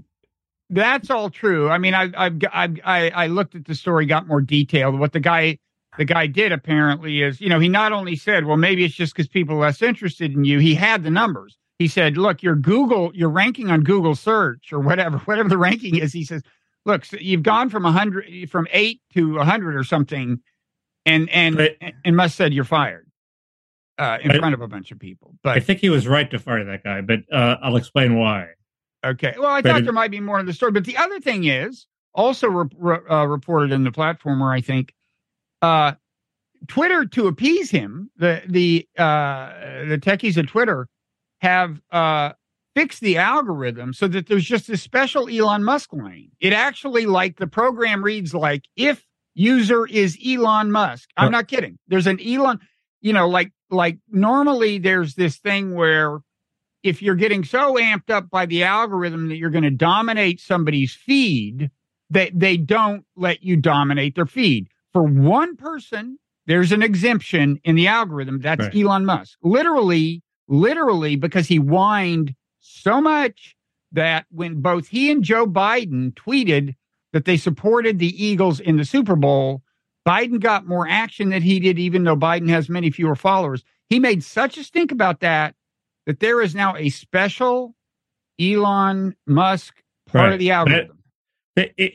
That's 0.69 1.09
all 1.09 1.29
true. 1.29 1.69
I 1.69 1.77
mean, 1.77 1.93
I, 1.93 2.09
I've, 2.17 2.41
I've, 2.51 2.79
I, 2.83 3.09
I 3.11 3.27
looked 3.27 3.55
at 3.55 3.65
the 3.65 3.75
story, 3.75 4.05
got 4.05 4.27
more 4.27 4.41
detailed. 4.41 4.99
What 4.99 5.13
the 5.13 5.21
guy, 5.21 5.59
the 5.97 6.05
guy 6.05 6.27
did 6.27 6.51
apparently 6.51 7.21
is, 7.21 7.39
you 7.39 7.47
know, 7.47 7.59
he 7.59 7.69
not 7.69 7.93
only 7.93 8.15
said, 8.17 8.45
well, 8.45 8.57
maybe 8.57 8.83
it's 8.83 8.95
just 8.95 9.13
because 9.13 9.29
people 9.29 9.55
are 9.55 9.61
less 9.61 9.81
interested 9.81 10.33
in 10.33 10.43
you. 10.43 10.59
He 10.59 10.75
had 10.75 11.03
the 11.03 11.11
numbers. 11.11 11.57
He 11.79 11.87
said, 11.87 12.17
look, 12.17 12.43
your 12.43 12.55
Google, 12.55 13.11
your 13.15 13.29
ranking 13.29 13.71
on 13.71 13.83
Google 13.83 14.15
search 14.15 14.73
or 14.73 14.79
whatever, 14.79 15.17
whatever 15.25 15.47
the 15.47 15.57
ranking 15.57 15.97
is. 15.97 16.11
He 16.11 16.25
says, 16.25 16.41
look, 16.85 17.05
so 17.05 17.17
you've 17.19 17.43
gone 17.43 17.69
from 17.69 17.85
a 17.85 17.91
hundred, 17.91 18.49
from 18.49 18.67
eight 18.71 19.01
to 19.13 19.39
a 19.39 19.45
hundred 19.45 19.75
or 19.75 19.83
something, 19.83 20.39
and 21.05 21.29
and 21.29 21.57
But- 21.57 21.77
and 22.05 22.15
Musk 22.15 22.35
said 22.37 22.53
you're 22.53 22.63
fired 22.63 23.09
uh, 23.97 24.17
in 24.21 24.29
But- 24.29 24.39
front 24.39 24.53
of 24.53 24.61
a 24.61 24.67
bunch 24.67 24.91
of 24.91 24.99
people. 24.99 25.35
But 25.43 25.57
I 25.57 25.59
think 25.59 25.79
he 25.79 25.89
was 25.89 26.07
right 26.07 26.29
to 26.31 26.39
fire 26.39 26.63
that 26.65 26.83
guy. 26.83 27.01
But 27.01 27.21
uh, 27.31 27.57
I'll 27.61 27.75
explain 27.77 28.15
why. 28.17 28.49
Okay. 29.05 29.33
Well, 29.37 29.49
I 29.49 29.61
But 29.61 29.69
thought 29.71 29.81
it- 29.81 29.83
there 29.83 29.93
might 29.93 30.11
be 30.11 30.19
more 30.21 30.39
in 30.39 30.45
the 30.45 30.53
story, 30.53 30.71
but 30.71 30.85
the 30.85 30.97
other 30.97 31.19
thing 31.19 31.43
is 31.45 31.87
also 32.13 32.47
re- 32.47 32.69
re- 32.77 32.99
uh, 33.09 33.25
reported 33.25 33.71
in 33.71 33.83
the 33.83 33.91
platformer. 33.91 34.53
I 34.55 34.61
think 34.61 34.93
uh, 35.61 35.93
Twitter 36.67 37.05
to 37.05 37.27
appease 37.27 37.69
him, 37.71 38.09
the 38.17 38.41
the 38.47 38.87
uh, 38.97 39.85
the 39.87 39.97
techies 40.01 40.37
at 40.37 40.47
Twitter 40.47 40.87
have 41.41 41.81
uh, 41.91 42.31
fixed 42.75 43.01
the 43.01 43.17
algorithm 43.17 43.93
so 43.93 44.07
that 44.07 44.27
there's 44.27 44.45
just 44.45 44.69
a 44.69 44.77
special 44.77 45.29
Elon 45.29 45.63
Musk 45.63 45.93
lane. 45.93 46.31
It 46.39 46.53
actually 46.53 47.05
like 47.05 47.37
the 47.37 47.47
program 47.47 48.03
reads 48.03 48.33
like 48.33 48.63
if 48.75 49.05
user 49.35 49.85
is 49.85 50.17
Elon 50.25 50.71
Musk. 50.71 51.09
I'm 51.17 51.31
not 51.31 51.47
kidding. 51.47 51.77
There's 51.87 52.07
an 52.07 52.19
Elon, 52.19 52.59
you 53.01 53.13
know, 53.13 53.27
like 53.27 53.51
like 53.69 53.97
normally 54.09 54.77
there's 54.77 55.15
this 55.15 55.37
thing 55.37 55.73
where 55.73 56.19
if 56.83 57.01
you're 57.01 57.15
getting 57.15 57.43
so 57.43 57.75
amped 57.75 58.09
up 58.09 58.29
by 58.29 58.45
the 58.45 58.63
algorithm 58.63 59.29
that 59.29 59.37
you're 59.37 59.49
going 59.49 59.63
to 59.63 59.71
dominate 59.71 60.39
somebody's 60.41 60.93
feed, 60.93 61.71
that 62.09 62.37
they 62.37 62.57
don't 62.57 63.05
let 63.15 63.41
you 63.41 63.55
dominate 63.55 64.15
their 64.15 64.25
feed. 64.25 64.67
For 64.91 65.03
one 65.03 65.55
person, 65.55 66.19
there's 66.45 66.71
an 66.71 66.83
exemption 66.83 67.59
in 67.63 67.75
the 67.75 67.87
algorithm. 67.87 68.41
That's 68.41 68.65
Right. 68.65 68.75
Elon 68.75 69.05
Musk. 69.05 69.37
Literally, 69.41 70.21
literally, 70.47 71.15
because 71.15 71.47
he 71.47 71.55
whined 71.55 72.35
so 72.63 73.01
much 73.01 73.55
that 73.91 74.25
when 74.31 74.61
both 74.61 74.87
he 74.87 75.11
and 75.11 75.23
Joe 75.23 75.45
Biden 75.45 76.13
tweeted 76.13 76.75
that 77.11 77.25
they 77.25 77.37
supported 77.37 77.99
the 77.99 78.23
Eagles 78.25 78.59
in 78.59 78.77
the 78.77 78.85
Super 78.85 79.15
Bowl, 79.15 79.61
Biden 80.07 80.39
got 80.39 80.65
more 80.65 80.87
action 80.87 81.29
than 81.29 81.41
he 81.43 81.59
did, 81.59 81.77
even 81.77 82.03
though 82.03 82.15
Biden 82.15 82.49
has 82.49 82.69
many 82.69 82.89
fewer 82.89 83.15
followers. 83.15 83.63
He 83.89 83.99
made 83.99 84.23
such 84.23 84.57
a 84.57 84.63
stink 84.63 84.91
about 84.91 85.19
that 85.19 85.55
that 86.05 86.19
there 86.19 86.41
is 86.41 86.55
now 86.55 86.75
a 86.75 86.89
special 86.89 87.75
Elon 88.39 89.15
Musk 89.27 89.75
part 90.07 90.23
Right. 90.25 90.33
of 90.33 90.39
the 90.39 90.47
But 90.49 90.53
algorithm. 90.53 90.97
It- 91.55 91.73
it- 91.77 91.93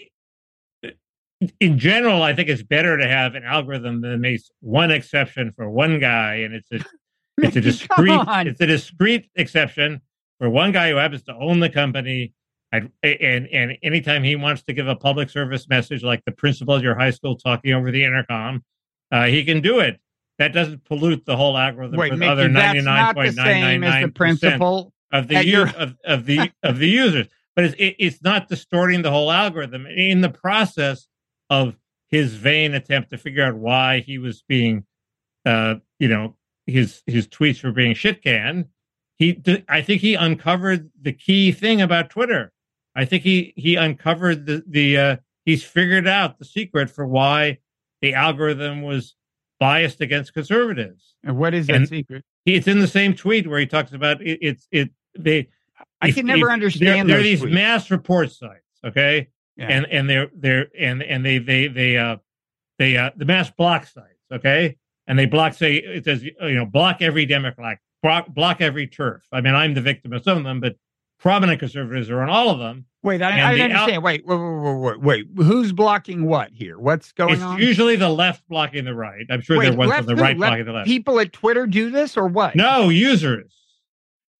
in 1.60 1.78
general, 1.78 2.22
I 2.22 2.34
think 2.34 2.48
it's 2.48 2.62
better 2.64 2.98
to 2.98 3.06
have 3.06 3.34
an 3.36 3.44
algorithm 3.44 4.00
that 4.00 4.18
makes 4.18 4.50
one 4.60 4.90
exception 4.90 5.52
for 5.52 5.70
one 5.70 6.00
guy, 6.00 6.36
and 6.36 6.52
it's 6.54 6.70
a 6.72 6.84
it's 7.38 7.56
a 7.56 7.60
discrete 7.60 8.20
it's 8.46 8.60
a 8.60 8.66
discrete 8.66 9.30
exception 9.36 10.00
for 10.38 10.48
one 10.48 10.72
guy 10.72 10.90
who 10.90 10.96
happens 10.96 11.22
to 11.24 11.34
own 11.34 11.60
the 11.60 11.70
company. 11.70 12.32
And, 12.70 12.90
and 13.02 13.48
and 13.48 13.78
anytime 13.82 14.22
he 14.22 14.36
wants 14.36 14.62
to 14.64 14.74
give 14.74 14.88
a 14.88 14.94
public 14.94 15.30
service 15.30 15.66
message, 15.70 16.02
like 16.02 16.22
the 16.26 16.32
principal 16.32 16.74
of 16.74 16.82
your 16.82 16.98
high 16.98 17.12
school 17.12 17.34
talking 17.34 17.72
over 17.72 17.90
the 17.90 18.04
intercom, 18.04 18.62
uh, 19.10 19.24
he 19.24 19.42
can 19.42 19.62
do 19.62 19.80
it. 19.80 19.98
That 20.38 20.52
doesn't 20.52 20.84
pollute 20.84 21.24
the 21.24 21.34
whole 21.34 21.56
algorithm 21.56 21.98
Wait, 21.98 22.10
for 22.10 22.16
the 22.18 22.26
other 22.26 22.42
Mickey, 22.42 22.52
ninety 22.52 22.80
that's 22.80 22.84
nine 22.84 23.14
point 23.14 23.36
nine 23.36 23.84
as 23.84 24.04
the 24.04 24.12
principle. 24.12 24.92
of 25.10 25.28
the 25.28 25.46
your- 25.46 25.70
of, 25.70 25.96
of 26.04 26.26
the 26.26 26.52
of 26.62 26.78
the 26.78 26.88
users. 26.88 27.26
But 27.56 27.64
it's 27.64 27.74
it, 27.78 27.96
it's 27.98 28.22
not 28.22 28.48
distorting 28.48 29.00
the 29.00 29.10
whole 29.10 29.32
algorithm. 29.32 29.86
In 29.86 30.20
the 30.20 30.28
process 30.28 31.08
of 31.48 31.74
his 32.08 32.34
vain 32.34 32.74
attempt 32.74 33.10
to 33.10 33.18
figure 33.18 33.44
out 33.44 33.54
why 33.54 34.00
he 34.00 34.18
was 34.18 34.44
being, 34.46 34.84
uh, 35.46 35.76
you 35.98 36.08
know, 36.08 36.36
his 36.66 37.02
his 37.06 37.26
tweets 37.28 37.64
were 37.64 37.72
being 37.72 37.94
shit 37.94 38.22
canned. 38.22 38.66
He, 39.18 39.40
I 39.68 39.82
think 39.82 40.00
he 40.00 40.14
uncovered 40.14 40.90
the 41.02 41.12
key 41.12 41.50
thing 41.52 41.80
about 41.82 42.08
Twitter. 42.10 42.52
I 42.94 43.04
think 43.04 43.22
he 43.24 43.52
he 43.56 43.74
uncovered 43.76 44.46
the 44.46 44.62
the 44.66 44.96
uh, 44.98 45.16
he's 45.44 45.64
figured 45.64 46.06
out 46.06 46.38
the 46.38 46.44
secret 46.44 46.88
for 46.90 47.06
why 47.06 47.58
the 48.00 48.14
algorithm 48.14 48.82
was 48.82 49.14
biased 49.58 50.00
against 50.00 50.34
conservatives. 50.34 51.16
And 51.24 51.36
what 51.36 51.52
is 51.54 51.66
that 51.66 51.76
And- 51.76 51.88
secret? 51.88 52.24
He, 52.44 52.54
it's 52.54 52.68
in 52.68 52.78
the 52.78 52.86
same 52.86 53.12
tweet 53.14 53.46
where 53.46 53.58
he 53.60 53.66
talks 53.66 53.92
about 53.92 54.22
it, 54.22 54.38
it's 54.40 54.68
it 54.70 54.90
they 55.18 55.48
I 56.00 56.08
if- 56.08 56.14
can 56.14 56.26
never 56.26 56.46
if- 56.46 56.52
understand 56.52 57.08
There, 57.08 57.16
there 57.16 57.20
are 57.20 57.22
these 57.22 57.42
tweets. 57.42 57.52
mass 57.52 57.90
report 57.90 58.30
sites, 58.32 58.62
okay, 58.84 59.28
Yeah. 59.56 59.66
and 59.68 59.86
and 59.90 60.08
they're 60.08 60.30
they're 60.34 60.66
and 60.78 61.02
and 61.02 61.26
they 61.26 61.38
they 61.38 61.66
they 61.68 61.96
uh 61.98 62.16
they 62.78 62.96
uh 62.96 63.10
the 63.16 63.24
mass 63.24 63.50
block 63.50 63.86
sites, 63.86 64.24
okay, 64.32 64.76
and 65.08 65.18
they 65.18 65.26
block 65.26 65.54
say 65.54 65.74
it 65.76 66.04
says 66.04 66.22
you 66.22 66.32
know 66.40 66.64
block 66.66 67.02
every 67.02 67.26
Democrat, 67.26 67.78
block 68.02 68.28
block 68.28 68.60
every 68.60 68.86
TERF. 68.86 69.20
I 69.32 69.40
mean, 69.40 69.54
I'm 69.54 69.74
the 69.74 69.80
victim 69.80 70.12
of 70.12 70.22
some 70.22 70.38
of 70.38 70.44
them, 70.44 70.60
but 70.60 70.76
prominent 71.18 71.58
conservatives 71.58 72.10
are 72.10 72.20
on 72.22 72.28
all 72.30 72.50
of 72.50 72.58
them. 72.58 72.84
Wait, 73.02 73.22
I, 73.22 73.52
I 73.52 73.56
don't 73.56 73.70
understand. 73.72 74.02
wait, 74.02 74.26
wait, 74.26 74.36
wait, 74.36 74.74
wait, 74.74 75.00
wait, 75.00 75.26
wait. 75.36 75.46
Who's 75.46 75.72
blocking 75.72 76.24
what 76.26 76.50
here? 76.52 76.78
What's 76.78 77.12
going 77.12 77.30
on? 77.30 77.34
it's 77.36 77.42
on? 77.44 77.58
usually 77.58 77.94
the 77.96 78.08
left 78.08 78.42
blocking 78.48 78.84
the 78.84 78.94
right. 78.94 79.24
I'm 79.30 79.40
sure 79.40 79.56
Wait, 79.58 79.66
there 79.66 79.74
are 79.74 79.76
ones 79.76 79.92
on 79.92 80.06
the 80.06 80.16
right 80.16 80.36
blocking 80.36 80.64
the 80.64 80.72
left. 80.72 80.86
People 80.88 81.20
at 81.20 81.32
Twitter 81.32 81.66
do 81.66 81.90
this 81.90 82.16
or 82.16 82.26
what? 82.26 82.56
No, 82.56 82.88
users. 82.88 83.54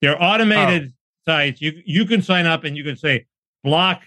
They're 0.02 0.20
Oh. 0.20 0.26
automated 0.26 0.92
sites. 1.26 1.60
You 1.60 1.80
you 1.86 2.04
can 2.04 2.20
sign 2.22 2.46
up 2.46 2.64
and 2.64 2.76
you 2.76 2.82
can 2.84 2.96
say 2.96 3.26
block, 3.62 4.02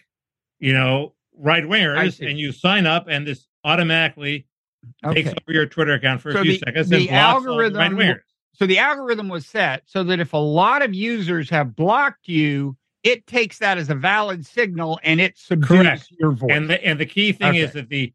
you 0.60 0.74
know, 0.74 1.14
right 1.38 1.64
wingers, 1.64 2.20
and 2.26 2.38
you 2.38 2.52
sign 2.52 2.86
up, 2.86 3.08
and 3.10 3.26
this 3.26 3.48
automatically 3.64 4.48
takes 5.14 5.30
over 5.30 5.54
your 5.54 5.66
Twitter 5.66 5.94
account 5.94 6.22
for 6.22 6.32
a 6.32 6.42
few 6.42 6.54
the- 6.54 6.58
seconds 6.60 6.90
the 6.90 6.98
and 6.98 7.08
blocks 7.10 7.24
all 7.36 7.42
the 7.42 7.48
algorithm 7.50 7.80
right 7.80 7.92
wingers. 7.92 8.22
So 8.54 8.66
the 8.68 8.78
algorithm 8.80 9.30
was 9.30 9.46
set 9.46 9.84
so 9.86 10.04
that 10.04 10.20
if 10.20 10.34
a 10.34 10.38
lot 10.38 10.82
of 10.82 10.94
users 10.94 11.50
have 11.50 11.76
blocked 11.76 12.28
you, 12.28 12.78
it 13.04 13.26
takes 13.26 13.58
that 13.60 13.78
as 13.78 13.90
a 13.90 13.96
valid 13.96 14.46
signal 14.46 15.00
and 15.04 15.20
it 15.20 15.38
subdues 15.38 15.68
Correct. 15.68 16.08
your 16.20 16.32
voice. 16.32 16.52
And 16.52 16.70
the 16.70 16.86
and 16.86 17.00
the 17.00 17.06
key 17.06 17.32
thing 17.32 17.56
is 17.56 17.74
that 17.74 17.90
the 17.90 18.14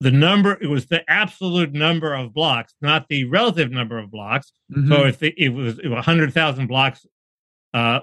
the 0.00 0.10
number 0.10 0.58
it 0.60 0.68
was 0.68 0.86
the 0.86 1.08
absolute 1.10 1.72
number 1.72 2.14
of 2.14 2.32
blocks, 2.34 2.74
not 2.80 3.08
the 3.08 3.24
relative 3.24 3.70
number 3.70 3.98
of 3.98 4.10
blocks. 4.10 4.52
Mhm. 4.72 4.88
So 4.88 5.06
if 5.06 5.18
the, 5.18 5.34
it 5.36 5.48
was 5.48 5.78
hundred 6.04 6.32
thousand 6.32 6.66
blocks 6.66 7.06
uh, 7.72 8.00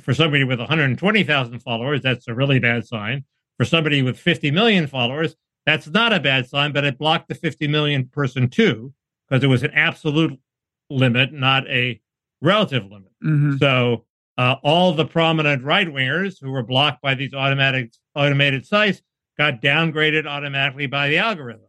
for 0.00 0.14
somebody 0.14 0.42
with 0.44 0.58
one 0.58 0.68
hundred 0.68 0.96
twenty 0.98 1.22
thousand 1.22 1.60
followers, 1.60 2.02
that's 2.02 2.26
a 2.28 2.34
really 2.34 2.58
bad 2.58 2.86
sign. 2.86 3.24
for 3.56 3.64
somebody 3.64 4.02
with 4.02 4.18
50 4.18 4.50
million 4.50 4.88
followers, 4.88 5.36
that's 5.64 5.86
not 5.86 6.12
a 6.12 6.18
bad 6.18 6.48
sign, 6.48 6.72
but 6.72 6.82
it 6.82 6.98
blocked 6.98 7.28
the 7.28 7.36
50 7.36 7.68
million 7.68 8.08
person 8.08 8.48
too, 8.50 8.92
because 9.28 9.44
it 9.44 9.46
was 9.46 9.62
an 9.62 9.70
absolute 9.74 10.40
limit, 10.90 11.32
not 11.32 11.66
a 11.68 12.00
relative 12.42 12.84
limit. 12.84 13.12
Mhm. 13.22 13.58
So 13.58 14.04
uh, 14.36 14.56
all 14.62 14.92
the 14.92 15.06
prominent 15.06 15.62
right 15.62 15.88
wingers 15.88 16.36
who 16.40 16.50
were 16.50 16.62
blocked 16.62 17.00
by 17.02 17.14
these 17.14 17.32
automatic 17.34 17.92
automated 18.14 18.66
sites 18.66 19.02
got 19.38 19.62
downgraded 19.62 20.26
automatically 20.26 20.86
by 20.86 21.08
the 21.08 21.18
algorithm. 21.18 21.66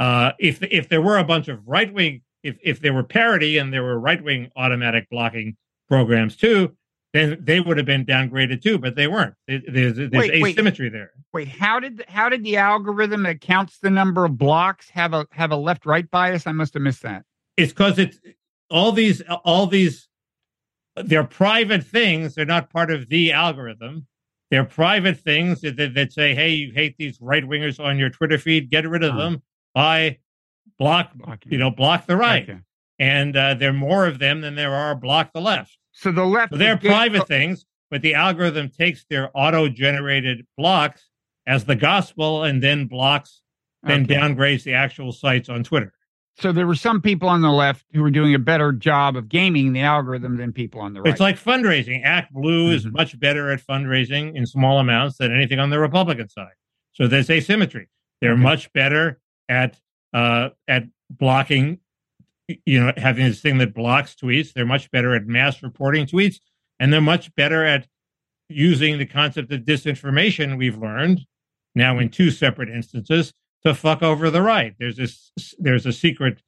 Uh, 0.00 0.32
if 0.38 0.62
if 0.62 0.88
there 0.88 1.02
were 1.02 1.18
a 1.18 1.24
bunch 1.24 1.48
of 1.48 1.66
right 1.66 1.92
wing, 1.92 2.22
if 2.42 2.56
if 2.62 2.80
there 2.80 2.92
were 2.92 3.04
parity 3.04 3.58
and 3.58 3.72
there 3.72 3.82
were 3.82 3.98
right 3.98 4.22
wing 4.22 4.50
automatic 4.56 5.08
blocking 5.10 5.56
programs 5.88 6.36
too, 6.36 6.74
then 7.12 7.38
they 7.40 7.60
would 7.60 7.76
have 7.76 7.86
been 7.86 8.06
downgraded 8.06 8.62
too, 8.62 8.78
but 8.78 8.96
they 8.96 9.06
weren't. 9.06 9.34
There's, 9.46 9.96
there's 9.96 10.10
Wait, 10.10 10.42
wait. 10.42 10.54
asymmetry 10.56 10.88
there. 10.88 11.10
Wait, 11.32 11.48
how 11.48 11.78
did 11.78 12.04
how 12.08 12.28
did 12.28 12.42
the 12.42 12.56
algorithm 12.56 13.22
that 13.24 13.40
counts 13.40 13.78
the 13.78 13.90
number 13.90 14.24
of 14.24 14.38
blocks 14.38 14.88
have 14.90 15.14
a 15.14 15.26
have 15.32 15.50
a 15.50 15.56
left 15.56 15.86
right 15.86 16.10
bias? 16.10 16.46
I 16.46 16.52
must 16.52 16.74
have 16.74 16.82
missed 16.82 17.02
that. 17.02 17.24
It's 17.62 17.72
because 17.72 17.98
it's 17.98 18.18
all 18.70 18.92
these 18.92 19.22
all 19.44 19.66
these 19.66 20.08
they're 20.96 21.24
private 21.24 21.84
things. 21.84 22.34
They're 22.34 22.44
not 22.44 22.70
part 22.70 22.90
of 22.90 23.08
the 23.08 23.32
algorithm. 23.32 24.06
They're 24.50 24.64
private 24.64 25.18
things 25.18 25.62
that, 25.62 25.76
that, 25.78 25.94
that 25.94 26.12
say, 26.12 26.34
"Hey, 26.34 26.50
you 26.50 26.72
hate 26.74 26.96
these 26.98 27.18
right 27.20 27.42
wingers 27.44 27.82
on 27.82 27.98
your 27.98 28.10
Twitter 28.10 28.36
feed. 28.38 28.70
Get 28.70 28.86
rid 28.88 29.02
of 29.02 29.14
Oh. 29.14 29.18
them 29.18 29.42
by 29.74 30.18
block. 30.78 31.12
You 31.46 31.58
know, 31.58 31.70
block 31.70 32.06
the 32.06 32.16
right." 32.16 32.42
Okay. 32.48 32.58
And 32.98 33.36
uh, 33.36 33.54
there 33.54 33.70
are 33.70 33.74
more 33.74 34.06
of 34.06 34.18
them 34.18 34.42
than 34.42 34.54
there 34.54 34.74
are 34.74 34.94
block 34.94 35.32
the 35.32 35.40
left. 35.40 35.78
So 35.92 36.12
the 36.12 36.24
left 36.24 36.52
So 36.52 36.58
they're 36.58 36.74
would 36.74 36.82
get- 36.82 36.88
private 36.90 37.26
things, 37.26 37.64
but 37.90 38.02
the 38.02 38.14
algorithm 38.14 38.68
takes 38.68 39.04
their 39.08 39.30
auto-generated 39.34 40.46
blocks 40.56 41.08
as 41.46 41.64
the 41.64 41.74
gospel 41.74 42.44
and 42.44 42.62
then 42.62 42.86
blocks, 42.86 43.40
then 43.82 44.04
Okay. 44.04 44.14
downgrades 44.14 44.62
the 44.62 44.74
actual 44.74 45.10
sites 45.12 45.48
on 45.48 45.64
Twitter. 45.64 45.92
So 46.38 46.50
there 46.50 46.66
were 46.66 46.74
some 46.74 47.00
people 47.02 47.28
on 47.28 47.42
the 47.42 47.50
left 47.50 47.84
who 47.92 48.00
were 48.02 48.10
doing 48.10 48.34
a 48.34 48.38
better 48.38 48.72
job 48.72 49.16
of 49.16 49.28
gaming 49.28 49.72
the 49.72 49.82
algorithm 49.82 50.36
than 50.38 50.52
people 50.52 50.80
on 50.80 50.94
the 50.94 51.02
right. 51.02 51.10
It's 51.10 51.20
like 51.20 51.38
fundraising. 51.38 52.02
Act 52.04 52.32
Blue 52.32 52.70
is 52.70 52.86
Mhm. 52.86 52.92
much 52.92 53.18
better 53.20 53.50
at 53.50 53.60
fundraising 53.64 54.34
in 54.34 54.46
small 54.46 54.78
amounts 54.78 55.18
than 55.18 55.30
anything 55.32 55.58
on 55.58 55.70
the 55.70 55.78
Republican 55.78 56.28
side. 56.28 56.54
So 56.92 57.06
there's 57.06 57.28
asymmetry. 57.30 57.88
They're 58.20 58.32
Okay. 58.32 58.42
much 58.42 58.72
better 58.72 59.20
at 59.48 59.78
uh, 60.14 60.50
at 60.68 60.84
blocking. 61.10 61.78
You 62.66 62.84
know, 62.84 62.92
having 62.98 63.24
this 63.26 63.40
thing 63.40 63.58
that 63.58 63.72
blocks 63.72 64.14
tweets. 64.14 64.52
They're 64.52 64.66
much 64.66 64.90
better 64.90 65.14
at 65.14 65.26
mass 65.26 65.62
reporting 65.62 66.06
tweets, 66.06 66.36
and 66.78 66.92
they're 66.92 67.00
much 67.00 67.34
better 67.34 67.64
at 67.64 67.86
using 68.50 68.98
the 68.98 69.06
concept 69.06 69.50
of 69.52 69.62
disinformation. 69.62 70.58
We've 70.58 70.76
learned 70.76 71.22
now 71.74 71.98
in 71.98 72.10
two 72.10 72.30
separate 72.30 72.68
instances 72.68 73.32
to 73.64 73.74
fuck 73.74 74.02
over 74.02 74.30
the 74.30 74.42
right. 74.42 74.74
There's 74.78 74.96
this. 74.96 75.32
There's 75.58 75.86
a 75.86 75.92
secret. 75.92 76.42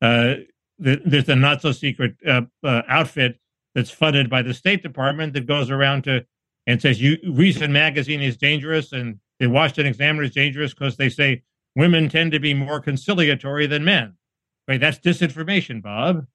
Uh, 0.00 0.34
there's 0.78 1.28
a 1.28 1.34
not 1.36 1.60
so 1.62 1.72
secret 1.72 2.14
uh, 2.26 2.42
uh, 2.62 2.82
outfit 2.88 3.40
that's 3.74 3.90
funded 3.90 4.30
by 4.30 4.42
the 4.42 4.54
State 4.54 4.82
Department 4.82 5.32
that 5.32 5.46
goes 5.46 5.70
around 5.70 6.04
to 6.04 6.24
and 6.66 6.80
says 6.80 7.00
you 7.00 7.16
Reason 7.28 7.72
magazine 7.72 8.22
is 8.22 8.36
dangerous 8.36 8.92
and 8.92 9.18
the 9.40 9.48
Washington 9.48 9.86
Examiner 9.86 10.22
is 10.24 10.30
dangerous 10.32 10.74
because 10.74 10.96
they 10.96 11.08
say 11.08 11.42
women 11.74 12.08
tend 12.08 12.30
to 12.32 12.38
be 12.40 12.54
more 12.54 12.80
conciliatory 12.80 13.66
than 13.66 13.84
men. 13.84 14.14
Right? 14.68 14.80
That's 14.80 14.98
disinformation, 14.98 15.82
Bob. 15.82 16.26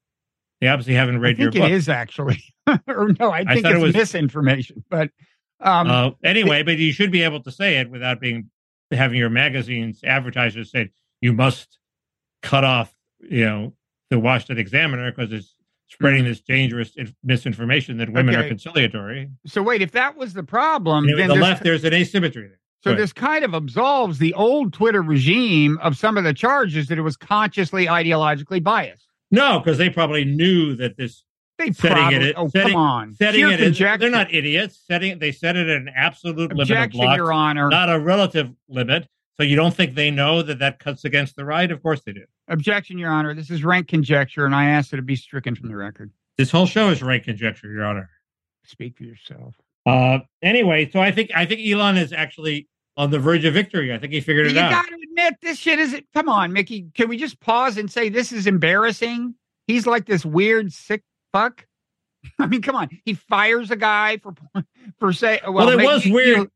They 0.59 0.67
obviously 0.67 0.95
haven't 0.95 1.19
read 1.19 1.37
your 1.37 1.51
think 1.51 1.63
it 1.63 1.67
book. 1.67 1.71
is 1.71 1.87
actually, 1.89 2.43
or 2.87 3.13
no, 3.19 3.29
I 3.31 3.39
I 3.47 3.53
think 3.53 3.65
thought 3.65 3.73
it's 3.75 3.81
it 3.81 3.85
was- 3.85 3.95
misinformation. 3.95 4.83
But 4.89 5.09
um, 5.61 5.89
uh, 5.89 6.11
anyway, 6.23 6.63
but 6.63 6.77
you 6.77 6.91
should 6.91 7.11
be 7.11 7.21
able 7.23 7.41
to 7.43 7.51
say 7.51 7.77
it 7.77 7.89
without 7.89 8.19
being 8.19 8.49
having 8.93 9.17
your 9.17 9.29
magazine's 9.29 10.03
advertisers 10.03 10.71
say 10.71 10.91
you 11.21 11.33
must 11.33 11.79
cut 12.41 12.63
off, 12.63 12.93
you 13.19 13.45
know, 13.45 13.73
the 14.09 14.19
Washington 14.19 14.57
Examiner 14.57 15.11
because 15.11 15.31
it's 15.31 15.55
spreading 15.87 16.21
mm-hmm. 16.21 16.29
this 16.29 16.41
dangerous 16.41 16.95
misinformation 17.23 17.97
that 17.97 18.11
women 18.11 18.35
are 18.35 18.47
conciliatory. 18.47 19.29
so 19.45 19.61
wait, 19.61 19.81
if 19.81 19.91
that 19.91 20.17
was 20.17 20.33
the 20.33 20.43
problem, 20.43 21.07
And 21.07 21.19
then 21.19 21.29
the 21.29 21.35
left, 21.35 21.63
there's 21.63 21.83
an 21.83 21.93
asymmetry 21.93 22.47
there. 22.47 22.59
so 22.81 22.89
Go 22.89 22.91
ahead. 22.91 23.03
this 23.03 23.13
kind 23.13 23.45
of 23.45 23.53
absolves 23.53 24.17
the 24.19 24.33
old 24.33 24.73
Twitter 24.73 25.01
regime 25.01 25.77
of 25.81 25.97
some 25.97 26.17
of 26.17 26.23
the 26.23 26.33
charges 26.33 26.87
that 26.87 26.97
it 26.97 27.01
was 27.01 27.15
consciously 27.15 27.85
ideologically 27.85 28.61
biased. 28.61 29.07
No, 29.31 29.59
because 29.59 29.77
they 29.77 29.89
probably 29.89 30.25
knew 30.25 30.75
that 30.75 30.97
this 30.97 31.23
They 31.59 31.71
Setting 31.71 31.91
it 31.91 31.99
probably. 31.99 32.29
at- 32.29 32.37
oh, 32.37 32.47
setting- 32.49 32.71
come 32.73 32.75
on. 32.81 33.15
setting 33.15 33.49
it 33.49 33.59
conjecture. 33.59 33.97
they're 33.99 34.09
not 34.09 34.33
idiots. 34.33 34.81
Setting 34.87 35.19
they 35.19 35.31
set 35.31 35.55
it 35.55 35.67
at 35.67 35.77
an 35.77 35.89
absolute 35.95 36.37
limit 36.37 36.51
of 36.53 36.59
Objection, 36.61 36.99
blocks, 37.01 37.17
Your 37.17 37.31
Honor. 37.31 37.69
not 37.69 37.89
a 37.89 37.99
relative 37.99 38.49
limit. 38.67 39.07
So 39.37 39.43
you 39.43 39.55
don't 39.55 39.73
think 39.73 39.95
they 39.95 40.11
know 40.11 40.41
that 40.43 40.59
that 40.59 40.79
cuts 40.79 41.05
against 41.05 41.35
the 41.35 41.43
right? 41.45 41.69
Of 41.71 41.81
course 41.81 42.01
they 42.05 42.13
do. 42.13 42.23
Objection, 42.47 42.97
Your 42.97 43.11
Honor. 43.11 43.33
This 43.33 43.49
is 43.49 43.63
rank 43.63 43.87
conjecture, 43.87 44.45
and 44.45 44.53
I 44.55 44.65
ask 44.65 44.89
that 44.91 44.97
it 44.99 45.05
be 45.05 45.15
stricken 45.15 45.55
from 45.55 45.69
the 45.69 45.75
record. 45.75 46.11
This 46.37 46.51
whole 46.51 46.65
show 46.67 46.89
is 46.89 47.01
rank 47.01 47.23
conjecture, 47.25 47.71
Your 47.71 47.83
Honor. 47.85 48.09
Speak 48.65 48.97
for 48.97 49.03
yourself. 49.03 49.55
Uh, 49.85 50.19
anyway, 50.41 50.89
so 50.89 50.99
I 51.01 51.11
think 51.11 51.29
I 51.35 51.45
think 51.45 51.61
Elon 51.67 51.97
is 51.97 52.13
actually 52.13 52.67
on 52.95 53.09
the 53.11 53.19
verge 53.19 53.43
of 53.45 53.53
victory. 53.53 53.93
I 53.93 53.97
think 53.97 54.13
he 54.13 54.21
figured 54.21 54.45
You 54.45 54.51
it 54.51 54.57
out. 54.57 54.69
You 54.69 54.75
got 54.75 54.87
to 54.87 54.95
admit, 55.03 55.35
this 55.41 55.57
shit 55.59 55.79
is. 55.79 55.99
Come 56.13 56.29
on, 56.29 56.53
Mickey. 56.53 56.85
Can 56.95 57.09
we 57.09 57.17
just 57.17 57.39
pause 57.39 57.77
and 57.77 57.91
say 57.91 58.09
this 58.09 58.31
is 58.31 58.47
embarrassing? 58.47 59.35
He's 59.67 59.85
like 59.87 60.05
this 60.05 60.25
weird 60.25 60.71
sick 60.71 61.03
fuck. 61.33 61.65
I 62.39 62.45
mean, 62.47 62.61
come 62.61 62.75
on. 62.77 62.87
He 63.03 63.15
fires 63.15 63.69
a 63.71 63.75
guy 63.75 64.17
for 64.17 64.33
for 64.99 65.11
say. 65.11 65.41
Well, 65.43 65.53
well, 65.53 65.69
it 65.69 65.77
maybe 65.77 65.87
was 65.87 66.05
you- 66.05 66.13
weird. 66.13 66.49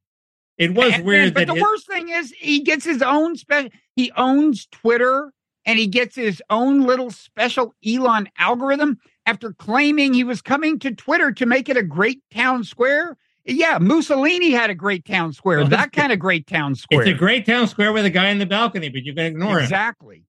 It 0.58 0.74
was 0.74 0.94
and- 0.94 1.06
weird 1.06 1.34
But 1.34 1.48
the 1.48 1.56
it- 1.56 1.62
worst 1.62 1.88
thing 1.88 2.10
is, 2.10 2.32
he 2.32 2.62
gets 2.62 2.86
his 2.86 3.02
own 3.02 3.36
special. 3.36 3.70
He 3.96 4.12
owns 4.16 4.66
Twitter, 4.72 5.32
and 5.66 5.78
he 5.78 5.88
gets 5.88 6.16
his 6.16 6.42
own 6.50 6.82
little 6.82 7.12
special 7.12 7.74
Elon 7.86 8.30
algorithm 8.40 8.98
after 9.26 9.52
claiming 9.54 10.14
he 10.14 10.24
was 10.24 10.42
coming 10.42 10.80
to 10.80 10.96
Twitter 10.96 11.32
to 11.34 11.46
make 11.46 11.68
it 11.70 11.76
a 11.78 11.84
great 11.84 12.22
town 12.34 12.64
square. 12.64 13.18
Yeah, 13.46 13.78
Mussolini 13.80 14.52
had 14.52 14.70
a 14.70 14.76
great 14.76 15.06
town 15.06 15.32
square. 15.34 15.60
Well, 15.60 15.68
that 15.70 15.92
kind 15.94 16.12
of 16.12 16.20
great 16.20 16.48
town 16.48 16.76
square. 16.76 17.02
it's 17.02 17.10
a 17.12 17.14
great 17.14 17.46
town 17.46 17.68
square 17.68 17.94
with 17.94 18.06
a 18.06 18.10
guy 18.10 18.30
in 18.30 18.40
the 18.40 18.46
balcony, 18.46 18.90
but 18.90 19.04
you 19.04 19.14
can 19.14 19.26
ignore 19.26 19.58
him. 19.60 19.64
exactly. 19.64 20.24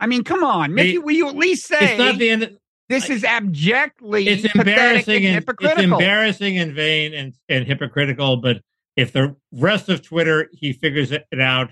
I 0.00 0.06
mean, 0.06 0.24
come 0.24 0.42
on, 0.44 0.74
Mickey. 0.74 0.98
Will 0.98 1.14
you 1.14 1.28
at 1.28 1.36
least 1.36 1.66
say 1.66 1.76
It's 1.80 1.98
not 1.98 2.18
the 2.18 2.28
end. 2.30 2.42
Of, 2.42 2.56
this 2.88 3.08
is 3.10 3.24
abjectly 3.24 4.26
it's 4.26 4.44
embarrassing 4.54 5.26
and 5.26 5.36
and 5.36 5.58
it's 5.60 5.80
embarrassing 5.80 6.58
and 6.58 6.72
vain 6.74 7.14
and, 7.14 7.34
and 7.48 7.66
hypocritical. 7.66 8.36
But 8.36 8.62
if 8.96 9.12
the 9.12 9.36
rest 9.52 9.88
of 9.88 10.02
Twitter 10.02 10.48
he 10.52 10.72
figures 10.72 11.10
it 11.12 11.26
out 11.38 11.70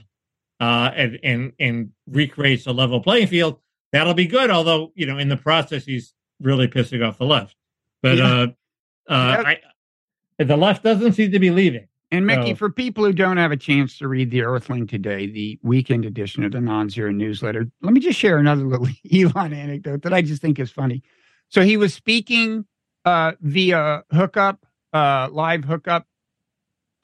uh, 0.60 0.90
and 0.94 1.18
and 1.22 1.52
and 1.58 1.90
recreates 2.06 2.66
a 2.66 2.72
level 2.72 3.00
playing 3.00 3.26
field, 3.28 3.58
that'll 3.92 4.14
be 4.14 4.26
good. 4.26 4.50
Although 4.50 4.92
you 4.94 5.06
know, 5.06 5.18
in 5.18 5.28
the 5.28 5.36
process, 5.36 5.84
he's 5.84 6.14
really 6.40 6.68
pissing 6.68 7.06
off 7.06 7.18
the 7.18 7.26
left. 7.26 7.56
But 8.02 8.18
Yeah. 8.18 8.32
uh, 8.32 8.46
uh, 9.08 9.42
I, 9.46 9.60
the 10.38 10.56
left 10.56 10.82
doesn't 10.82 11.12
seem 11.12 11.32
to 11.32 11.38
be 11.38 11.50
leaving. 11.50 11.86
And 12.12 12.26
Mickey, 12.26 12.52
for 12.52 12.68
people 12.68 13.04
who 13.04 13.14
don't 13.14 13.38
have 13.38 13.52
a 13.52 13.56
chance 13.56 13.96
to 13.96 14.06
read 14.06 14.30
the 14.30 14.42
Earthling 14.42 14.86
today, 14.86 15.26
the 15.26 15.58
weekend 15.62 16.04
edition 16.04 16.44
of 16.44 16.52
the 16.52 16.58
Nonzero 16.58 17.12
newsletter, 17.12 17.66
let 17.80 17.94
me 17.94 18.00
just 18.00 18.18
share 18.18 18.36
another 18.36 18.64
little 18.64 18.86
Elon 19.12 19.54
anecdote 19.54 20.02
that 20.02 20.12
I 20.12 20.20
just 20.20 20.42
think 20.42 20.58
is 20.58 20.70
funny. 20.70 21.02
So 21.48 21.62
he 21.62 21.78
was 21.78 21.94
speaking 21.94 22.66
uh, 23.06 23.32
via 23.40 24.04
hookup, 24.12 24.66
uh, 24.92 25.30
live 25.32 25.64
hookup, 25.64 26.06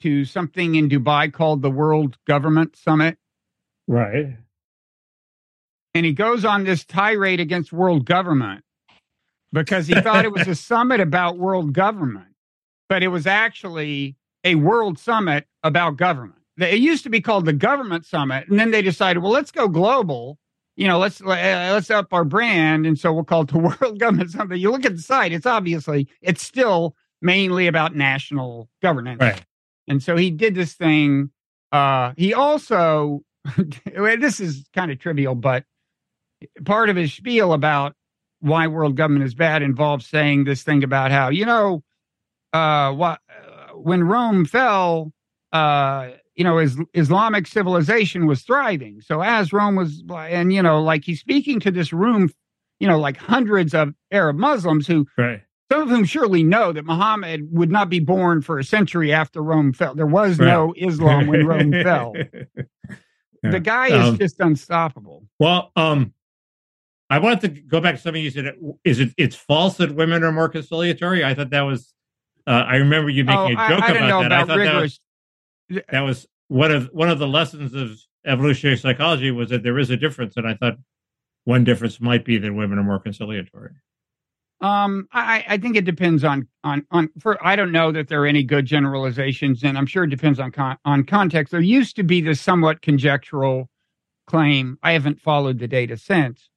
to 0.01 0.25
something 0.25 0.75
in 0.75 0.87
Dubai 0.89 1.33
called 1.33 1.63
the 1.63 1.71
World 1.71 2.15
Government 2.25 2.75
Summit, 2.75 3.17
Right. 3.87 4.37
and 5.95 6.05
he 6.05 6.13
goes 6.13 6.45
on 6.45 6.65
this 6.65 6.85
tirade 6.85 7.39
against 7.39 7.73
world 7.73 8.05
government 8.05 8.63
because 9.51 9.87
he 9.87 9.95
thought 9.95 10.23
it 10.23 10.31
was 10.31 10.47
a 10.47 10.53
summit 10.69 10.99
about 11.01 11.39
world 11.39 11.73
government, 11.73 12.27
but 12.87 13.01
it 13.01 13.07
was 13.07 13.25
actually 13.25 14.15
a 14.43 14.55
world 14.55 14.97
summit 14.99 15.45
about 15.63 15.97
government. 15.97 16.41
It 16.57 16.79
used 16.79 17.03
to 17.03 17.09
be 17.09 17.21
called 17.21 17.45
the 17.45 17.53
government 17.53 18.05
summit, 18.05 18.47
and 18.49 18.59
then 18.59 18.71
they 18.71 18.81
decided, 18.81 19.21
well, 19.21 19.31
let's 19.31 19.51
go 19.51 19.67
global. 19.67 20.37
You 20.75 20.87
know, 20.87 20.97
let's 20.97 21.21
uh, 21.21 21.25
let's 21.25 21.89
up 21.89 22.13
our 22.13 22.25
brand, 22.25 22.85
and 22.85 22.97
so 22.97 23.13
we'll 23.13 23.23
call 23.23 23.41
it 23.41 23.49
the 23.49 23.59
World 23.81 23.99
Government 23.99 24.31
Summit. 24.31 24.59
You 24.59 24.71
look 24.71 24.85
at 24.85 24.95
the 24.95 25.01
site; 25.01 25.31
it's 25.31 25.45
obviously 25.45 26.07
it's 26.21 26.41
still 26.41 26.95
mainly 27.21 27.67
about 27.67 27.95
national 27.95 28.69
governance. 28.81 29.19
Right. 29.19 29.43
And 29.87 30.01
so 30.01 30.15
he 30.15 30.31
did 30.31 30.55
this 30.55 30.73
thing. 30.73 31.31
Uh, 31.71 32.13
he 32.15 32.33
also, 32.33 33.23
this 33.85 34.39
is 34.39 34.65
kind 34.73 34.91
of 34.91 34.99
trivial, 34.99 35.35
but 35.35 35.65
part 36.65 36.89
of 36.89 36.95
his 36.95 37.13
spiel 37.13 37.53
about 37.53 37.95
why 38.39 38.67
world 38.67 38.95
government 38.95 39.25
is 39.25 39.35
bad 39.35 39.61
involves 39.61 40.05
saying 40.05 40.45
this 40.45 40.63
thing 40.63 40.83
about 40.83 41.11
how 41.11 41.27
you 41.29 41.45
know 41.45 41.83
uh, 42.53 42.91
what 42.93 43.19
when 43.83 44.03
Rome 44.03 44.45
fell, 44.45 45.11
uh, 45.53 46.09
you 46.35 46.43
know, 46.43 46.57
is, 46.57 46.77
Islamic 46.93 47.47
civilization 47.47 48.25
was 48.25 48.43
thriving. 48.43 49.01
So 49.01 49.21
as 49.21 49.51
Rome 49.51 49.75
was, 49.75 50.03
and 50.09 50.53
you 50.53 50.61
know, 50.61 50.81
like 50.81 51.03
he's 51.03 51.19
speaking 51.19 51.59
to 51.61 51.71
this 51.71 51.91
room, 51.91 52.29
you 52.79 52.87
know, 52.87 52.99
like 52.99 53.17
hundreds 53.17 53.73
of 53.73 53.93
Arab 54.11 54.37
Muslims 54.37 54.87
who 54.87 55.05
Right. 55.17 55.41
some 55.71 55.81
of 55.81 55.89
whom 55.89 56.05
surely 56.05 56.43
know 56.43 56.71
that 56.71 56.85
Muhammad 56.85 57.47
would 57.51 57.71
not 57.71 57.89
be 57.89 57.99
born 57.99 58.41
for 58.41 58.57
a 58.57 58.63
century 58.63 59.11
after 59.11 59.41
Rome 59.41 59.73
fell. 59.73 59.95
There 59.95 60.05
was 60.07 60.39
Right. 60.39 60.47
no 60.47 60.73
Islam 60.77 61.27
when 61.27 61.45
Rome 61.45 61.71
fell. 61.83 62.13
Yeah. 62.15 62.43
The 63.51 63.59
guy 63.59 63.87
is 63.87 64.09
Um, 64.09 64.17
just 64.17 64.39
unstoppable. 64.39 65.25
Well, 65.39 65.71
um, 65.75 66.13
I 67.09 67.19
wanted 67.19 67.41
to 67.55 67.61
go 67.61 67.79
back 67.81 67.95
to 67.95 68.01
something 68.01 68.21
you 68.23 68.29
said. 68.31 68.53
Is 68.83 68.99
it 68.99 69.13
it's 69.17 69.35
false 69.35 69.77
that 69.77 69.95
women 69.95 70.23
are 70.23 70.31
more 70.31 70.47
conciliatory? 70.49 71.23
I 71.25 71.33
thought 71.33 71.49
that 71.49 71.61
was. 71.61 71.93
Uh, 72.47 72.51
I 72.67 72.75
remember 72.77 73.09
you 73.09 73.23
making 73.23 73.57
Oh, 73.57 73.59
a 73.59 73.63
I, 73.63 73.69
joke 73.69 73.83
I 73.83 73.93
know 74.07 74.21
about 74.21 74.29
that. 74.29 74.31
I 74.31 74.41
about 74.41 74.47
thought 74.47 74.57
that 74.57 74.81
was, 74.81 74.99
that 75.91 76.01
was 76.01 76.27
one 76.47 76.71
of 76.71 76.89
one 76.93 77.09
of 77.09 77.19
the 77.19 77.27
lessons 77.27 77.73
of 77.73 77.97
evolutionary 78.25 78.77
psychology 78.77 79.31
was 79.31 79.49
that 79.49 79.63
there 79.63 79.77
is 79.79 79.89
a 79.89 79.97
difference, 79.97 80.35
and 80.37 80.47
I 80.47 80.55
thought 80.55 80.77
one 81.45 81.63
difference 81.63 82.01
might 82.01 82.25
be 82.25 82.37
that 82.37 82.53
women 82.53 82.77
are 82.79 82.83
more 82.83 82.99
conciliatory. 82.99 83.71
Um, 84.61 85.07
I, 85.13 85.45
I 85.47 85.57
think 85.57 85.77
it 85.77 85.85
depends 85.85 86.23
on 86.23 86.47
on 86.63 86.85
on. 86.91 87.09
For 87.19 87.37
I 87.45 87.55
don't 87.55 87.71
know 87.71 87.91
that 87.91 88.09
there 88.09 88.23
are 88.23 88.27
any 88.27 88.43
good 88.43 88.65
generalizations, 88.65 89.63
and 89.63 89.77
I'm 89.77 89.85
sure 89.85 90.03
it 90.03 90.09
depends 90.09 90.39
on 90.39 90.51
con, 90.51 90.77
on 90.83 91.05
context. 91.05 91.51
There 91.51 91.61
used 91.61 91.95
to 91.95 92.03
be 92.03 92.19
this 92.19 92.41
somewhat 92.41 92.81
conjectural 92.81 93.69
claim. 94.27 94.77
I 94.83 94.91
haven't 94.91 95.21
followed 95.21 95.59
the 95.59 95.67
data 95.67 95.97
since 95.97 96.49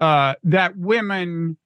uh, 0.00 0.34
that 0.42 0.76
women 0.76 1.56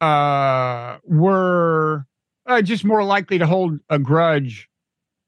uh, 0.00 0.98
were 1.04 2.06
uh, 2.48 2.62
just 2.62 2.84
more 2.84 3.04
likely 3.04 3.38
to 3.38 3.46
hold 3.46 3.78
a 3.90 3.98
grudge, 3.98 4.68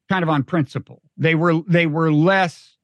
kind 0.09 0.23
of 0.25 0.29
on 0.29 0.43
principle. 0.45 1.03
They 1.17 1.35
were 1.37 1.61
they 1.69 1.87
were 1.87 2.13
less 2.13 2.77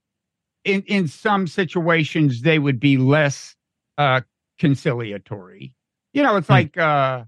in 0.64 0.82
in 0.82 1.08
some 1.08 1.46
situations 1.46 2.42
they 2.42 2.58
would 2.58 2.80
be 2.80 2.98
less 2.98 3.56
uh, 3.98 4.20
conciliatory. 4.58 5.74
You 6.12 6.22
know, 6.22 6.36
it's 6.36 6.48
Hmm. 6.48 6.52
like 6.52 6.76
uh, 6.78 7.24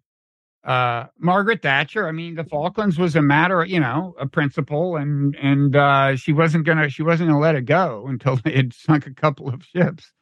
uh, 0.65 1.07
Margaret 1.19 1.63
Thatcher. 1.63 2.07
I 2.09 2.13
mean, 2.13 2.35
the 2.35 2.45
Falklands 2.45 2.99
was 2.99 3.17
a 3.17 3.23
matter, 3.23 3.63
of, 3.63 3.69
you 3.69 3.81
know, 3.81 4.15
a 4.21 4.27
principle, 4.27 4.97
and 4.97 5.35
and 5.37 5.77
uh, 5.77 6.17
she 6.17 6.33
wasn't 6.33 6.67
gonna 6.67 6.89
she 6.91 7.03
wasn't 7.03 7.31
gonna 7.31 7.41
let 7.41 7.55
it 7.57 7.63
go 7.65 8.07
until 8.09 8.37
they 8.45 8.53
had 8.53 8.73
sunk 8.75 9.07
a 9.07 9.15
couple 9.15 9.49
of 9.49 9.65
ships. 9.65 10.13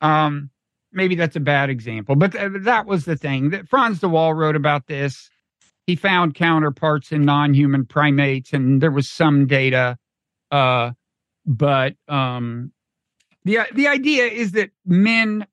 Um, 0.00 0.50
maybe 0.92 1.14
that's 1.14 1.36
a 1.36 1.40
bad 1.40 1.70
example, 1.70 2.16
but 2.16 2.32
th- 2.32 2.52
that 2.62 2.86
was 2.86 3.04
the 3.04 3.16
thing 3.16 3.50
that 3.50 3.68
Frans 3.68 4.00
de 4.00 4.08
Waal 4.08 4.34
wrote 4.34 4.56
about 4.56 4.86
this. 4.86 5.30
He 5.86 5.96
found 5.96 6.34
counterparts 6.34 7.12
in 7.12 7.24
non-human 7.24 7.86
primates, 7.86 8.52
and 8.52 8.80
there 8.80 8.90
was 8.90 9.08
some 9.08 9.46
data, 9.46 9.96
uh, 10.50 10.92
but 11.44 11.94
um, 12.08 12.72
the 13.44 13.60
the 13.74 13.86
idea 13.88 14.24
is 14.24 14.52
that 14.52 14.70
men 14.84 15.46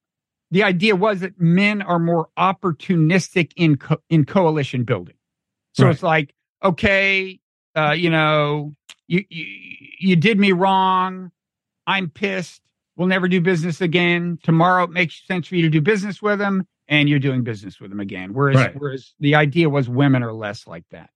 the 0.52 0.64
idea 0.64 0.96
was 0.96 1.22
that 1.22 1.40
men 1.40 1.82
are 1.82 2.00
more 2.00 2.30
opportunistic 2.38 3.52
in 3.56 3.76
co- 3.78 4.02
in 4.10 4.26
coalition 4.26 4.84
building. 4.84 5.16
So 5.74 5.86
Right. 5.86 5.94
it's 5.94 6.04
like, 6.04 6.34
okay, 6.64 7.40
uh, 7.76 7.92
you 7.92 8.10
know, 8.10 8.76
you, 9.08 9.26
you 9.30 9.46
you 10.00 10.16
did 10.16 10.40
me 10.40 10.52
wrong. 10.52 11.32
I'm 11.88 12.10
pissed. 12.10 12.62
We'll 12.96 13.08
never 13.08 13.28
do 13.28 13.42
business 13.42 13.82
again. 13.82 14.38
Tomorrow 14.44 14.84
it 14.86 14.92
makes 14.92 15.26
sense 15.28 15.48
for 15.48 15.56
you 15.56 15.64
to 15.64 15.70
do 15.70 15.82
business 15.82 16.22
with 16.22 16.40
them, 16.40 16.68
and 16.94 17.10
you're 17.10 17.20
doing 17.28 17.44
business 17.44 17.80
with 17.82 17.90
them 17.90 18.00
again. 18.00 18.34
Whereas 18.34 18.56
Right. 18.58 18.76
whereas 18.80 19.14
the 19.20 19.34
idea 19.36 19.68
was 19.68 19.90
women 19.90 20.22
are 20.22 20.32
less 20.34 20.68
like 20.68 20.86
that. 20.92 21.10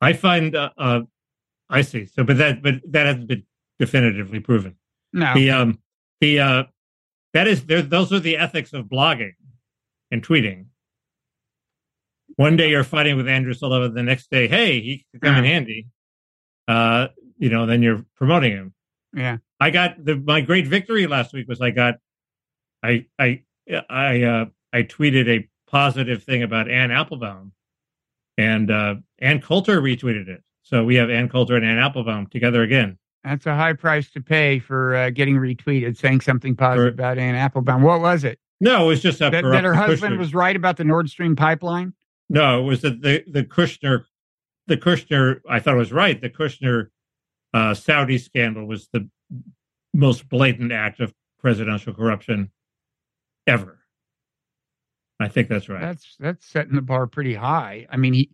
I 0.00 0.12
find. 0.14 0.56
Uh, 0.56 0.70
uh, 0.76 1.00
I 1.70 1.82
see. 1.82 2.06
So, 2.06 2.24
but 2.24 2.38
that 2.38 2.62
but 2.62 2.74
that 2.90 3.06
hasn't 3.06 3.28
been 3.28 3.44
definitively 3.78 4.40
proven. 4.40 4.74
No, 5.12 5.32
The 5.34 5.50
um 5.50 5.78
the 6.20 6.40
uh 6.40 6.64
that 7.34 7.46
is 7.46 7.64
there 7.66 7.82
those 7.82 8.12
are 8.12 8.20
the 8.20 8.36
ethics 8.36 8.72
of 8.72 8.86
blogging 8.86 9.34
and 10.10 10.26
tweeting. 10.26 10.66
One 12.36 12.56
day 12.56 12.70
you're 12.70 12.84
fighting 12.84 13.16
with 13.16 13.28
Andrew 13.28 13.54
Sullivan, 13.54 13.94
the 13.94 14.02
next 14.02 14.30
day, 14.30 14.48
hey, 14.48 14.80
he 14.80 15.06
could 15.12 15.20
come 15.20 15.36
in 15.36 15.44
handy. 15.44 15.86
Uh, 16.66 17.08
you 17.38 17.50
know, 17.50 17.66
then 17.66 17.82
you're 17.82 18.04
promoting 18.16 18.52
him. 18.52 18.74
yeah, 19.14 19.36
I 19.60 19.70
got 19.70 20.02
the 20.04 20.16
my 20.16 20.40
great 20.40 20.66
victory 20.66 21.06
last 21.06 21.32
week 21.32 21.46
was 21.48 21.60
I 21.60 21.70
got 21.70 21.94
I 22.82 23.06
I 23.18 23.42
I 23.90 24.22
uh 24.22 24.44
I 24.72 24.82
tweeted 24.82 25.28
a 25.28 25.48
positive 25.70 26.22
thing 26.22 26.42
about 26.42 26.70
Anne 26.70 26.90
Applebaum 26.90 27.52
and 28.38 28.70
uh 28.70 28.96
Ann 29.20 29.40
Coulter 29.40 29.80
retweeted 29.80 30.28
it. 30.28 30.42
So 30.62 30.84
we 30.84 30.94
have 30.96 31.10
Ann 31.10 31.28
Coulter 31.28 31.56
and 31.56 31.64
Anne 31.64 31.78
Applebaum 31.78 32.26
together 32.28 32.62
again. 32.62 32.98
that's 33.24 33.46
a 33.46 33.54
high 33.54 33.72
price 33.74 34.10
to 34.12 34.20
pay 34.20 34.58
for 34.58 34.94
uh, 34.94 35.10
getting 35.10 35.36
retweeted, 35.36 35.96
saying 35.96 36.20
something 36.22 36.56
positive 36.56 36.94
For- 36.94 37.02
about 37.02 37.18
Anne 37.18 37.34
Applebaum. 37.34 37.82
What 37.82 38.00
was 38.00 38.24
it? 38.24 38.38
No, 38.60 38.84
it 38.84 38.86
was 38.88 39.02
just 39.02 39.20
a 39.20 39.28
That, 39.30 39.42
that 39.42 39.64
her 39.64 39.74
husband 39.74 40.14
Kushner. 40.14 40.18
was 40.18 40.34
right 40.34 40.54
about 40.54 40.76
the 40.76 40.84
Nord 40.84 41.10
Stream 41.10 41.34
pipeline. 41.34 41.94
No, 42.30 42.60
it 42.60 42.64
was 42.64 42.82
that 42.82 43.02
the 43.02 43.24
the 43.26 43.42
Kushner, 43.44 44.04
the 44.68 44.76
Kushner. 44.76 45.40
I 45.48 45.58
thought 45.58 45.74
it 45.74 45.78
was 45.78 45.92
right. 45.92 46.20
The 46.20 46.30
Kushner 46.30 46.88
uh, 47.52 47.74
Saudi 47.74 48.18
scandal 48.18 48.66
was 48.66 48.88
the 48.92 49.08
most 49.92 50.28
blatant 50.28 50.72
act 50.72 51.00
of 51.00 51.12
presidential 51.40 51.92
corruption 51.92 52.50
ever. 53.46 53.78
I 55.20 55.28
think 55.28 55.48
that's 55.48 55.68
right. 55.68 55.80
That's 55.80 56.16
that's 56.18 56.46
setting 56.46 56.74
the 56.74 56.82
bar 56.82 57.06
pretty 57.06 57.34
high. 57.34 57.86
I 57.90 57.96
mean, 57.96 58.12
he 58.14 58.30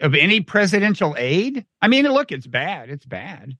of 0.00 0.14
any 0.14 0.40
presidential 0.40 1.14
aid. 1.18 1.64
I 1.80 1.88
mean, 1.88 2.04
look, 2.06 2.30
it's 2.32 2.46
bad. 2.46 2.90
It's 2.90 3.06
bad. 3.06 3.56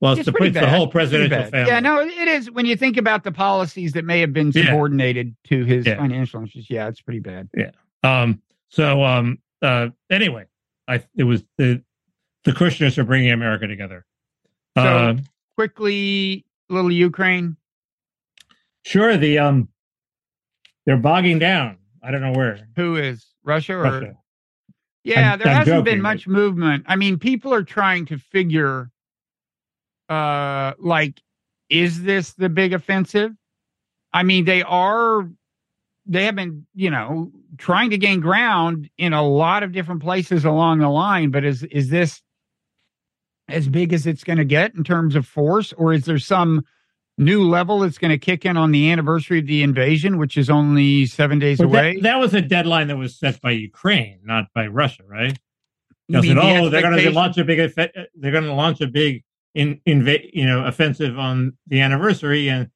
well, 0.00 0.12
it's, 0.12 0.26
it's 0.26 0.36
the, 0.38 0.44
it's 0.44 0.54
the 0.58 0.68
whole 0.68 0.88
presidential 0.88 1.50
family. 1.50 1.68
Yeah, 1.70 1.80
no, 1.80 2.00
it 2.00 2.28
is. 2.28 2.50
When 2.50 2.66
you 2.66 2.76
think 2.76 2.96
about 2.96 3.22
the 3.24 3.30
policies 3.32 3.92
that 3.92 4.04
may 4.04 4.20
have 4.20 4.32
been 4.32 4.50
Yeah. 4.52 4.66
subordinated 4.66 5.36
to 5.44 5.64
his 5.64 5.86
Yeah. 5.86 5.96
financial 5.96 6.40
interests, 6.40 6.70
yeah, 6.70 6.88
it's 6.88 7.00
pretty 7.00 7.20
bad. 7.20 7.48
Yeah. 7.56 7.70
Um. 8.02 8.42
So, 8.70 9.04
um. 9.04 9.38
Uh. 9.62 9.88
Anyway, 10.10 10.46
I 10.88 11.04
it 11.16 11.24
was 11.24 11.44
the 11.56 11.82
the 12.44 12.52
Kushners 12.52 12.98
are 12.98 13.04
bringing 13.04 13.30
America 13.30 13.66
together. 13.68 14.04
So- 14.76 14.82
uh, 14.84 15.16
Quickly, 15.56 16.44
little 16.68 16.90
Ukraine. 16.92 17.56
Sure. 18.88 19.16
The 19.16 19.38
um. 19.38 19.68
They're 20.86 20.96
bogging 20.96 21.38
down. 21.38 21.76
I 22.02 22.10
don't 22.10 22.22
know 22.22 22.32
where. 22.32 22.66
Who 22.76 22.96
is 22.96 23.26
Russia 23.44 23.74
or 23.74 23.82
Russia. 23.82 24.14
Yeah, 25.04 25.30
I'm- 25.32 25.38
there 25.38 25.48
I'm 25.48 25.56
hasn't 25.58 25.66
joking, 25.66 25.84
been 25.84 25.98
but- 26.02 26.08
much 26.14 26.26
movement. 26.26 26.84
I 26.86 26.96
mean, 26.96 27.18
people 27.18 27.52
are 27.52 27.62
trying 27.62 28.06
to 28.06 28.18
figure 28.18 28.90
uh 30.08 30.72
like 30.78 31.20
is 31.68 32.02
this 32.02 32.32
the 32.32 32.48
big 32.48 32.72
offensive? 32.72 33.32
I 34.14 34.22
mean, 34.22 34.46
they 34.46 34.62
are 34.62 35.28
they 36.06 36.24
have 36.24 36.36
been, 36.36 36.66
you 36.74 36.88
know, 36.90 37.30
trying 37.58 37.90
to 37.90 37.98
gain 37.98 38.20
ground 38.20 38.88
in 38.96 39.12
a 39.12 39.22
lot 39.22 39.62
of 39.62 39.72
different 39.72 40.00
places 40.02 40.46
along 40.46 40.78
the 40.78 40.88
line, 40.88 41.30
but 41.30 41.44
is 41.44 41.62
is 41.64 41.90
this 41.90 42.22
as 43.48 43.68
big 43.68 43.92
as 43.92 44.06
it's 44.06 44.24
going 44.24 44.38
to 44.38 44.44
get 44.46 44.74
in 44.74 44.84
terms 44.84 45.14
of 45.16 45.26
force 45.26 45.74
or 45.74 45.92
is 45.92 46.06
there 46.06 46.18
some 46.18 46.64
new 47.18 47.42
level 47.42 47.80
that's 47.80 47.98
going 47.98 48.10
to 48.10 48.18
kick 48.18 48.44
in 48.46 48.56
on 48.56 48.70
the 48.70 48.90
anniversary 48.90 49.40
of 49.40 49.46
the 49.46 49.62
invasion, 49.62 50.18
which 50.18 50.36
is 50.36 50.48
only 50.48 51.06
7 51.06 51.38
days 51.38 51.58
But 51.58 51.64
away? 51.64 51.94
that, 51.96 52.02
that 52.02 52.16
was 52.18 52.34
a 52.34 52.40
deadline 52.40 52.88
that 52.88 52.96
was 52.96 53.18
set 53.18 53.40
by 53.40 53.50
Ukraine, 53.50 54.20
not 54.24 54.46
by 54.54 54.66
Russia, 54.68 55.02
right? 55.06 55.36
They 56.08 56.22
said, 56.22 56.36
the 56.36 56.40
oh, 56.40 56.70
they're 56.70 56.80
going 56.80 56.96
to 56.96 57.10
launch 57.10 57.36
a 57.36 57.44
big, 57.44 57.74
they're 57.74 58.32
going 58.32 58.44
to 58.44 58.54
launch 58.54 58.80
a 58.80 58.86
big, 58.86 59.24
in, 59.54 59.80
inva- 59.86 60.30
you 60.32 60.46
know, 60.46 60.64
offensive 60.64 61.18
on 61.18 61.58
the 61.66 61.80
anniversary, 61.80 62.48
and 62.48 62.70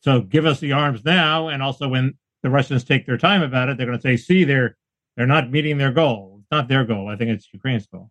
so 0.00 0.20
give 0.22 0.46
us 0.46 0.60
the 0.60 0.72
arms 0.72 1.04
now. 1.04 1.48
And 1.48 1.62
also, 1.62 1.86
when 1.88 2.14
the 2.42 2.50
Russians 2.50 2.82
take 2.84 3.06
their 3.06 3.18
time 3.18 3.42
about 3.42 3.68
it, 3.68 3.76
they're 3.76 3.86
going 3.86 3.98
to 3.98 4.02
say, 4.02 4.16
see, 4.16 4.44
they're 4.44 4.76
they're 5.16 5.26
not 5.26 5.50
meeting 5.50 5.78
their 5.78 5.92
goal. 5.92 6.38
It's 6.40 6.50
not 6.50 6.68
their 6.68 6.84
goal. 6.84 7.08
I 7.08 7.16
think 7.16 7.30
it's 7.30 7.48
Ukraine's 7.52 7.86
goal. 7.86 8.10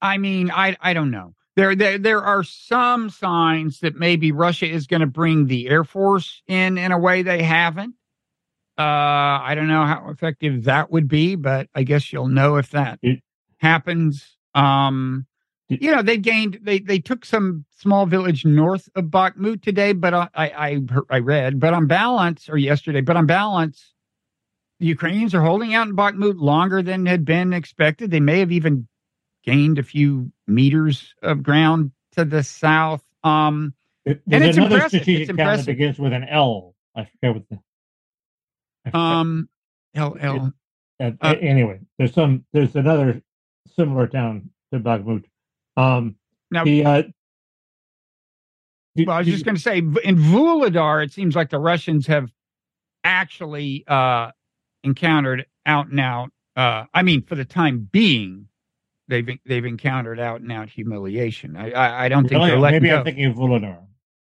I 0.00 0.18
mean, 0.18 0.50
I 0.50 0.76
I 0.80 0.92
don't 0.92 1.10
know. 1.10 1.34
There 1.56 1.76
there 1.76 1.98
there 1.98 2.22
are 2.22 2.42
some 2.42 3.10
signs 3.10 3.80
that 3.80 3.94
maybe 3.94 4.32
Russia 4.32 4.66
is 4.66 4.86
going 4.86 5.00
to 5.02 5.06
bring 5.06 5.46
the 5.46 5.68
air 5.68 5.84
force 5.84 6.42
in 6.48 6.78
in 6.78 6.90
a 6.90 6.98
way 6.98 7.22
they 7.22 7.42
haven't. 7.42 7.94
Uh, 8.76 8.82
I 8.82 9.52
don't 9.54 9.68
know 9.68 9.84
how 9.84 10.08
effective 10.10 10.64
that 10.64 10.90
would 10.90 11.06
be, 11.06 11.36
but 11.36 11.68
I 11.74 11.84
guess 11.84 12.12
you'll 12.12 12.26
know 12.28 12.56
if 12.56 12.70
that 12.70 12.98
It- 13.02 13.22
happens. 13.58 14.36
Um, 14.54 15.26
you 15.68 15.92
know, 15.92 16.02
they 16.02 16.18
gained 16.18 16.58
they 16.62 16.80
they 16.80 16.98
took 16.98 17.24
some 17.24 17.64
small 17.78 18.04
village 18.06 18.44
north 18.44 18.88
of 18.96 19.04
Bakhmut 19.06 19.62
today, 19.62 19.92
but 19.92 20.12
I 20.12 20.28
I 20.34 20.80
I 21.08 21.18
read, 21.20 21.60
but 21.60 21.72
on 21.72 21.86
balance 21.86 22.48
or 22.48 22.58
yesterday, 22.58 23.00
but 23.00 23.16
on 23.16 23.26
balance, 23.26 23.94
the 24.80 24.86
Ukrainians 24.86 25.34
are 25.36 25.40
holding 25.42 25.72
out 25.72 25.86
in 25.86 25.94
Bakhmut 25.96 26.38
longer 26.40 26.82
than 26.82 27.06
had 27.06 27.24
been 27.24 27.52
expected. 27.52 28.10
They 28.10 28.20
may 28.20 28.40
have 28.40 28.50
even 28.52 28.88
gained 29.44 29.78
a 29.78 29.82
few 29.84 30.32
meters 30.46 31.14
of 31.22 31.42
ground 31.42 31.92
to 32.12 32.24
the 32.24 32.42
south. 32.42 33.02
Um, 33.22 33.74
It- 34.04 34.22
And 34.30 34.44
it's 34.44 34.56
another 34.58 34.74
impressive. 34.76 35.00
strategic 35.02 35.30
It's 35.30 35.38
town 35.38 35.56
that 35.56 35.66
begins 35.66 35.98
with 35.98 36.12
an 36.12 36.24
L. 36.24 36.74
I 36.94 37.04
forget 37.06 37.34
what 37.34 37.48
the. 37.48 37.58
Forget. 38.84 38.94
um, 38.94 39.48
L 39.94 40.16
L. 40.20 40.52
Uh, 41.00 41.10
Uh, 41.20 41.34
anyway, 41.40 41.80
there's 41.98 42.12
some. 42.12 42.44
There's 42.52 42.76
another 42.76 43.22
similar 43.76 44.06
town 44.06 44.50
to 44.72 44.78
Bakhmut. 44.80 45.24
Um, 45.76 46.16
Now- 46.50 46.64
the, 46.64 46.84
uh, 46.84 47.02
did- 48.94 49.06
Well, 49.08 49.16
I 49.16 49.20
was 49.20 49.26
did 49.26 49.32
just 49.32 49.44
going 49.44 49.56
to 49.56 49.60
say 49.60 49.78
in 49.78 50.16
Vuhledar, 50.18 51.02
it 51.04 51.12
seems 51.12 51.34
like 51.34 51.50
the 51.50 51.58
Russians 51.58 52.06
have 52.06 52.30
actually 53.02 53.84
uh, 53.88 54.30
encountered 54.82 55.46
out 55.66 55.88
and 55.88 55.98
out 56.00 56.30
Uh, 56.56 56.84
I 56.94 57.02
mean, 57.02 57.22
for 57.22 57.34
the 57.34 57.44
time 57.44 57.88
being, 57.90 58.46
they've 59.08 59.28
they've 59.46 59.64
encountered 59.64 60.20
out 60.20 60.40
and 60.40 60.50
out 60.52 60.68
humiliation. 60.70 61.56
I 61.56 61.70
I, 61.70 62.04
I 62.04 62.08
don't 62.08 62.28
think 62.28 62.38
Really? 62.42 62.50
they're 62.60 62.70
Maybe 62.70 62.88
go. 62.88 62.98
I'm 62.98 63.04
thinking 63.04 63.26
of 63.26 63.34
Volodar. 63.36 63.78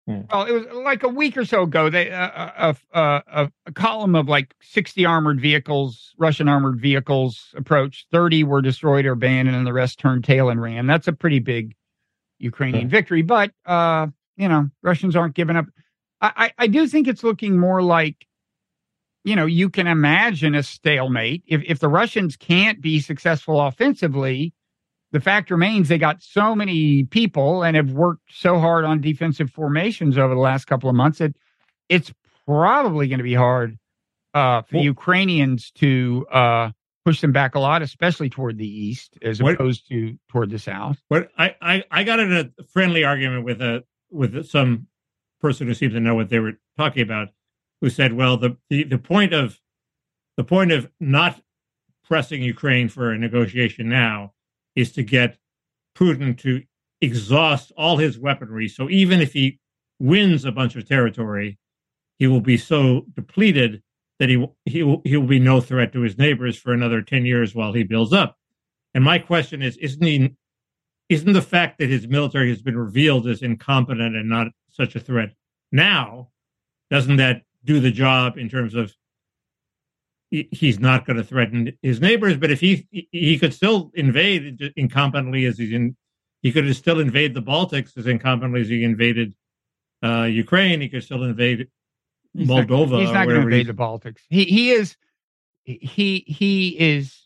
Well, 0.07 0.45
it 0.45 0.51
was 0.53 0.65
like 0.83 1.03
a 1.03 1.07
week 1.07 1.37
or 1.37 1.45
so 1.45 1.61
ago. 1.61 1.87
They 1.91 2.09
uh, 2.09 2.29
a, 2.33 2.75
a, 2.99 3.23
a, 3.27 3.51
a 3.67 3.71
column 3.73 4.15
of 4.15 4.27
like 4.27 4.55
sixty 4.59 5.05
armored 5.05 5.39
vehicles, 5.39 6.15
Russian 6.17 6.49
armored 6.49 6.81
vehicles, 6.81 7.53
approached. 7.55 8.07
Thirty 8.11 8.43
were 8.43 8.63
destroyed 8.63 9.05
or 9.05 9.11
abandoned, 9.11 9.55
and 9.55 9.67
the 9.67 9.73
rest 9.73 9.99
turned 9.99 10.23
tail 10.23 10.49
and 10.49 10.59
ran. 10.59 10.87
That's 10.87 11.07
a 11.07 11.13
pretty 11.13 11.37
big 11.37 11.75
Ukrainian 12.39 12.85
Yeah. 12.85 12.89
victory. 12.89 13.21
But 13.21 13.51
uh, 13.67 14.07
you 14.35 14.47
know, 14.47 14.69
Russians 14.81 15.15
aren't 15.15 15.35
giving 15.35 15.55
up. 15.55 15.65
I, 16.21 16.31
I 16.35 16.63
I 16.63 16.67
do 16.67 16.87
think 16.87 17.07
it's 17.07 17.23
looking 17.23 17.59
more 17.59 17.83
like, 17.83 18.25
you 19.23 19.35
know, 19.35 19.45
you 19.45 19.69
can 19.69 19.85
imagine 19.85 20.55
a 20.55 20.63
stalemate 20.63 21.43
if 21.45 21.61
if 21.67 21.77
the 21.77 21.87
Russians 21.89 22.35
can't 22.35 22.81
be 22.81 22.99
successful 22.99 23.61
offensively 23.61 24.55
the 25.11 25.19
fact 25.19 25.49
remains 25.51 25.87
they 25.89 25.97
got 25.97 26.21
so 26.21 26.55
many 26.55 27.03
people 27.03 27.63
and 27.63 27.75
have 27.75 27.91
worked 27.91 28.31
so 28.31 28.59
hard 28.59 28.85
on 28.85 29.01
defensive 29.01 29.49
formations 29.49 30.17
over 30.17 30.33
the 30.33 30.39
last 30.39 30.65
couple 30.65 30.89
of 30.89 30.95
months 30.95 31.19
that 31.19 31.35
it's 31.87 32.13
probably 32.45 33.07
going 33.07 33.17
to 33.19 33.23
be 33.23 33.33
hard 33.33 33.77
uh, 34.33 34.61
for 34.63 34.75
Well- 34.77 34.85
Ukrainians 34.85 35.71
to 35.71 36.27
uh, 36.31 36.71
push 37.05 37.21
them 37.21 37.31
back 37.31 37.55
a 37.55 37.59
lot, 37.59 37.81
especially 37.81 38.29
toward 38.29 38.57
the 38.57 38.67
east 38.67 39.17
as 39.21 39.41
What- 39.41 39.55
opposed 39.55 39.87
to 39.89 40.17
toward 40.29 40.49
the 40.51 40.59
south. 40.59 41.01
But 41.09 41.31
I, 41.37 41.55
I, 41.61 41.83
I 41.89 42.03
got 42.03 42.19
in 42.19 42.31
a 42.31 42.63
friendly 42.71 43.03
argument 43.03 43.45
with 43.45 43.61
a 43.61 43.83
with 44.11 44.45
some 44.47 44.87
person 45.41 45.67
who 45.67 45.73
seemed 45.73 45.93
to 45.93 45.99
know 45.99 46.15
what 46.15 46.29
they 46.29 46.39
were 46.39 46.53
talking 46.77 47.01
about, 47.03 47.29
who 47.81 47.89
said, 47.89 48.13
"Well, 48.13 48.37
the 48.37 48.57
the, 48.69 48.83
the 48.83 48.97
point 48.97 49.33
of 49.33 49.59
the 50.37 50.43
point 50.43 50.71
of 50.71 50.89
not 50.99 51.41
pressing 52.07 52.41
Ukraine 52.41 52.89
for 52.89 53.11
a 53.11 53.17
negotiation 53.17 53.87
now 53.89 54.33
is 54.75 54.91
to 54.93 55.03
get 55.03 55.37
Putin 55.95 56.37
to 56.39 56.61
exhaust 57.01 57.71
all 57.77 57.97
his 57.97 58.17
weaponry. 58.17 58.67
So 58.67 58.89
even 58.89 59.21
if 59.21 59.33
he 59.33 59.59
wins 59.99 60.45
a 60.45 60.51
bunch 60.51 60.75
of 60.75 60.87
territory, 60.87 61.57
he 62.17 62.27
will 62.27 62.41
be 62.41 62.57
so 62.57 63.05
depleted 63.15 63.81
that 64.19 64.29
he 64.29 64.45
he 64.65 64.83
will, 64.83 65.01
he 65.05 65.15
will 65.17 65.27
be 65.27 65.39
no 65.39 65.61
threat 65.61 65.93
to 65.93 66.01
his 66.01 66.17
neighbors 66.17 66.57
for 66.57 66.73
another 66.73 67.01
ten 67.01 67.25
years 67.25 67.55
while 67.55 67.73
he 67.73 67.83
builds 67.83 68.13
up." 68.13 68.37
And 68.93 69.03
my 69.03 69.19
question 69.19 69.61
is, 69.61 69.77
isn't 69.77 70.03
he 70.03 70.35
isn't 71.09 71.33
the 71.33 71.41
fact 71.41 71.79
that 71.79 71.89
his 71.89 72.07
military 72.07 72.49
has 72.49 72.61
been 72.61 72.77
revealed 72.77 73.27
as 73.27 73.41
incompetent 73.41 74.15
and 74.15 74.29
not 74.29 74.47
such 74.69 74.95
a 74.95 74.99
threat 74.99 75.29
now 75.71 76.29
doesn't 76.89 77.17
that 77.17 77.43
do 77.65 77.79
the 77.79 77.91
job 77.91 78.37
in 78.37 78.49
terms 78.49 78.75
of 78.75 78.93
he's 80.31 80.79
not 80.79 81.05
going 81.05 81.17
to 81.17 81.23
threaten 81.23 81.71
his 81.81 81.99
neighbors 82.01 82.37
but 82.37 82.51
if 82.51 82.59
he 82.59 82.87
he 83.11 83.37
could 83.39 83.53
still 83.53 83.91
invade 83.95 84.59
incompetently 84.77 85.47
as 85.47 85.57
he's 85.57 85.71
in 85.71 85.95
he 86.41 86.51
could 86.51 86.73
still 86.75 86.99
invade 86.99 87.33
the 87.33 87.41
baltics 87.41 87.97
as 87.97 88.05
incompetently 88.05 88.61
as 88.61 88.69
he 88.69 88.83
invaded 88.83 89.33
uh 90.03 90.23
ukraine 90.23 90.81
he 90.81 90.89
could 90.89 91.03
still 91.03 91.23
invade 91.23 91.67
He's 92.33 92.47
not- 92.47 92.67
moldova 92.67 93.01
he's 93.01 93.11
not 93.11 93.25
going 93.27 93.41
to 93.41 93.47
invade 93.47 93.67
the 93.67 93.73
Baltics. 93.73 94.19
He 94.29 94.43
he 94.45 94.71
is 94.71 94.95
he 95.63 96.23
he 96.27 96.69
is. 96.79 97.25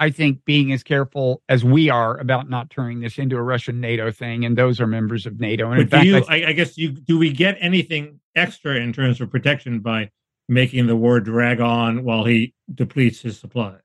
I 0.00 0.10
think 0.10 0.44
being 0.44 0.72
as 0.72 0.82
careful 0.84 1.42
as 1.48 1.64
we 1.64 1.90
are 1.90 2.16
about 2.18 2.48
not 2.48 2.70
turning 2.70 3.00
this 3.00 3.18
into 3.18 3.36
a 3.36 3.42
Russian 3.42 3.80
NATO 3.80 4.10
thing, 4.12 4.44
and 4.44 4.56
those 4.56 4.80
are 4.80 4.86
members 4.86 5.26
of 5.26 5.40
NATO. 5.40 5.70
And 5.70 5.82
in 5.82 5.88
But 5.88 6.02
do 6.02 6.12
fact, 6.20 6.28
you? 6.30 6.34
I 6.34 6.46
I, 6.46 6.48
I 6.48 6.52
guess 6.52 6.78
you 6.78 6.92
do. 6.92 7.18
We 7.18 7.30
get 7.32 7.58
anything 7.60 8.20
extra 8.36 8.76
in 8.76 8.92
terms 8.92 9.20
of 9.20 9.30
protection 9.30 9.80
by 9.80 10.10
making 10.48 10.86
the 10.86 10.96
war 10.96 11.20
drag 11.20 11.60
on 11.60 12.04
while 12.04 12.24
he 12.24 12.54
depletes 12.74 13.20
his 13.20 13.38
supplies? 13.38 13.80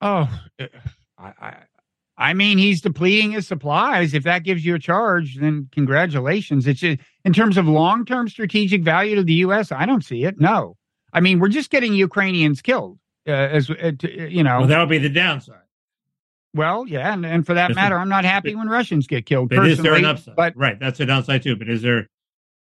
Oh, 0.00 0.28
uh, 0.60 0.66
I, 1.18 1.32
I, 1.40 1.56
I 2.16 2.34
mean, 2.34 2.58
he's 2.58 2.80
depleting 2.80 3.32
his 3.32 3.46
supplies. 3.46 4.14
If 4.14 4.24
that 4.24 4.44
gives 4.44 4.64
you 4.64 4.74
a 4.74 4.78
charge, 4.78 5.36
then 5.36 5.68
congratulations. 5.72 6.66
It's 6.66 6.80
just, 6.80 7.00
in 7.24 7.32
terms 7.32 7.56
of 7.56 7.66
long 7.66 8.04
term 8.04 8.28
strategic 8.28 8.82
value 8.82 9.16
to 9.16 9.22
the 9.22 9.34
U.S. 9.34 9.72
I 9.72 9.86
don't 9.86 10.04
see 10.04 10.24
it. 10.24 10.40
No, 10.40 10.76
I 11.12 11.20
mean, 11.20 11.38
we're 11.40 11.48
just 11.48 11.70
getting 11.70 11.94
Ukrainians 11.94 12.62
killed. 12.62 12.98
Uh, 13.26 13.32
as 13.32 13.68
uh, 13.70 13.92
to, 13.98 14.24
uh, 14.24 14.26
you 14.26 14.42
know, 14.42 14.60
Well, 14.60 14.68
that 14.68 14.78
would 14.78 14.88
be 14.88 14.98
the 14.98 15.08
downside. 15.10 15.60
well, 16.54 16.86
yeah, 16.88 17.12
and, 17.12 17.26
and 17.26 17.44
for 17.44 17.52
that 17.54 17.74
matter, 17.74 17.98
I'm 17.98 18.08
not 18.08 18.24
happy 18.24 18.54
when 18.54 18.68
Russians 18.68 19.06
get 19.06 19.26
killed. 19.26 19.50
But 19.50 19.66
is 19.66 19.78
there 19.78 19.94
an 19.94 20.06
upside? 20.06 20.34
But 20.34 20.56
right, 20.56 20.78
that's 20.80 20.98
a 21.00 21.06
downside 21.06 21.42
too. 21.42 21.54
But 21.56 21.68
is 21.68 21.82
there 21.82 22.08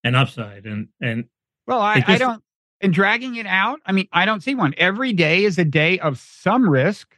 an 0.03 0.15
upside? 0.15 0.65
And 0.65 0.87
and 1.01 1.25
Well, 1.67 1.79
I, 1.79 1.97
It 1.97 2.09
I 2.09 2.17
don't. 2.17 2.43
And 2.81 2.93
dragging 2.93 3.35
it 3.35 3.45
out, 3.47 3.79
I 3.85 3.93
mean, 3.93 4.07
I 4.11 4.25
don't 4.25 4.43
see 4.43 4.53
one. 4.53 4.73
Every 4.77 5.13
day 5.13 5.45
is 5.45 5.57
a 5.57 5.65
day 5.65 5.97
of 5.99 6.19
some 6.19 6.69
risk 6.69 7.17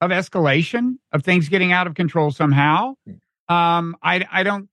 of 0.00 0.10
escalation 0.10 0.96
of 1.12 1.22
things 1.22 1.48
getting 1.48 1.72
out 1.72 1.86
of 1.86 1.94
control 1.94 2.30
somehow. 2.30 2.94
Um, 3.48 3.96
I, 4.02 4.26
I 4.32 4.42
don't, 4.42 4.68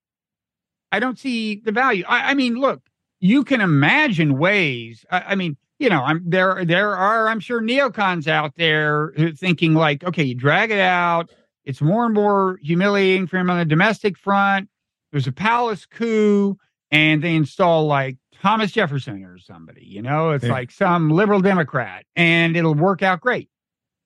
I 0.91 0.99
don't 0.99 1.19
see 1.19 1.55
the 1.63 1.71
value. 1.71 2.05
I, 2.07 2.31
I 2.31 2.33
mean, 2.33 2.55
look, 2.55 2.81
you 3.19 3.43
can 3.43 3.61
imagine 3.61 4.37
ways. 4.37 5.05
I, 5.11 5.19
I 5.19 5.35
mean, 5.35 5.57
you 5.79 5.89
know, 5.89 6.01
I'm 6.01 6.23
there. 6.25 6.63
There 6.65 6.95
are, 6.95 7.27
I'm 7.27 7.39
sure, 7.39 7.61
neocons 7.61 8.27
out 8.27 8.55
there 8.55 9.13
who 9.17 9.33
thinking 9.33 9.73
like, 9.73 10.03
okay, 10.03 10.23
you 10.23 10.35
drag 10.35 10.71
it 10.71 10.79
out. 10.79 11.29
It's 11.65 11.81
more 11.81 12.05
and 12.05 12.13
more 12.13 12.57
humiliating 12.63 13.27
for 13.27 13.37
him 13.37 13.49
on 13.49 13.59
the 13.59 13.65
domestic 13.65 14.17
front. 14.17 14.69
There's 15.11 15.27
a 15.27 15.31
palace 15.31 15.85
coup 15.85 16.57
and 16.89 17.21
they 17.21 17.35
install 17.35 17.85
like 17.85 18.17
Thomas 18.41 18.71
Jefferson 18.71 19.23
or 19.23 19.37
somebody, 19.37 19.85
you 19.85 20.01
know, 20.01 20.31
it's 20.31 20.43
Yeah. 20.45 20.51
like 20.51 20.71
some 20.71 21.09
liberal 21.11 21.41
Democrat 21.41 22.05
and 22.15 22.57
it'll 22.57 22.73
work 22.73 23.03
out 23.03 23.21
great. 23.21 23.49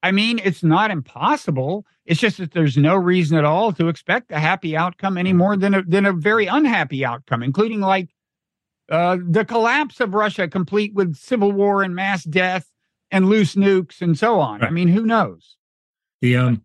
I 0.04 0.12
mean, 0.12 0.40
it's 0.44 0.62
not 0.62 0.92
impossible. 0.92 1.86
It's 2.06 2.20
just 2.20 2.38
that 2.38 2.52
there's 2.52 2.78
no 2.78 2.96
reason 2.96 3.38
at 3.38 3.46
all 3.46 3.72
to 3.74 3.88
expect 3.88 4.32
a 4.32 4.40
happy 4.40 4.76
outcome 4.78 5.18
any 5.18 5.34
more 5.34 5.56
than 5.58 5.74
a, 5.74 5.84
than 5.84 6.06
a 6.06 6.12
very 6.14 6.46
unhappy 6.48 7.04
outcome, 7.06 7.42
including 7.42 7.80
like 7.80 8.10
uh, 8.92 9.18
the 9.28 9.46
collapse 9.46 10.00
of 10.00 10.14
Russia, 10.14 10.48
complete 10.48 10.94
with 10.94 11.16
civil 11.16 11.52
war 11.52 11.82
and 11.82 11.96
mass 11.96 12.24
death 12.24 12.70
and 13.10 13.30
loose 13.30 13.56
nukes 13.56 14.02
and 14.02 14.18
so 14.20 14.40
on. 14.40 14.62
I 14.64 14.70
mean, 14.70 14.90
who 14.90 15.06
knows? 15.06 15.56
the 16.22 16.38
um, 16.38 16.62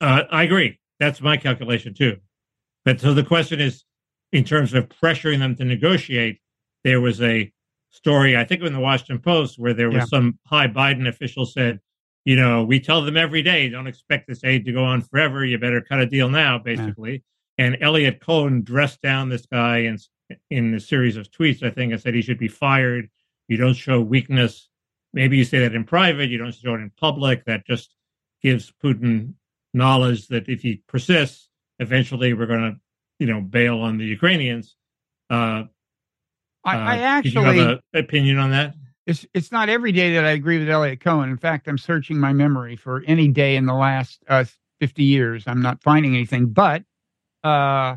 uh, 0.00 0.22
I 0.30 0.42
agree. 0.44 0.78
That's 1.00 1.20
my 1.20 1.36
calculation 1.36 1.94
too. 1.94 2.18
But 2.84 3.00
so 3.00 3.14
the 3.14 3.24
question 3.24 3.60
is, 3.60 3.84
in 4.34 4.44
terms 4.44 4.74
of 4.74 4.88
pressuring 4.88 5.38
them 5.38 5.54
to 5.56 5.64
negotiate, 5.64 6.40
there 6.82 7.00
was 7.00 7.22
a 7.22 7.50
story 7.90 8.36
I 8.36 8.44
think 8.44 8.62
in 8.62 8.72
the 8.72 8.80
Washington 8.80 9.20
Post 9.20 9.58
where 9.58 9.72
there 9.72 9.88
was 9.88 10.02
Yeah. 10.02 10.04
some 10.06 10.38
high 10.46 10.66
Biden 10.66 11.06
official 11.08 11.46
said, 11.46 11.78
you 12.24 12.34
know, 12.34 12.64
we 12.64 12.80
tell 12.80 13.02
them 13.02 13.16
every 13.16 13.42
day, 13.42 13.68
don't 13.68 13.86
expect 13.86 14.26
this 14.26 14.42
aid 14.42 14.64
to 14.64 14.72
go 14.72 14.84
on 14.84 15.02
forever. 15.02 15.44
You 15.44 15.56
better 15.58 15.80
cut 15.80 16.00
a 16.00 16.06
deal 16.06 16.28
now, 16.28 16.58
basically. 16.58 17.22
And 17.58 17.76
Eliot 17.80 18.20
Cohen 18.20 18.62
dressed 18.62 19.00
down 19.02 19.28
this 19.28 19.46
guy 19.46 19.78
in 19.78 19.98
in 20.50 20.74
a 20.74 20.80
series 20.80 21.16
of 21.16 21.30
tweets. 21.30 21.62
I 21.62 21.70
think 21.70 21.92
and 21.92 22.00
said 22.00 22.14
he 22.14 22.22
should 22.22 22.38
be 22.38 22.48
fired. 22.48 23.10
You 23.46 23.56
don't 23.58 23.74
show 23.74 24.00
weakness. 24.00 24.68
Maybe 25.12 25.36
you 25.36 25.44
say 25.44 25.60
that 25.60 25.74
in 25.74 25.84
private. 25.84 26.30
You 26.30 26.38
don't 26.38 26.54
show 26.54 26.74
it 26.74 26.78
in 26.80 26.90
public. 26.98 27.44
That 27.44 27.66
just 27.66 27.94
gives 28.42 28.72
Putin 28.82 29.34
knowledge 29.74 30.28
that 30.28 30.48
if 30.48 30.62
he 30.62 30.82
persists, 30.88 31.50
eventually 31.78 32.32
we're 32.32 32.46
going 32.46 32.72
to, 32.72 32.80
you 33.18 33.26
know, 33.26 33.40
bail 33.40 33.80
on 33.80 33.98
the 33.98 34.04
Ukrainians. 34.04 34.76
Uh, 35.30 35.64
I, 36.64 36.76
uh, 36.76 36.78
I 36.78 36.98
actually. 36.98 37.44
have 37.44 37.68
an 37.68 37.80
opinion 37.94 38.38
on 38.38 38.50
that? 38.50 38.74
it's 39.06 39.26
it's 39.34 39.52
not 39.52 39.68
every 39.68 39.92
day 39.92 40.14
that 40.14 40.24
I 40.24 40.30
agree 40.30 40.58
with 40.58 40.68
Eliot 40.68 41.00
Cohen. 41.00 41.30
In 41.30 41.36
fact, 41.36 41.68
I'm 41.68 41.78
searching 41.78 42.18
my 42.18 42.32
memory 42.32 42.76
for 42.76 43.02
any 43.06 43.28
day 43.28 43.56
in 43.56 43.66
the 43.66 43.74
last 43.74 44.22
uh, 44.28 44.44
50 44.80 45.02
years. 45.02 45.44
I'm 45.46 45.60
not 45.60 45.82
finding 45.82 46.14
anything, 46.14 46.46
but 46.46 46.82
uh, 47.42 47.96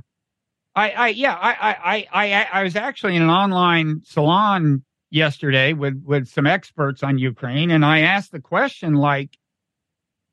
I, 0.75 0.91
I 0.91 1.07
yeah, 1.09 1.33
I, 1.33 1.51
I, 1.51 2.07
I, 2.13 2.33
I, 2.33 2.47
I 2.59 2.63
was 2.63 2.75
actually 2.75 3.15
in 3.15 3.21
an 3.21 3.29
online 3.29 4.01
salon 4.03 4.83
yesterday 5.09 5.73
with 5.73 6.01
with 6.05 6.27
some 6.27 6.45
experts 6.45 7.03
on 7.03 7.17
Ukraine, 7.17 7.71
and 7.71 7.85
I 7.85 7.99
asked 8.01 8.33
the 8.33 8.41
question 8.41 8.95
like, 8.95 9.37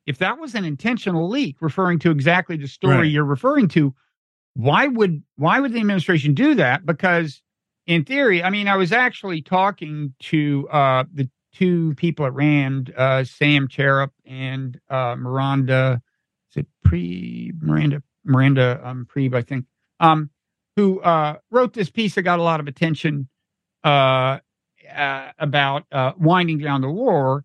if 0.06 0.18
that 0.18 0.38
was 0.38 0.54
an 0.56 0.64
intentional 0.64 1.28
leak, 1.28 1.56
referring 1.60 2.00
to 2.00 2.10
exactly 2.10 2.56
the 2.56 2.68
story 2.68 2.96
Right. 2.96 3.10
you're 3.10 3.24
referring 3.24 3.68
to, 3.68 3.94
why 4.54 4.86
would 4.86 5.22
why 5.36 5.60
would 5.60 5.72
the 5.72 5.80
administration 5.80 6.34
do 6.34 6.54
that? 6.54 6.86
Because 6.86 7.42
in 7.86 8.04
theory, 8.04 8.42
I 8.42 8.50
mean, 8.50 8.68
I 8.68 8.76
was 8.76 8.92
actually 8.92 9.42
talking 9.42 10.14
to 10.20 10.68
uh, 10.70 11.04
the 11.12 11.28
two 11.52 11.94
people 11.94 12.26
at 12.26 12.32
Rand, 12.32 12.92
uh, 12.96 13.24
Sam 13.24 13.68
Charap 13.68 14.10
and 14.24 14.80
uh, 14.88 15.16
Miranda. 15.18 16.00
Is 16.50 16.58
it 16.58 16.66
Pre 16.84 17.52
Miranda 17.60 18.02
Miranda 18.24 18.80
um, 18.82 19.06
I 19.16 19.42
think, 19.42 19.66
um, 20.00 20.30
who 20.76 21.00
uh, 21.00 21.36
wrote 21.50 21.74
this 21.74 21.90
piece 21.90 22.14
that 22.14 22.22
got 22.22 22.38
a 22.38 22.42
lot 22.42 22.60
of 22.60 22.68
attention 22.68 23.28
uh, 23.82 24.38
uh, 24.94 25.32
about 25.38 25.84
uh, 25.92 26.12
winding 26.16 26.58
down 26.58 26.80
the 26.80 26.90
war, 26.90 27.44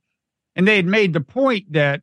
and 0.56 0.68
they 0.68 0.76
had 0.76 0.86
made 0.86 1.14
the 1.14 1.22
point 1.22 1.74
that 1.74 2.02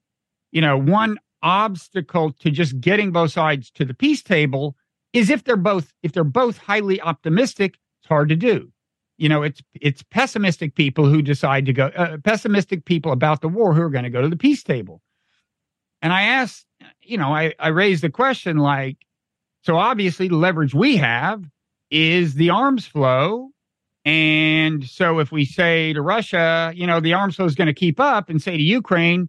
you 0.51 0.61
know 0.61 0.77
one 0.77 1.19
obstacle 1.43 2.33
to 2.33 2.51
just 2.51 2.81
getting 2.81 3.13
both 3.13 3.31
sides 3.31 3.71
to 3.71 3.85
the 3.85 3.95
peace 3.95 4.23
table 4.23 4.75
is 5.17 5.31
if 5.31 5.45
they're 5.45 5.57
both 5.57 5.93
if 6.03 6.13
they're 6.13 6.25
both 6.25 6.59
highly 6.59 7.01
optimistic 7.01 7.79
it's 8.01 8.09
hard 8.09 8.29
to 8.29 8.37
do 8.37 8.71
you 9.19 9.29
know, 9.29 9.43
it's 9.43 9.63
it's 9.75 10.03
pessimistic 10.03 10.75
people 10.75 11.07
who 11.07 11.23
decide 11.23 11.67
to 11.67 11.73
go 11.73 11.87
uh, 11.87 12.19
pessimistic 12.23 12.85
people 12.85 13.13
about 13.13 13.41
the 13.41 13.49
war 13.49 13.73
who 13.75 13.83
are 13.83 13.91
going 13.91 14.05
to 14.05 14.11
go 14.11 14.21
to 14.21 14.29
the 14.29 14.37
peace 14.37 14.63
table. 14.63 15.01
And 16.03 16.13
I 16.13 16.23
asked, 16.23 16.67
you 17.01 17.17
know, 17.17 17.35
I 17.35 17.55
I 17.59 17.69
raised 17.69 18.03
the 18.03 18.11
question 18.11 18.59
like, 18.59 18.99
so 19.63 19.77
obviously 19.77 20.29
the 20.29 20.37
leverage 20.37 20.75
we 20.75 20.97
have 20.97 21.45
is 21.91 22.35
the 22.35 22.51
arms 22.51 22.87
flow. 22.87 23.51
And 24.05 24.87
so 24.87 25.19
if 25.19 25.33
we 25.33 25.45
say 25.45 25.93
to 25.95 26.03
Russia, 26.03 26.73
you 26.75 26.87
know, 26.87 27.01
the 27.01 27.15
arms 27.15 27.37
flow 27.37 27.47
is 27.47 27.55
going 27.55 27.67
to 27.67 27.75
keep 27.75 27.99
up, 27.99 28.29
and 28.29 28.41
say 28.41 28.57
to 28.57 28.63
Ukraine, 28.63 29.29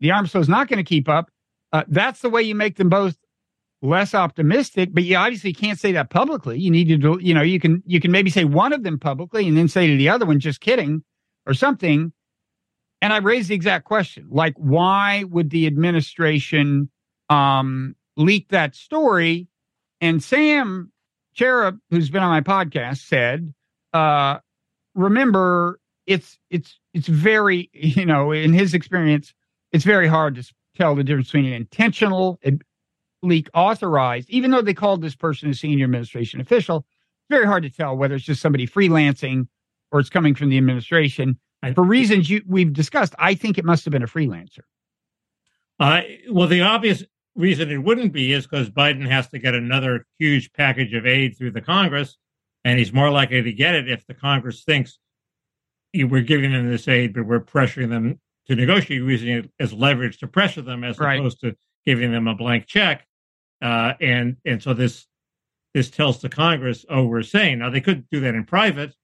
the 0.00 0.12
arms 0.12 0.32
flow 0.32 0.40
is 0.40 0.48
not 0.48 0.68
going 0.68 0.84
to 0.84 0.88
keep 0.88 1.08
up, 1.08 1.30
uh, 1.72 1.82
that's 1.88 2.20
the 2.20 2.30
way 2.30 2.42
you 2.42 2.54
make 2.54 2.76
them 2.76 2.88
both 2.88 3.16
less 3.84 4.14
optimistic, 4.14 4.90
but 4.92 5.04
you 5.04 5.16
obviously 5.16 5.52
can't 5.52 5.78
say 5.78 5.92
that 5.92 6.10
publicly. 6.10 6.58
You 6.58 6.70
need 6.70 6.88
to 6.88 6.96
do, 6.96 7.18
you 7.20 7.34
know, 7.34 7.42
you 7.42 7.60
can 7.60 7.82
you 7.86 8.00
can 8.00 8.10
maybe 8.10 8.30
say 8.30 8.44
one 8.44 8.72
of 8.72 8.82
them 8.82 8.98
publicly 8.98 9.46
and 9.46 9.56
then 9.56 9.68
say 9.68 9.86
to 9.86 9.96
the 9.96 10.08
other 10.08 10.24
one, 10.24 10.40
just 10.40 10.60
kidding, 10.60 11.04
or 11.46 11.54
something. 11.54 12.12
And 13.02 13.12
I 13.12 13.18
raised 13.18 13.50
the 13.50 13.54
exact 13.54 13.84
question, 13.84 14.26
like, 14.30 14.54
why 14.56 15.24
would 15.24 15.50
the 15.50 15.66
administration 15.66 16.90
um, 17.28 17.94
leak 18.16 18.48
that 18.48 18.74
story? 18.74 19.48
And 20.00 20.22
Sam 20.22 20.90
Charap, 21.36 21.78
who's 21.90 22.08
been 22.08 22.22
on 22.22 22.30
my 22.30 22.40
podcast, 22.40 23.06
said, 23.06 23.52
uh, 23.92 24.38
remember, 24.94 25.78
it's 26.06 26.38
it's 26.48 26.78
it's 26.94 27.08
very, 27.08 27.68
you 27.74 28.06
know, 28.06 28.32
in 28.32 28.54
his 28.54 28.72
experience, 28.72 29.34
it's 29.72 29.84
very 29.84 30.08
hard 30.08 30.36
to 30.36 30.54
tell 30.74 30.94
the 30.94 31.04
difference 31.04 31.28
between 31.28 31.46
an 31.46 31.52
intentional 31.52 32.40
leak 33.24 33.48
authorized, 33.54 34.28
even 34.30 34.50
though 34.50 34.62
they 34.62 34.74
called 34.74 35.02
this 35.02 35.16
person 35.16 35.50
a 35.50 35.54
senior 35.54 35.84
administration 35.84 36.40
official, 36.40 36.86
very 37.30 37.46
hard 37.46 37.62
to 37.62 37.70
tell 37.70 37.96
whether 37.96 38.14
it's 38.14 38.24
just 38.24 38.42
somebody 38.42 38.66
freelancing 38.66 39.48
or 39.90 40.00
it's 40.00 40.10
coming 40.10 40.34
from 40.34 40.50
the 40.50 40.58
administration. 40.58 41.38
For 41.74 41.82
reasons 41.82 42.28
you, 42.28 42.42
we've 42.46 42.74
discussed, 42.74 43.14
I 43.18 43.34
think 43.34 43.56
it 43.56 43.64
must 43.64 43.84
have 43.86 43.92
been 43.92 44.02
a 44.02 44.06
freelancer. 44.06 44.60
Uh, 45.80 46.02
well, 46.30 46.46
the 46.46 46.60
obvious 46.60 47.02
reason 47.34 47.70
it 47.70 47.78
wouldn't 47.78 48.12
be 48.12 48.32
is 48.32 48.46
because 48.46 48.68
Biden 48.70 49.08
has 49.08 49.28
to 49.28 49.38
get 49.38 49.54
another 49.54 50.06
huge 50.18 50.52
package 50.52 50.92
of 50.92 51.06
aid 51.06 51.36
through 51.38 51.52
the 51.52 51.62
Congress, 51.62 52.18
and 52.64 52.78
he's 52.78 52.92
more 52.92 53.10
likely 53.10 53.42
to 53.42 53.52
get 53.52 53.74
it 53.74 53.90
if 53.90 54.06
the 54.06 54.14
Congress 54.14 54.62
thinks 54.62 54.98
we're 55.94 56.22
giving 56.22 56.52
them 56.52 56.70
this 56.70 56.86
aid, 56.86 57.14
but 57.14 57.24
we're 57.24 57.40
pressuring 57.40 57.88
them 57.88 58.20
to 58.46 58.54
negotiate, 58.54 59.00
using 59.02 59.28
it 59.28 59.50
as 59.58 59.72
leverage 59.72 60.18
to 60.18 60.26
pressure 60.26 60.62
them 60.62 60.84
as 60.84 60.98
right. 60.98 61.18
opposed 61.18 61.40
to 61.40 61.56
giving 61.86 62.12
them 62.12 62.28
a 62.28 62.34
blank 62.34 62.66
check. 62.66 63.06
Uh, 63.64 63.94
and 64.02 64.36
and 64.44 64.62
so 64.62 64.74
this 64.74 65.06
this 65.72 65.90
tells 65.90 66.20
the 66.20 66.28
Congress, 66.28 66.84
oh, 66.90 67.04
we're 67.04 67.22
saying 67.22 67.60
now 67.60 67.70
they 67.70 67.80
could 67.80 68.08
do 68.10 68.20
that 68.20 68.34
in 68.34 68.44
private, 68.44 68.94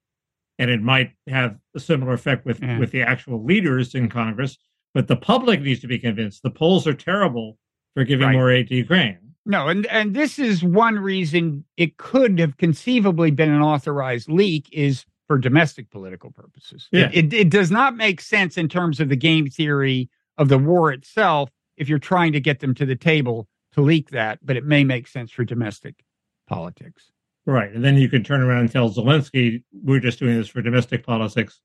and 0.59 0.71
it 0.71 0.83
might 0.83 1.13
have 1.27 1.57
a 1.75 1.81
similar 1.81 2.13
effect 2.13 2.45
with 2.45 2.63
yeah. 2.63 2.79
with 2.79 2.91
the 2.91 3.01
actual 3.01 3.43
leaders 3.43 3.95
in 3.95 4.11
Congress. 4.11 4.59
But 4.93 5.09
the 5.09 5.17
public 5.17 5.63
needs 5.63 5.81
to 5.81 5.87
be 5.87 5.99
convinced. 5.99 6.43
The 6.43 6.51
polls 6.51 6.87
are 6.87 6.95
terrible 6.95 7.57
for 7.95 8.05
giving 8.05 8.27
right. 8.27 8.35
more 8.35 8.51
aid 8.51 8.69
to 8.69 8.75
Ukraine. 8.75 9.19
No, 9.47 9.69
and 9.69 9.87
and 9.87 10.15
this 10.15 10.39
is 10.39 10.63
one 10.63 10.99
reason 10.99 11.65
it 11.79 11.97
could 11.97 12.39
have 12.39 12.59
conceivably 12.59 13.31
been 13.31 13.51
an 13.51 13.63
authorized 13.63 14.29
leak 14.29 14.69
is 14.73 15.07
for 15.27 15.39
domestic 15.39 15.91
political 15.91 16.33
purposes. 16.33 16.89
Yeah. 16.93 17.09
It, 17.13 17.27
it, 17.27 17.33
it 17.33 17.51
does 17.51 17.71
not 17.71 17.97
make 17.97 18.21
sense 18.21 18.59
in 18.59 18.69
terms 18.69 19.01
of 19.01 19.09
the 19.09 19.17
game 19.17 19.47
theory 19.49 20.11
of 20.37 20.49
the 20.49 20.59
war 20.59 20.93
itself 20.93 21.51
if 21.77 21.89
you're 21.89 21.99
trying 22.01 22.33
to 22.33 22.41
get 22.41 22.61
them 22.61 22.75
to 22.75 22.85
the 22.85 22.97
table 22.97 23.49
to 23.73 23.81
leak 23.81 24.11
that, 24.11 24.39
but 24.43 24.57
it 24.57 24.65
may 24.65 24.85
make 24.85 25.07
sense 25.07 25.31
for 25.31 25.45
domestic 25.45 26.05
politics. 26.49 27.13
Right. 27.47 27.73
And 27.73 27.85
then 27.85 27.97
you 27.97 28.09
can 28.09 28.23
turn 28.23 28.43
around 28.43 28.61
and 28.61 28.73
tell 28.73 28.91
Zelensky, 28.91 29.63
we're 29.73 30.01
just 30.01 30.19
doing 30.19 30.37
this 30.37 30.49
for 30.49 30.63
domestic 30.63 31.05
politics. 31.05 31.61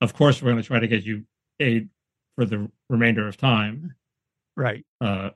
Of 0.00 0.14
course, 0.14 0.42
we're 0.42 0.50
going 0.50 0.62
to 0.62 0.66
try 0.66 0.78
to 0.78 0.88
get 0.88 1.04
you 1.04 1.24
aid 1.58 1.88
for 2.34 2.44
the 2.44 2.70
remainder 2.88 3.26
of 3.26 3.36
time. 3.36 3.94
Right. 4.56 4.84
Uh, 5.00 5.30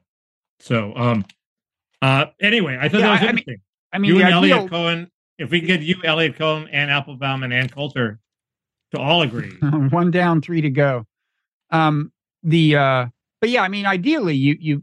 so, 0.61 0.95
um, 0.95 1.25
uh, 2.03 2.27
anyway, 2.41 2.79
I 2.81 2.89
thought 2.89 3.01
yeah, 3.01 3.07
that 3.07 3.13
was 3.13 3.21
I 3.21 3.25
interesting. 3.31 3.53
Mean, 3.55 3.61
I 3.93 3.99
mean, 3.99 4.09
you 4.11 4.17
and 4.23 4.35
ideal... 4.35 4.55
Eliot 4.55 4.71
Cohen, 4.71 5.11
if 5.39 5.51
we 5.51 5.61
can 5.61 5.67
get 5.67 5.81
you, 5.81 5.97
Eliot 6.05 6.37
Cohen, 6.37 6.69
and 6.71 6.91
Applebaum 6.91 7.43
and 7.43 7.53
Ann 7.53 7.69
Coulter 7.69 8.21
to 8.93 9.01
all 9.01 9.23
agree. 9.23 9.51
One 9.91 10.11
down, 10.11 10.43
three 10.43 10.61
to 10.61 10.71
go. 10.71 11.07
Um, 11.71 12.13
the, 12.43 12.77
uh, 12.77 13.07
but 13.41 13.51
yeah, 13.51 13.63
I 13.63 13.69
mean, 13.69 13.87
ideally, 13.87 14.37
you, 14.37 14.57
you, 14.61 14.83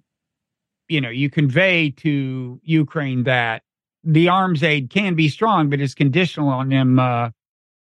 you 0.87 1.01
know, 1.01 1.09
you 1.09 1.29
convey 1.29 1.89
to 1.91 2.59
Ukraine 2.63 3.23
that 3.23 3.63
the 4.03 4.29
arms 4.29 4.63
aid 4.63 4.89
can 4.89 5.15
be 5.15 5.29
strong, 5.29 5.69
but 5.69 5.81
it's 5.81 5.93
conditional 5.93 6.49
on 6.49 6.69
them 6.69 6.99
uh, 6.99 7.29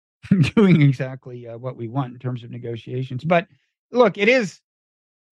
doing 0.55 0.83
exactly 0.83 1.47
uh, 1.47 1.59
what 1.59 1.77
we 1.77 1.89
want 1.89 2.13
in 2.13 2.19
terms 2.19 2.43
of 2.43 2.51
negotiations. 2.51 3.25
But 3.25 3.47
look, 3.93 4.17
it 4.17 4.29
is 4.29 4.61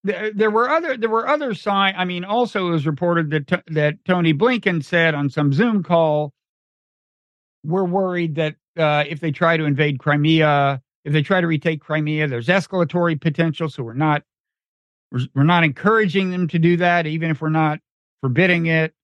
there, 0.04 0.32
there 0.32 0.50
were 0.50 0.68
other 0.68 0.96
there 0.96 1.10
were 1.10 1.28
other 1.28 1.54
signs. 1.54 1.96
I 1.98 2.04
mean, 2.04 2.24
also 2.24 2.68
it 2.68 2.70
was 2.70 2.86
reported 2.86 3.30
that 3.30 3.62
that 3.68 4.04
Tony 4.04 4.34
Blinken 4.34 4.84
said 4.84 5.14
on 5.14 5.30
some 5.30 5.52
Zoom 5.52 5.82
call, 5.82 6.32
we're 7.64 7.84
worried 7.84 8.34
that 8.34 8.56
uh, 8.76 9.04
if 9.08 9.20
they 9.20 9.30
try 9.30 9.56
to 9.56 9.64
invade 9.64 9.98
Crimea, 9.98 10.82
if 11.04 11.12
they 11.12 11.22
try 11.22 11.40
to 11.40 11.46
retake 11.46 11.80
Crimea, 11.80 12.26
there's 12.26 12.48
escalatory 12.48 13.20
potential. 13.20 13.68
So 13.68 13.82
we're 13.82 13.94
not 13.94 14.22
we're, 15.12 15.20
we're 15.34 15.42
not 15.44 15.64
encouraging 15.64 16.30
them 16.30 16.48
to 16.48 16.58
do 16.58 16.76
that, 16.78 17.06
even 17.06 17.30
if 17.30 17.40
we're 17.40 17.50
not 17.50 17.78
forbidding 18.20 18.66
it. 18.66 18.94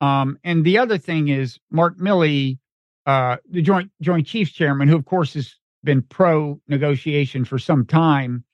Um, 0.00 0.38
and 0.42 0.64
the 0.64 0.78
other 0.78 0.98
thing 0.98 1.28
is 1.28 1.58
Mark 1.70 1.98
Milley, 1.98 2.58
uh, 3.06 3.36
the 3.48 3.62
Joint 3.62 3.90
Joint 4.00 4.26
Chiefs 4.26 4.52
Chairman, 4.52 4.88
who 4.88 4.96
of 4.96 5.04
course 5.04 5.34
has 5.34 5.54
been 5.84 6.02
pro 6.02 6.60
negotiation 6.66 7.44
for 7.44 7.58
some 7.58 7.84
time, 7.86 8.44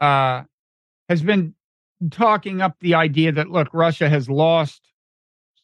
uh, 0.00 0.42
has 1.08 1.22
been 1.22 1.54
talking 2.10 2.62
up 2.62 2.76
the 2.80 2.94
idea 2.94 3.32
that 3.32 3.50
look, 3.50 3.68
Russia 3.74 4.08
has 4.08 4.30
lost 4.30 4.80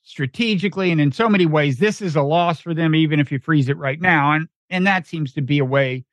strategically, 0.03 0.91
and 0.91 1.01
in 1.01 1.13
so 1.13 1.29
many 1.29 1.47
ways, 1.47 1.79
this 1.79 2.03
is 2.03 2.15
a 2.17 2.23
loss 2.23 2.61
for 2.61 2.75
them, 2.75 2.95
even 2.95 3.21
if 3.21 3.33
you 3.33 3.39
freeze 3.39 3.69
it 3.69 3.77
right 3.79 4.01
now. 4.01 4.33
And 4.33 4.49
and 4.69 4.87
that 4.87 5.07
seems 5.07 5.33
to 5.35 5.41
be 5.41 5.59
a 5.59 5.65
way 5.65 6.05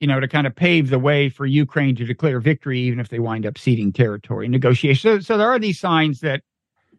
you 0.00 0.06
know, 0.06 0.18
to 0.18 0.26
kind 0.26 0.46
of 0.46 0.56
pave 0.56 0.88
the 0.88 0.98
way 0.98 1.28
for 1.28 1.46
Ukraine 1.46 1.94
to 1.96 2.04
declare 2.04 2.40
victory, 2.40 2.80
even 2.80 2.98
if 2.98 3.10
they 3.10 3.18
wind 3.18 3.46
up 3.46 3.58
ceding 3.58 3.92
territory. 3.92 4.48
Negotiation. 4.48 5.20
So, 5.20 5.20
so 5.20 5.38
there 5.38 5.50
are 5.50 5.58
these 5.58 5.78
signs 5.78 6.20
that 6.20 6.42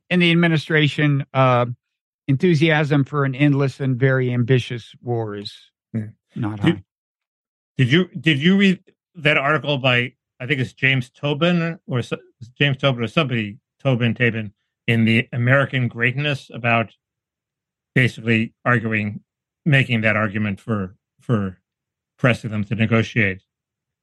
in 0.10 0.20
the 0.20 0.32
administration, 0.32 1.26
uh, 1.34 1.66
enthusiasm 2.28 3.04
for 3.04 3.26
an 3.26 3.36
endless 3.36 3.80
and 3.80 3.98
very 3.98 4.32
ambitious 4.32 4.94
war 5.02 5.36
is 5.36 5.54
yeah. 5.94 6.08
not 6.36 6.60
high. 6.60 6.72
Did, 6.72 6.84
did, 7.78 7.92
you 7.92 8.08
did 8.20 8.40
you 8.40 8.58
read 8.58 8.80
that 9.16 9.38
article 9.38 9.78
by 9.78 10.14
I 10.40 10.48
think 10.48 10.60
it's 10.60 10.74
James 10.74 11.10
Tobin 11.10 11.80
or 11.88 12.02
James 12.58 12.78
Tobin 12.78 13.04
or 13.04 13.08
somebody 13.08 13.58
Tobin 13.80 14.14
Tabin 14.14 14.52
in 14.88 15.06
the 15.06 15.28
American 15.32 15.88
Greatness 15.88 16.50
about 16.54 16.94
basically 17.96 18.54
arguing, 18.66 19.22
making 19.66 20.02
that 20.02 20.16
argument 20.16 20.60
for 20.60 20.96
for 21.20 21.61
pressing 22.22 22.52
them 22.52 22.64
to 22.64 22.76
negotiate. 22.76 23.42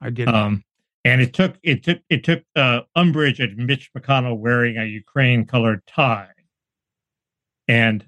I 0.01 0.11
did. 0.11 0.29
Um, 0.29 0.65
and 1.05 1.23
it 1.23 1.33
took 1.33 1.55
it 1.63 1.85
took 1.85 2.01
it 2.11 2.25
took 2.25 2.43
uh, 2.57 2.81
umbrage 2.97 3.41
at 3.41 3.57
Mitch 3.57 3.91
McConnell 3.97 4.37
wearing 4.37 4.77
a 4.77 4.85
Ukraine 4.85 5.47
colored 5.47 5.87
tie. 5.87 6.29
And 7.69 8.05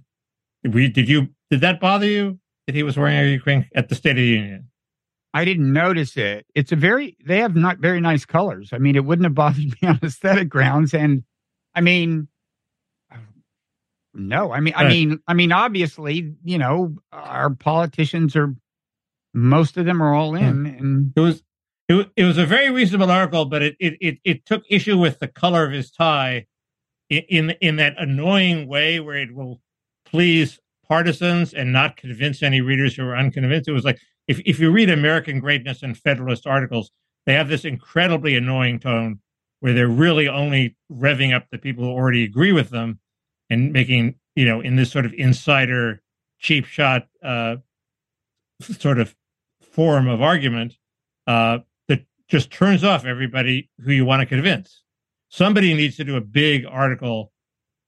we 0.65 0.89
did 0.89 1.09
you 1.09 1.29
did 1.49 1.61
that 1.61 1.81
bother 1.81 2.07
you 2.07 2.41
that 2.67 2.75
he 2.75 2.83
was 2.83 2.97
wearing 2.97 3.19
a 3.19 3.25
Ukraine 3.31 3.67
at 3.75 3.89
the 3.89 3.95
State 3.95 4.11
of 4.11 4.17
the 4.17 4.25
Union? 4.25 4.69
I 5.33 5.45
didn't 5.45 5.73
notice 5.73 6.17
it. 6.17 6.45
It's 6.57 6.73
a 6.73 6.77
very 6.77 7.17
they 7.25 7.39
have 7.39 7.55
not 7.55 7.79
very 7.79 8.01
nice 8.01 8.25
colors. 8.25 8.71
I 8.73 8.79
mean, 8.79 8.97
it 8.97 9.05
wouldn't 9.05 9.25
have 9.25 9.35
bothered 9.35 9.65
me 9.81 9.89
on 9.89 10.01
aesthetic 10.03 10.49
grounds. 10.49 10.93
And 10.93 11.23
I 11.77 11.81
mean, 11.81 12.27
no, 14.13 14.53
I 14.53 14.59
mean, 14.59 14.75
I 14.77 14.89
mean, 14.89 15.21
I 15.29 15.35
mean, 15.35 15.53
obviously, 15.53 16.35
you 16.43 16.59
know, 16.59 16.97
our 17.13 17.51
politicians 17.51 18.35
are 18.35 18.57
most 19.35 19.77
of 19.77 19.85
them 19.85 20.03
are 20.03 20.15
all 20.15 20.35
in. 20.35 20.67
And 20.67 21.13
it 21.17 21.21
was 21.21 21.43
it, 21.89 22.11
it 22.17 22.25
was 22.25 22.39
a 22.39 22.47
very 22.47 22.71
reasonable 22.71 23.11
article, 23.11 23.45
but 23.45 23.63
it, 23.63 23.77
it 23.81 23.95
it 24.01 24.19
it 24.25 24.47
took 24.47 24.63
issue 24.69 24.97
with 24.97 25.19
the 25.19 25.29
color 25.29 25.65
of 25.65 25.73
his 25.73 25.91
tie 25.91 26.47
in 27.09 27.23
in, 27.29 27.51
in 27.61 27.77
that 27.77 27.95
annoying 27.99 28.69
way 28.69 29.01
where 29.01 29.17
it 29.17 29.35
will 29.35 29.61
please 30.05 30.61
partisans 30.87 31.55
and 31.55 31.73
not 31.73 31.97
convince 31.97 32.43
any 32.43 32.61
readers 32.61 32.95
who 32.95 33.05
are 33.05 33.17
unconvinced. 33.17 33.69
It 33.69 33.73
was 33.73 33.85
like 33.85 33.99
if 34.29 34.41
if 34.45 34.59
you 34.59 34.71
read 34.71 34.91
American 34.91 35.41
Greatness 35.41 35.83
and 35.83 35.97
Federalist 35.97 36.47
articles, 36.47 36.91
they 37.27 37.35
have 37.35 37.49
this 37.49 37.65
incredibly 37.65 38.37
annoying 38.37 38.79
tone 38.79 39.21
where 39.61 39.73
they're 39.73 39.89
really 39.89 40.29
only 40.29 40.77
revving 40.91 41.35
up 41.35 41.47
the 41.51 41.59
people 41.59 41.85
who 41.85 41.91
already 41.91 42.25
agree 42.25 42.53
with 42.53 42.71
them 42.71 42.99
and 43.51 43.73
making 43.73 44.15
you 44.35 44.45
know 44.47 44.61
in 44.61 44.77
this 44.77 44.91
sort 44.91 45.07
of 45.07 45.13
insider 45.15 46.03
cheap 46.39 46.65
shot 46.65 47.07
uh, 47.23 47.57
sort 48.63 48.99
of 48.99 49.15
form 49.71 50.09
of 50.09 50.21
argument 50.21 50.75
uh, 51.27 51.59
that 51.89 52.05
just 52.29 52.51
turns 52.51 52.85
off 52.85 53.05
everybody 53.05 53.71
who 53.85 53.93
you 53.93 54.05
want 54.05 54.21
to 54.21 54.27
convince. 54.27 54.83
Somebody 55.29 55.75
needs 55.75 55.97
to 55.97 56.05
do 56.05 56.17
a 56.17 56.21
big 56.21 56.67
article 56.67 57.33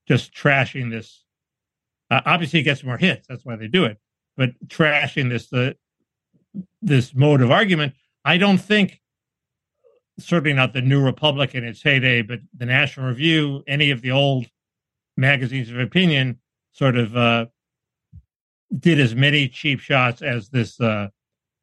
just 0.07 0.33
trashing 0.33 0.89
this. 0.89 1.23
Uh, 2.09 2.21
obviously, 2.25 2.59
it 2.59 2.63
gets 2.63 2.83
more 2.83 2.97
hits. 2.97 3.27
That's 3.27 3.45
why 3.45 3.55
they 3.55 3.67
do 3.67 3.85
it. 3.85 3.97
But 4.37 4.51
trashing 4.67 5.29
this, 5.29 5.49
the 5.49 5.75
this 6.81 7.13
mode 7.15 7.41
of 7.41 7.51
argument. 7.51 7.93
I 8.25 8.37
don't 8.37 8.59
think, 8.59 9.01
certainly 10.19 10.53
not 10.53 10.73
the 10.73 10.81
New 10.81 11.03
Republic 11.03 11.55
in 11.55 11.63
its 11.63 11.81
heyday, 11.81 12.21
but 12.21 12.39
the 12.55 12.65
National 12.65 13.07
Review, 13.07 13.63
any 13.67 13.91
of 13.91 14.01
the 14.01 14.11
old 14.11 14.45
magazines 15.17 15.69
of 15.69 15.79
opinion, 15.79 16.39
sort 16.71 16.95
of 16.95 17.15
uh, 17.17 17.45
did 18.77 18.99
as 18.99 19.15
many 19.15 19.47
cheap 19.47 19.79
shots 19.79 20.21
as 20.21 20.49
this 20.49 20.79
uh, 20.79 21.07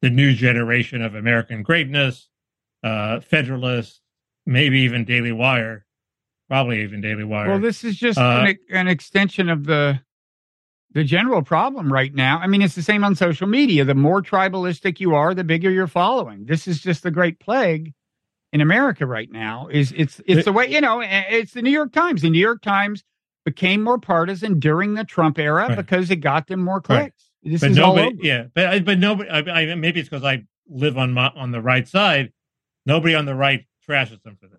the 0.03 0.11
new 0.11 0.33
generation 0.35 1.03
of 1.03 1.15
American 1.15 1.63
greatness, 1.63 2.29
uh, 2.83 3.21
Federalist, 3.21 4.01
maybe 4.47 4.81
even 4.81 5.05
Daily 5.05 5.33
Wire, 5.33 5.85
probably 6.49 6.83
even 6.83 7.01
Daily 7.01 7.25
Wire. 7.25 7.49
Well, 7.49 7.61
this 7.61 7.85
is 7.85 7.97
just 7.97 8.19
Uh, 8.19 8.47
an, 8.49 8.59
an 8.71 8.89
extension 8.89 9.49
of 9.49 9.65
the 9.65 10.01
the 10.93 11.05
general 11.05 11.43
problem 11.43 11.93
right 11.93 12.13
now. 12.13 12.39
I 12.41 12.49
mean, 12.49 12.63
it's 12.63 12.75
the 12.75 12.83
same 12.83 13.05
on 13.05 13.15
social 13.15 13.47
media. 13.47 13.85
The 13.85 13.95
more 13.95 14.21
tribalistic 14.23 14.99
you 14.99 15.15
are, 15.15 15.35
the 15.35 15.45
bigger 15.45 15.71
your 15.71 15.87
following. 15.87 16.47
This 16.47 16.67
is 16.67 16.81
just 16.81 17.05
the 17.05 17.13
great 17.13 17.39
plague 17.39 17.93
in 18.53 18.61
America 18.61 19.07
right 19.07 19.31
now. 19.31 19.69
Is 19.71 19.93
it's 19.97 20.21
it's 20.27 20.45
the 20.45 20.53
way 20.53 20.67
you 20.69 20.81
know. 20.81 21.01
It's 21.05 21.53
the 21.53 21.63
New 21.63 21.71
York 21.71 21.93
Times. 21.93 22.23
The 22.23 22.31
New 22.31 22.41
York 22.41 22.61
Times 22.63 23.05
became 23.45 23.83
more 23.85 23.99
partisan 23.99 24.59
during 24.59 24.95
the 24.95 25.05
Trump 25.05 25.39
era 25.39 25.69
Right. 25.69 25.77
because 25.77 26.11
it 26.11 26.17
got 26.17 26.49
them 26.49 26.61
more 26.65 26.83
Right. 26.89 27.13
This 27.43 27.62
but 27.62 27.72
nobody, 27.72 28.18
yeah, 28.20 28.45
but 28.55 28.84
but 28.84 28.99
nobody. 28.99 29.30
I, 29.30 29.38
I, 29.38 29.74
maybe 29.74 30.01
it's 30.01 30.09
because 30.09 30.24
I 30.24 30.45
live 30.68 30.99
on 30.99 31.12
my 31.12 31.28
on 31.34 31.53
the 31.53 31.61
right 31.61 31.88
side. 31.88 32.32
Nobody 32.84 33.14
on 33.14 33.24
the 33.24 33.34
right 33.34 33.66
trashes 33.88 34.22
them 34.22 34.36
for 34.41 34.49
this. 34.49 34.59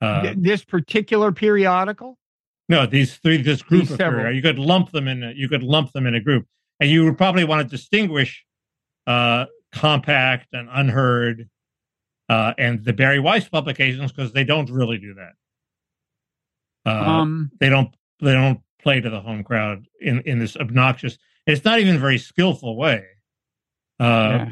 Uh, 0.00 0.22
Th- 0.22 0.36
this 0.38 0.64
particular 0.64 1.30
periodical. 1.30 2.18
no, 2.68 2.86
these 2.86 3.16
three, 3.16 3.40
this 3.40 3.62
group 3.62 3.88
These 3.88 4.00
of 4.00 4.34
you 4.34 4.42
could 4.42 4.58
lump 4.58 4.90
them 4.90 5.06
in. 5.06 5.22
A, 5.22 5.32
you 5.32 5.48
could 5.48 5.62
lump 5.62 5.92
them 5.92 6.06
in 6.06 6.16
a 6.16 6.20
group, 6.20 6.46
and 6.80 6.90
you 6.90 7.04
would 7.04 7.16
probably 7.16 7.44
want 7.44 7.62
to 7.62 7.76
distinguish 7.76 8.44
uh, 9.06 9.46
compact 9.72 10.48
and 10.52 10.68
UnHerd, 10.68 11.48
uh, 12.28 12.54
and 12.58 12.84
the 12.84 12.92
Bari 12.92 13.20
Weiss 13.20 13.48
publications 13.48 14.10
because 14.10 14.32
they 14.32 14.44
don't 14.44 14.68
really 14.68 14.98
do 14.98 15.14
that. 15.14 15.32
Uh, 16.84 17.10
um, 17.10 17.50
they 17.60 17.68
don't 17.68 17.94
they 18.20 18.32
don't 18.32 18.60
play 18.82 19.00
to 19.00 19.08
the 19.08 19.20
home 19.20 19.44
crowd 19.44 19.86
in 20.00 20.20
in 20.22 20.40
this 20.40 20.56
obnoxious 20.56 21.16
it's 21.46 21.64
not 21.64 21.80
even 21.80 21.96
a 21.96 21.98
very 21.98 22.18
skillful 22.18 22.76
way. 22.76 23.04
Uh 24.00 24.04
yeah. 24.04 24.50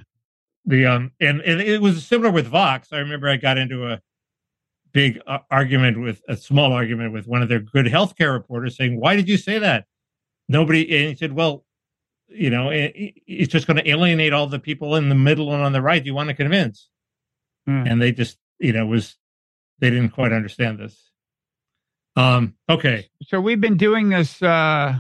the 0.65 0.87
um 0.87 1.13
and, 1.21 1.41
and 1.41 1.61
it 1.61 1.81
was 1.81 2.05
similar 2.05 2.31
with 2.31 2.47
vox. 2.47 2.89
I 2.93 2.99
remember 2.99 3.29
i 3.29 3.37
got 3.37 3.59
into 3.59 3.87
a 3.87 4.01
big 4.93 5.21
uh, 5.27 5.39
argument 5.51 6.01
with 6.01 6.21
a 6.29 6.37
small 6.37 6.73
argument 6.73 7.13
with 7.13 7.27
one 7.27 7.43
of 7.43 7.49
their 7.49 7.61
good 7.61 7.87
healthcare 7.87 8.33
reporters 8.33 8.77
saying 8.77 8.99
why 8.99 9.17
did 9.17 9.29
you 9.29 9.37
say 9.37 9.59
that? 9.59 9.87
Nobody 10.49 10.83
and 10.97 11.11
he 11.11 11.15
said 11.17 11.33
well 11.33 11.65
you 12.29 12.51
know 12.51 12.71
it, 12.71 12.93
it's 13.27 13.53
just 13.53 13.67
going 13.67 13.77
to 13.77 13.89
alienate 13.89 14.33
all 14.33 14.47
the 14.47 14.59
people 14.59 14.97
in 14.97 15.09
the 15.09 15.15
middle 15.15 15.53
and 15.53 15.63
on 15.63 15.73
the 15.73 15.83
right. 15.83 16.05
You 16.05 16.15
want 16.15 16.29
to 16.29 16.35
convince? 16.35 16.89
Hmm. 17.67 17.87
and 17.87 18.01
they 18.01 18.11
just 18.11 18.39
you 18.59 18.73
know 18.73 18.87
was 18.87 19.17
they 19.81 19.91
didn't 19.91 20.11
quite 20.11 20.33
understand 20.33 20.79
this. 20.79 21.11
Um 22.17 22.55
okay. 22.69 23.09
So 23.25 23.41
we've 23.41 23.61
been 23.61 23.77
doing 23.77 24.09
this 24.09 24.43
uh, 24.43 24.99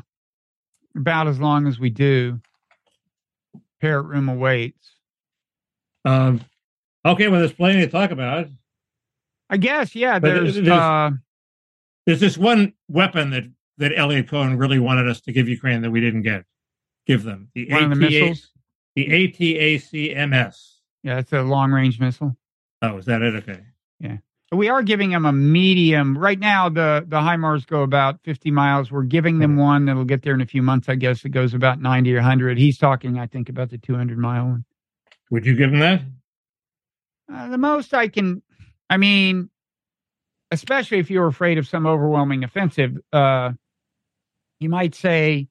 about 0.97 1.29
as 1.29 1.41
long 1.41 1.67
as 1.67 1.79
we 1.79 1.91
do. 1.91 2.41
Parrot 3.81 4.03
Room 4.03 4.29
awaits. 4.29 4.97
Um, 6.05 6.41
okay, 7.05 7.29
well, 7.29 7.41
there's 7.41 7.53
plenty 7.53 7.81
to 7.81 7.87
talk 7.89 8.11
about. 8.11 8.47
I 9.49 9.57
guess, 9.57 9.95
yeah. 9.95 10.19
But 10.19 10.35
There's, 10.35 10.55
there's- 10.57 10.69
uh, 10.71 11.11
There's 12.07 12.21
this 12.21 12.37
one 12.39 12.75
weapon 12.89 13.31
that 13.31 13.45
that 13.79 13.93
Eliot 13.97 14.29
Cohen 14.29 14.59
really 14.59 14.79
wanted 14.79 15.09
us 15.09 15.23
to 15.23 15.33
give 15.33 15.49
Ukraine 15.49 15.81
that 15.83 15.91
we 15.91 16.01
didn't 16.01 16.23
get. 16.23 16.45
Give 17.07 17.23
them 17.23 17.49
the 17.55 17.67
one 17.71 17.85
of 17.85 17.91
the 17.91 17.97
missiles. 17.97 18.51
the 18.95 19.07
ATACMS. 19.07 20.73
Yeah, 21.03 21.19
it's 21.19 21.33
a 21.33 21.41
long 21.43 21.73
range 21.73 21.99
missile. 21.99 22.37
Oh, 22.83 22.99
is 22.99 23.07
that 23.07 23.23
it? 23.23 23.35
Okay. 23.37 23.61
We 24.53 24.69
are 24.69 24.83
giving 24.83 25.11
them 25.11 25.27
a 25.27 25.33
medium. 25.33 26.19
Right 26.19 26.39
now, 26.39 26.69
the 26.69 27.05
the 27.07 27.21
HIMARS 27.21 27.67
go 27.67 27.83
about 27.83 28.21
50 28.25 28.51
miles. 28.51 28.91
We're 28.91 29.05
giving 29.05 29.39
them 29.39 29.57
one 29.57 29.85
that'll 29.85 30.05
get 30.05 30.23
there 30.23 30.35
in 30.35 30.41
a 30.41 30.47
few 30.47 30.63
months. 30.63 30.89
I 30.89 30.97
guess 30.97 31.25
it 31.25 31.29
goes 31.29 31.55
about 31.55 31.81
90 31.81 32.13
or 32.15 32.17
100. 32.17 32.59
He's 32.59 32.77
talking, 32.77 33.19
I 33.19 33.27
think, 33.27 33.49
about 33.49 33.71
the 33.71 33.79
200 33.79 34.19
mile 34.19 34.47
one. 34.47 34.65
Would 35.31 35.47
you 35.47 35.55
give 35.55 35.71
them 35.71 35.81
that? 35.81 36.03
Uh, 37.33 37.49
the 37.49 37.59
most 37.59 37.95
I 37.95 38.09
can, 38.09 38.43
I 38.89 38.97
mean, 38.97 39.51
especially 40.51 40.99
if 40.99 41.11
you're 41.11 41.29
afraid 41.29 41.59
of 41.59 41.69
some 41.69 41.87
overwhelming 41.87 42.43
offensive, 42.43 42.99
uh, 43.13 43.53
you 44.59 44.69
might 44.69 44.97
say, 44.97 45.49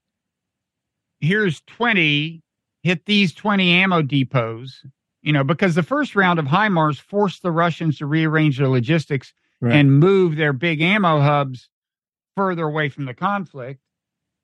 here's 1.22 1.62
20, 1.62 2.42
hit 2.84 3.06
these 3.06 3.34
20 3.34 3.72
ammo 3.72 4.02
depots, 4.02 4.86
you 5.22 5.34
know, 5.34 5.44
because 5.44 5.76
the 5.76 5.84
first 5.84 6.16
round 6.16 6.40
of 6.40 6.46
HIMARS 6.46 7.00
forced 7.00 7.42
the 7.44 7.52
Russians 7.52 7.98
to 7.98 8.06
rearrange 8.06 8.58
their 8.58 8.70
logistics 8.70 9.34
Right. 9.62 9.76
and 9.76 10.00
move 10.00 10.38
their 10.38 10.54
big 10.54 10.82
ammo 10.82 11.20
hubs 11.20 11.68
further 12.38 12.64
away 12.64 12.88
from 12.88 13.04
the 13.06 13.14
conflict. 13.14 13.82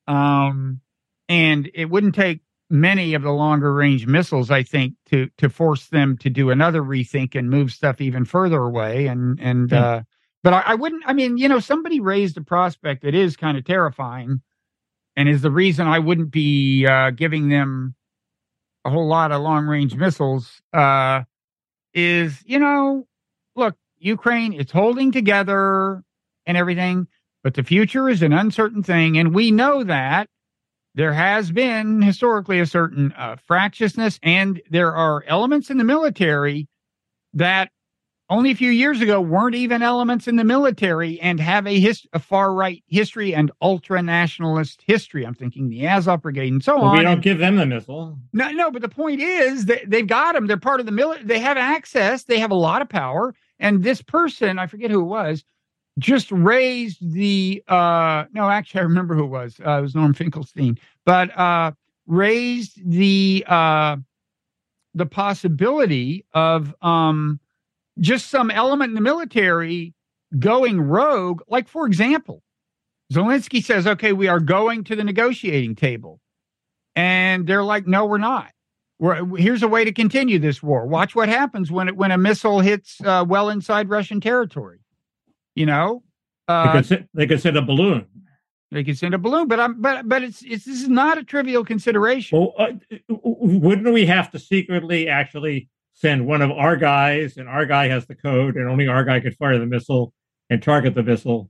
Um, 0.08 0.82
and 1.30 1.70
it 1.74 1.90
wouldn't 1.90 2.16
take 2.16 2.42
many 2.70 3.14
of 3.14 3.22
the 3.22 3.32
longer 3.32 3.74
range 3.74 4.06
missiles, 4.08 4.52
I 4.52 4.64
think, 4.64 4.96
to 5.08 5.30
to 5.38 5.50
force 5.50 5.88
them 5.88 6.18
to 6.18 6.30
do 6.30 6.50
another 6.50 6.82
rethink 6.82 7.36
and 7.36 7.50
move 7.50 7.72
stuff 7.72 8.02
even 8.02 8.26
further 8.26 8.60
away. 8.62 9.08
And 9.08 9.40
and 9.40 9.70
Hmm. 9.70 9.76
uh, 9.76 10.02
but 10.44 10.54
I, 10.54 10.60
I 10.60 10.76
wouldn't. 10.76 11.04
I 11.08 11.14
mean, 11.14 11.38
you 11.38 11.48
know, 11.48 11.60
somebody 11.60 12.00
raised 12.00 12.38
a 12.38 12.42
prospect 12.42 13.04
that 13.04 13.16
is 13.16 13.38
kind 13.38 13.58
of 13.58 13.64
terrifying, 13.64 14.42
and 15.16 15.30
is 15.30 15.42
the 15.42 15.50
reason 15.52 15.88
I 15.88 16.00
wouldn't 16.00 16.32
be 16.32 16.86
uh, 16.86 17.12
giving 17.12 17.50
them 17.50 17.96
a 18.86 18.90
whole 18.90 19.08
lot 19.08 19.32
of 19.32 19.42
long 19.42 19.66
range 19.66 19.96
missiles. 19.96 20.62
Uh, 20.72 21.24
is 21.94 22.42
you 22.46 22.60
know, 22.60 23.08
look, 23.56 23.76
Ukraine, 23.98 24.54
it's 24.54 24.72
holding 24.72 25.12
together 25.12 26.04
and 26.46 26.58
everything, 26.58 27.08
but 27.44 27.56
the 27.56 27.64
future 27.64 28.08
is 28.10 28.22
an 28.22 28.34
uncertain 28.34 28.84
thing, 28.84 29.18
and 29.18 29.34
we 29.34 29.52
know 29.52 29.84
that 29.84 30.30
there 30.94 31.14
has 31.14 31.52
been 31.52 32.02
historically 32.02 32.60
a 32.60 32.66
certain 32.66 33.12
uh, 33.18 33.36
fractiousness, 33.46 34.20
and 34.24 34.62
there 34.70 34.96
are 34.96 35.24
elements 35.28 35.70
in 35.70 35.78
the 35.78 35.84
military 35.84 36.68
that 37.34 37.70
only 38.30 38.50
a 38.52 38.56
few 38.56 38.72
years 38.72 39.02
ago 39.02 39.22
weren't 39.22 39.56
even 39.56 39.82
elements 39.84 40.28
in 40.28 40.36
the 40.36 40.44
military 40.44 41.20
and 41.22 41.40
have 41.40 41.68
a, 41.68 41.94
a 42.14 42.20
far 42.20 42.54
right 42.54 42.84
history 42.88 43.36
and 43.36 43.52
ultra 43.62 44.02
nationalist 44.02 44.82
history. 44.86 45.26
I'm 45.26 45.36
thinking 45.36 45.70
the 45.70 45.86
Azov 45.88 46.22
Brigade 46.24 46.52
and 46.54 46.64
so 46.64 46.76
Well, 46.78 46.86
on. 46.86 46.98
we 46.98 47.04
don't 47.04 47.14
And- 47.14 47.22
give 47.22 47.38
them 47.38 47.58
the 47.58 47.66
missile. 47.68 48.18
no, 48.34 48.50
no, 48.52 48.72
but 48.72 48.82
the 48.82 48.90
point 48.90 49.22
is 49.22 49.66
that 49.66 49.90
they've 49.90 50.08
got 50.08 50.34
them. 50.34 50.48
They're 50.48 50.58
part 50.58 50.80
of 50.80 50.86
the 50.88 50.92
military. 50.92 51.26
They 51.28 51.40
have 51.40 51.58
access. 51.58 52.24
They 52.24 52.40
have 52.40 52.52
a 52.52 52.56
lot 52.56 52.82
of 52.82 52.90
power. 52.90 53.36
And 53.60 53.84
this 53.84 54.02
person, 54.02 54.58
I 54.58 54.66
forget 54.68 54.90
who 54.90 55.02
it 55.02 55.06
was, 55.06 55.44
just 56.00 56.32
raised 56.32 57.14
the. 57.14 57.64
uh 57.68 58.26
No, 58.34 58.50
actually, 58.50 58.82
I 58.82 58.84
remember 58.84 59.16
who 59.16 59.24
it 59.26 59.30
was. 59.30 59.60
Uh, 59.66 59.78
it 59.78 59.82
was 59.82 59.96
Norm 59.96 60.14
Finkelstein, 60.14 60.78
but 61.06 61.38
uh 61.38 61.72
raised 62.08 62.80
the 62.90 63.46
uh 63.48 63.96
the 64.94 65.06
possibility 65.06 66.26
of 66.34 66.74
um 66.82 67.40
just 68.00 68.30
some 68.30 68.52
element 68.52 68.90
in 68.90 68.96
the 68.96 69.02
military 69.02 69.94
going 70.38 70.82
rogue. 70.82 71.42
Like, 71.48 71.68
for 71.68 71.86
example, 71.88 72.44
Zelensky 73.14 73.64
says, 73.64 73.86
"Okay, 73.88 74.14
we 74.14 74.28
are 74.28 74.40
going 74.40 74.84
to 74.86 74.96
the 74.96 75.04
negotiating 75.04 75.76
table." 75.76 76.20
and 76.98 77.46
they're 77.46 77.64
like, 77.64 77.86
"No, 77.88 78.06
we're 78.06 78.18
not. 78.18 78.52
We're, 79.00 79.26
here's 79.36 79.62
a 79.64 79.68
way 79.68 79.84
to 79.84 79.92
continue 79.92 80.40
this 80.40 80.64
war. 80.64 80.88
Watch 80.88 81.14
what 81.16 81.28
happens 81.28 81.70
when 81.72 81.90
it 81.90 81.98
when 81.98 82.12
a 82.12 82.18
missile 82.18 82.62
hits 82.62 83.02
uh, 83.04 83.26
well 83.28 83.50
inside 83.50 83.90
Russian 83.90 84.22
territory. 84.22 84.80
You 85.56 85.66
know, 85.66 86.04
They 86.48 86.54
uh, 86.54 86.72
could 86.72 86.86
send, 86.86 87.08
they 87.14 87.28
could 87.28 87.42
send 87.42 87.58
a 87.58 87.62
balloon. 87.62 88.08
they 88.72 88.84
could 88.86 88.98
send 88.98 89.14
a 89.14 89.18
balloon, 89.18 89.48
but 89.50 89.60
I'm 89.60 89.82
but 89.82 90.08
but 90.08 90.24
it's 90.24 90.42
it's 90.44 90.64
this 90.64 90.82
is 90.82 90.88
not 90.90 91.18
a 91.18 91.24
trivial 91.24 91.66
consideration. 91.66 92.40
Well, 92.40 92.54
uh, 92.58 92.72
wouldn't 93.10 93.94
we 93.94 94.06
have 94.06 94.32
to 94.32 94.40
secretly 94.40 95.10
actually 95.10 95.70
send 95.96 96.28
one 96.28 96.42
of 96.42 96.52
our 96.52 96.76
guys, 96.78 97.38
and 97.38 97.48
our 97.50 97.66
guy 97.66 97.88
has 97.88 98.06
the 98.06 98.16
code, 98.16 98.56
and 98.56 98.68
only 98.70 98.88
our 98.88 99.04
guy 99.04 99.20
could 99.20 99.36
fire 99.36 99.58
the 99.58 99.66
missile 99.66 100.14
and 100.50 100.62
target 100.62 100.94
the 100.94 101.04
missile, 101.04 101.50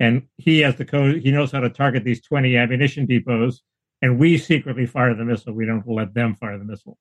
and 0.00 0.22
he 0.36 0.60
has 0.60 0.76
the 0.76 0.84
code. 0.84 1.22
He 1.22 1.30
knows 1.30 1.50
how 1.52 1.60
to 1.60 1.70
target 1.70 2.04
these 2.04 2.20
twenty 2.20 2.56
ammunition 2.56 3.06
depots, 3.06 3.62
and 4.02 4.18
we 4.18 4.36
secretly 4.38 4.84
fire 4.86 5.14
the 5.14 5.24
missile. 5.24 5.54
We 5.54 5.64
don't 5.66 5.86
let 5.88 6.12
them 6.14 6.34
fire 6.34 6.58
the 6.58 6.64
missile. 6.64 6.98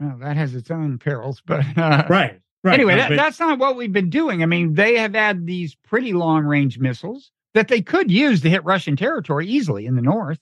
Well, 0.00 0.18
that 0.20 0.36
has 0.36 0.54
its 0.54 0.70
own 0.70 0.98
perils, 0.98 1.40
but 1.46 1.60
uh, 1.78 2.04
Right. 2.08 2.40
Right. 2.64 2.74
anyway, 2.74 2.96
that, 2.96 3.08
but- 3.08 3.16
that's 3.16 3.40
not 3.40 3.58
what 3.58 3.76
we've 3.76 3.92
been 3.92 4.10
doing. 4.10 4.42
I 4.42 4.46
mean, 4.46 4.74
they 4.74 4.96
have 4.98 5.14
had 5.14 5.46
these 5.46 5.74
pretty 5.74 6.12
long 6.12 6.44
range 6.44 6.78
missiles 6.78 7.32
that 7.54 7.68
they 7.68 7.82
could 7.82 8.10
use 8.10 8.40
to 8.42 8.50
hit 8.50 8.64
Russian 8.64 8.96
territory 8.96 9.46
easily 9.48 9.86
in 9.86 9.96
the 9.96 10.02
north. 10.02 10.38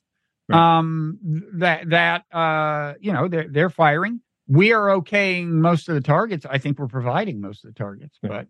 Right. 0.48 0.78
Um, 0.78 1.18
that 1.54 1.90
that 1.90 2.24
uh, 2.32 2.94
you 3.00 3.12
know 3.12 3.28
they're 3.28 3.48
they're 3.48 3.70
firing. 3.70 4.20
We 4.53 4.72
are 4.72 4.88
okaying 4.88 5.46
most 5.46 5.88
of 5.88 5.94
the 5.94 6.01
targets. 6.01 6.44
I 6.44 6.59
think 6.59 6.78
we're 6.78 6.88
providing 6.88 7.40
most 7.40 7.64
of 7.64 7.72
the 7.72 7.78
targets. 7.78 8.18
Right. 8.22 8.46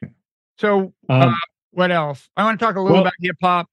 But 0.00 0.06
Okay. 0.08 0.12
so 0.58 0.92
um, 1.08 1.34
what 1.70 1.92
else? 1.92 2.28
I 2.36 2.42
want 2.44 2.58
to 2.58 2.64
talk 2.66 2.74
a 2.76 2.80
little 2.80 2.94
Well- 2.96 3.02
about 3.02 3.12
hip 3.20 3.36
hop. 3.40 3.68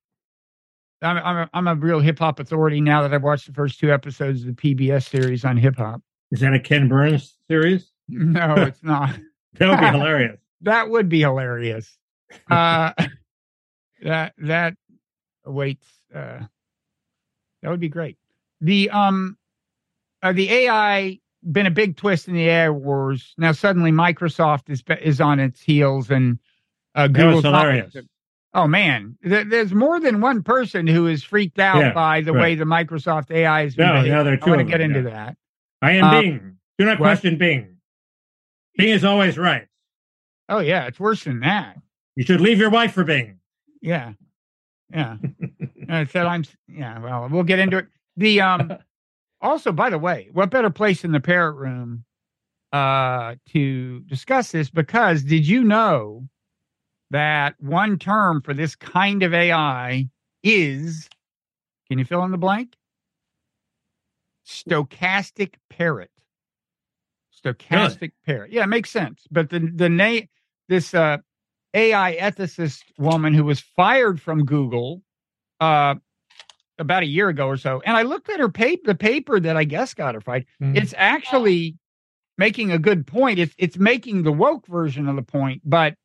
I'm 1.03 1.17
I'm 1.17 1.37
a, 1.37 1.49
I'm 1.53 1.67
a 1.67 1.73
real 1.75 1.99
hip 1.99 2.19
hop 2.19 2.39
authority 2.39 2.79
now 2.79 3.01
that 3.01 3.11
I've 3.11 3.23
watched 3.23 3.47
the 3.47 3.53
first 3.53 3.79
two 3.79 3.91
episodes 3.91 4.41
of 4.45 4.55
the 4.55 4.75
PBS 4.75 5.09
series 5.09 5.43
on 5.43 5.57
hip 5.57 5.75
hop. 5.77 6.01
Is 6.31 6.41
that 6.41 6.53
a 6.53 6.59
Ken 6.59 6.87
Burns 6.87 7.35
series? 7.49 7.89
No, 8.07 8.53
it's 8.57 8.83
not. 8.83 9.17
That 9.53 9.69
would 9.69 9.79
be 9.79 9.85
hilarious. 9.97 10.39
That 10.61 10.89
would 10.89 11.09
be 11.09 11.21
hilarious. 11.21 11.97
Uh, 12.51 12.91
that 14.03 14.33
that 14.37 14.75
awaits. 15.45 15.87
Uh, 16.13 16.41
that 17.63 17.69
would 17.69 17.79
be 17.79 17.89
great. 17.89 18.17
The 18.59 18.89
um, 18.91 19.37
uh, 20.21 20.33
the 20.33 20.51
AI 20.51 21.19
been 21.49 21.65
a 21.65 21.71
big 21.71 21.97
twist 21.97 22.27
in 22.27 22.33
the 22.35 22.47
AI 22.47 22.69
wars. 22.69 23.33
Now 23.37 23.51
suddenly 23.51 23.91
Microsoft 23.91 24.69
is 24.69 24.83
is 25.01 25.19
on 25.21 25.39
its 25.39 25.61
heels 25.61 26.09
and 26.11 26.39
uh, 26.95 27.07
Google. 27.07 27.41
hilarious. 27.41 27.95
Oh 28.53 28.67
man, 28.67 29.17
There- 29.21 29.45
there's 29.45 29.73
more 29.73 29.99
than 29.99 30.19
one 30.19 30.43
person 30.43 30.85
who 30.85 31.07
is 31.07 31.23
freaked 31.23 31.57
out 31.59 31.79
Yeah, 31.79 31.93
by 31.93 32.19
the 32.21 32.33
right. 32.33 32.41
way 32.41 32.55
the 32.55 32.65
Microsoft 32.65 33.31
AI 33.31 33.63
is. 33.63 33.77
No, 33.77 34.01
no, 34.01 34.23
there 34.25 34.33
are 34.33 34.37
two. 34.37 34.45
I 34.47 34.49
want 34.49 34.59
to 34.59 34.65
get 34.65 34.79
them, 34.79 34.93
into 34.95 35.09
yeah. 35.09 35.25
that. 35.27 35.37
I 35.81 35.91
am 35.93 36.03
Uh, 36.03 36.21
Bing. 36.21 36.57
Do 36.77 36.85
not 36.85 36.99
what? 36.99 37.05
question 37.05 37.37
Bing. 37.37 37.77
Bing 38.77 38.89
is 38.89 39.03
always 39.05 39.37
right. 39.37 39.67
Oh 40.49 40.59
yeah, 40.59 40.85
it's 40.87 40.99
worse 40.99 41.23
than 41.23 41.39
that. 41.41 41.77
You 42.17 42.25
should 42.25 42.41
leave 42.41 42.59
your 42.59 42.69
wife 42.69 42.91
for 42.93 43.03
Bing. 43.05 43.39
Yeah, 43.81 44.13
yeah. 44.93 45.15
I 45.89 46.03
said 46.05 46.25
I'm. 46.25 46.43
Yeah. 46.67 46.99
Well, 46.99 47.29
we'll 47.31 47.43
get 47.43 47.59
into 47.59 47.77
it. 47.77 47.87
The 48.17 48.41
um. 48.41 48.73
Also, 49.41 49.71
by 49.71 49.89
the 49.89 49.97
way, 49.97 50.29
what 50.33 50.51
better 50.51 50.69
place 50.69 51.03
in 51.03 51.11
the 51.11 51.19
parrot 51.19 51.55
room 51.55 52.05
uh, 52.71 53.35
to 53.49 54.01
discuss 54.01 54.51
this? 54.51 54.69
Because 54.69 55.23
did 55.23 55.47
you 55.47 55.63
know 55.63 56.27
that 57.09 57.55
one 57.59 57.97
term 57.97 58.41
for 58.41 58.53
this 58.53 58.75
kind 58.75 59.23
of 59.23 59.33
AI 59.33 60.09
is? 60.43 61.09
Can 61.89 61.99
you 61.99 62.05
fill 62.05 62.23
in 62.23 62.31
the 62.31 62.37
blank? 62.37 62.75
Stochastic 64.45 65.55
parrot. 65.69 66.11
Stochastic 67.43 68.11
parrot. 68.25 68.51
Yeah, 68.51 68.63
it 68.63 68.67
makes 68.67 68.91
sense. 68.91 69.23
But 69.31 69.49
the 69.49 69.59
the 69.59 69.89
name 69.89 70.27
this 70.69 70.93
uh, 70.93 71.17
AI 71.73 72.15
ethicist 72.17 72.83
woman 72.97 73.33
who 73.33 73.43
was 73.43 73.59
fired 73.59 74.21
from 74.21 74.45
Google 74.45 75.01
uh, 75.59 75.95
about 76.81 77.03
a 77.03 77.05
year 77.07 77.29
ago 77.29 77.47
or 77.47 77.57
so, 77.57 77.81
and 77.85 77.95
I 77.95 78.01
looked 78.01 78.29
at 78.29 78.39
her 78.39 78.49
paper, 78.49 78.81
the 78.85 78.95
paper 78.95 79.39
that 79.39 79.55
I 79.55 79.63
guess 79.63 79.93
got 79.93 80.15
her 80.15 80.21
fired. 80.21 80.45
It's 80.75 80.93
actually 80.97 81.77
making 82.37 82.71
a 82.71 82.79
good 82.79 83.07
point. 83.07 83.39
It's 83.39 83.53
it's 83.57 83.77
making 83.77 84.23
the 84.23 84.31
woke 84.31 84.67
version 84.67 85.07
of 85.07 85.15
the 85.15 85.21
point, 85.21 85.61
but 85.63 85.95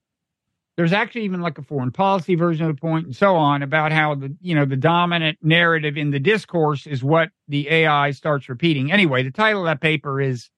there's 0.77 0.93
actually 0.93 1.23
even 1.25 1.41
like 1.41 1.57
a 1.59 1.63
foreign 1.63 1.91
policy 1.91 2.35
version 2.35 2.67
of 2.67 2.77
the 2.77 2.81
point 2.81 3.07
and 3.07 3.17
so 3.17 3.35
on 3.35 3.63
about 3.63 3.93
how 3.93 4.15
the 4.15 4.37
you 4.41 4.55
know 4.55 4.67
the 4.67 4.77
dominant 4.77 5.39
narrative 5.43 5.97
in 5.97 6.11
the 6.11 6.21
discourse 6.21 6.87
is 6.87 7.03
what 7.03 7.31
the 7.49 7.69
AI 7.69 8.11
starts 8.11 8.49
repeating. 8.49 8.93
Anyway, 8.93 9.23
the 9.23 9.31
title 9.31 9.63
of 9.63 9.67
that 9.67 9.81
paper 9.81 10.21
is 10.21 10.51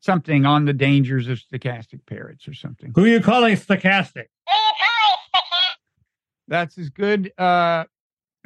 something 0.00 0.46
on 0.46 0.64
the 0.66 0.72
dangers 0.72 1.26
of 1.26 1.38
stochastic 1.38 2.06
parrots 2.06 2.46
or 2.46 2.54
something. 2.54 2.92
Who 2.94 3.04
are 3.04 3.08
you 3.08 3.20
calling 3.20 3.56
stochastic? 3.56 4.26
That's 6.48 6.78
as 6.78 6.90
good 6.90 7.32
uh 7.36 7.84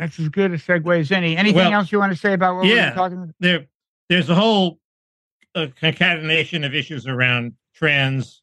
that's 0.01 0.19
as 0.19 0.31
good 0.31 0.51
a 0.53 0.57
segue 0.57 0.99
as 0.99 1.13
any. 1.13 1.37
Anything 1.37 1.57
Well, 1.57 1.75
else 1.75 1.93
you 1.93 1.99
want 1.99 2.13
to 2.13 2.19
say 2.19 2.33
about 2.33 2.55
what 2.55 2.65
we 2.65 2.75
yeah. 2.75 2.91
were 2.91 2.97
talking 2.97 3.19
about? 3.19 3.35
There, 3.39 3.67
there's 4.09 4.31
a 4.31 4.35
whole 4.35 4.79
uh, 5.55 5.67
concatenation 5.79 6.65
of 6.65 6.75
issues 6.75 7.07
around 7.07 7.53
trans 7.75 8.43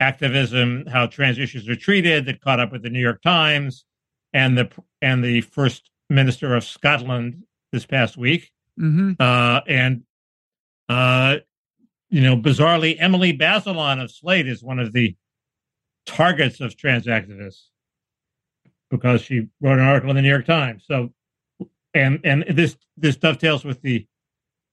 activism, 0.00 0.84
how 0.90 1.06
trans 1.06 1.38
issues 1.38 1.68
are 1.68 1.76
treated, 1.76 2.26
that 2.26 2.40
caught 2.40 2.58
up 2.58 2.72
with 2.72 2.82
the 2.82 2.90
New 2.90 2.98
York 2.98 3.22
Times 3.22 3.84
and 4.32 4.58
the 4.58 4.68
and 5.00 5.22
the 5.22 5.42
first 5.42 5.88
minister 6.10 6.56
of 6.56 6.64
Scotland 6.64 7.44
this 7.70 7.86
past 7.86 8.16
week. 8.16 8.50
Mm-hmm. 8.78 9.12
Uh, 9.20 9.60
and 9.68 10.02
uh, 10.88 11.36
you 12.10 12.22
know, 12.22 12.36
bizarrely, 12.36 12.96
Emily 12.98 13.38
Bazelon 13.38 14.02
of 14.02 14.10
Slate 14.10 14.48
is 14.48 14.64
one 14.64 14.80
of 14.80 14.92
the 14.92 15.14
targets 16.06 16.60
of 16.60 16.76
trans 16.76 17.06
activists 17.06 17.66
because 18.92 19.22
she 19.22 19.48
wrote 19.62 19.78
an 19.78 19.86
article 19.86 20.10
in 20.10 20.16
the 20.16 20.22
New 20.22 20.28
York 20.28 20.44
Times. 20.44 20.84
So, 20.86 21.12
and 21.94 22.20
and 22.22 22.44
this 22.50 22.76
this 22.96 23.16
dovetails 23.16 23.64
with 23.64 23.80
the 23.80 24.06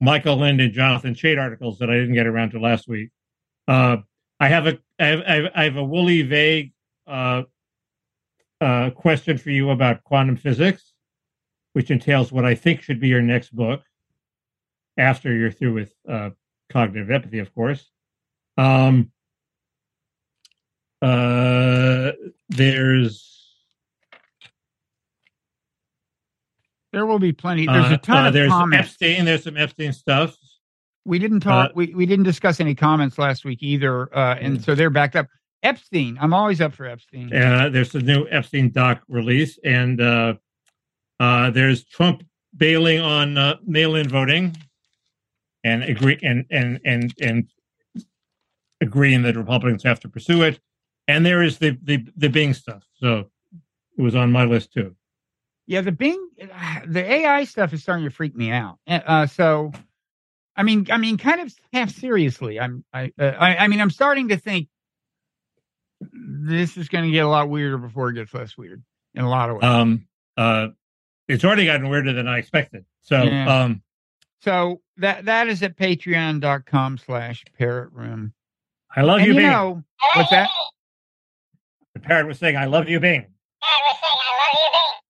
Michael 0.01 0.35
Lind 0.35 0.61
and 0.61 0.73
Jonathan 0.73 1.15
Chait 1.15 1.39
articles 1.39 1.79
that 1.79 1.89
I 1.89 1.93
didn't 1.93 2.13
get 2.13 2.27
around 2.27 2.51
to 2.51 2.59
last 2.59 2.87
week. 2.87 3.09
Uh, 3.67 3.97
I 4.39 4.49
have 4.49 4.67
a 4.67 4.77
I 4.99 5.05
have, 5.05 5.51
I 5.55 5.63
have- 5.63 5.77
a 5.77 5.83
woolly 5.83 6.21
vague 6.21 6.73
uh, 7.07 7.43
uh, 8.61 8.89
question 8.91 9.37
for 9.37 9.49
you 9.51 9.69
about 9.69 10.03
quantum 10.03 10.35
physics, 10.35 10.93
which 11.73 11.89
entails 11.89 12.31
what 12.31 12.45
I 12.45 12.55
think 12.55 12.81
should 12.81 12.99
be 12.99 13.07
your 13.07 13.21
next 13.21 13.55
book 13.55 13.81
after 14.97 15.33
you're 15.33 15.51
through 15.51 15.73
with 15.73 15.93
uh, 16.09 16.31
cognitive 16.69 17.09
empathy, 17.09 17.39
of 17.39 17.55
course. 17.55 17.89
Um, 18.57 19.11
uh, 21.01 22.11
there's 22.49 23.38
There 26.91 27.05
will 27.05 27.19
be 27.19 27.31
plenty. 27.31 27.67
There's 27.67 27.91
uh, 27.91 27.95
a 27.95 27.97
ton 27.97 28.25
uh, 28.25 28.27
of 28.29 28.33
there's 28.33 28.49
comments. 28.49 28.89
Epstein. 28.89 29.25
There's 29.25 29.43
some 29.43 29.57
Epstein 29.57 29.93
stuff. 29.93 30.35
We 31.05 31.19
didn't 31.19 31.41
talk. 31.41 31.69
Uh, 31.69 31.73
we, 31.75 31.93
we 31.93 32.05
didn't 32.05 32.25
discuss 32.25 32.59
any 32.59 32.75
comments 32.75 33.17
last 33.17 33.45
week 33.45 33.63
either, 33.63 34.15
uh, 34.15 34.35
and 34.35 34.63
so 34.63 34.75
they're 34.75 34.89
backed 34.89 35.15
up. 35.15 35.27
Epstein. 35.63 36.17
I'm 36.21 36.33
always 36.33 36.61
up 36.61 36.73
for 36.73 36.85
Epstein. 36.85 37.33
Uh, 37.33 37.69
there's 37.69 37.93
a 37.95 37.99
new 37.99 38.27
Epstein 38.29 38.71
doc 38.71 39.01
release, 39.07 39.59
and 39.63 39.99
uh, 40.01 40.35
uh, 41.19 41.51
there's 41.51 41.83
Trump 41.83 42.23
bailing 42.55 42.99
on 42.99 43.37
uh, 43.37 43.57
mail-in 43.65 44.07
voting, 44.07 44.55
and 45.63 45.83
agree 45.83 46.17
and 46.23 46.45
and 46.49 46.79
and 46.85 47.13
and 47.21 47.49
agreeing 48.81 49.23
that 49.23 49.35
Republicans 49.35 49.83
have 49.83 49.99
to 50.01 50.09
pursue 50.09 50.43
it. 50.43 50.59
And 51.07 51.25
there 51.25 51.43
is 51.43 51.57
the 51.57 51.77
the 51.83 52.05
the 52.15 52.29
Bing 52.29 52.53
stuff. 52.53 52.83
So 52.95 53.29
it 53.97 54.01
was 54.01 54.15
on 54.15 54.31
my 54.31 54.45
list 54.45 54.73
too. 54.73 54.95
Yeah, 55.69 55.81
the 55.81 55.91
Bing, 55.91 56.29
the 56.87 57.03
AI 57.05 57.43
stuff 57.43 57.73
is 57.73 57.83
starting 57.83 58.03
to 58.05 58.09
freak 58.11 58.35
me 58.35 58.49
out. 58.49 58.79
Uh, 58.87 59.27
so, 59.27 59.71
I 60.55 60.63
mean, 60.63 60.87
I 60.89 60.97
mean, 60.97 61.17
kind 61.19 61.39
of 61.41 61.53
half 61.71 61.91
seriously. 61.91 62.59
I'm, 62.59 62.83
I, 62.91 63.13
uh, 63.19 63.25
I, 63.39 63.57
I 63.57 63.67
mean, 63.67 63.79
I'm 63.79 63.91
starting 63.91 64.29
to 64.29 64.37
think 64.37 64.67
this 66.11 66.75
is 66.75 66.89
going 66.89 67.05
to 67.05 67.11
get 67.11 67.23
a 67.23 67.27
lot 67.29 67.49
weirder 67.49 67.77
before 67.77 68.09
it 68.09 68.15
gets 68.15 68.33
less 68.33 68.57
weird 68.57 68.81
in 69.13 69.23
a 69.23 69.29
lot 69.29 69.51
of 69.51 69.57
ways. 69.57 69.65
Um, 69.65 70.07
uh, 70.37 70.69
it's 71.27 71.45
already 71.45 71.65
gotten 71.65 71.87
weirder 71.87 72.13
than 72.13 72.27
I 72.27 72.39
expected. 72.39 72.85
So 73.01 73.23
Yeah. 73.25 73.63
um, 73.65 73.83
so 74.41 74.81
that 74.97 75.25
that 75.25 75.49
is 75.49 75.61
at 75.61 75.77
patreon.com 75.77 76.97
slash 76.97 77.43
parrot 77.59 77.91
room. 77.91 78.33
I 78.95 79.01
love 79.01 79.19
And 79.19 79.27
you, 79.27 79.33
you 79.33 79.39
Bing. 79.39 79.49
know, 79.51 79.83
what's 80.15 80.31
that? 80.31 80.49
the 81.93 81.99
parrot 81.99 82.25
was 82.25 82.39
saying, 82.39 82.57
"I 82.57 82.65
love 82.65 82.89
you, 82.89 82.99
Bing." 82.99 83.27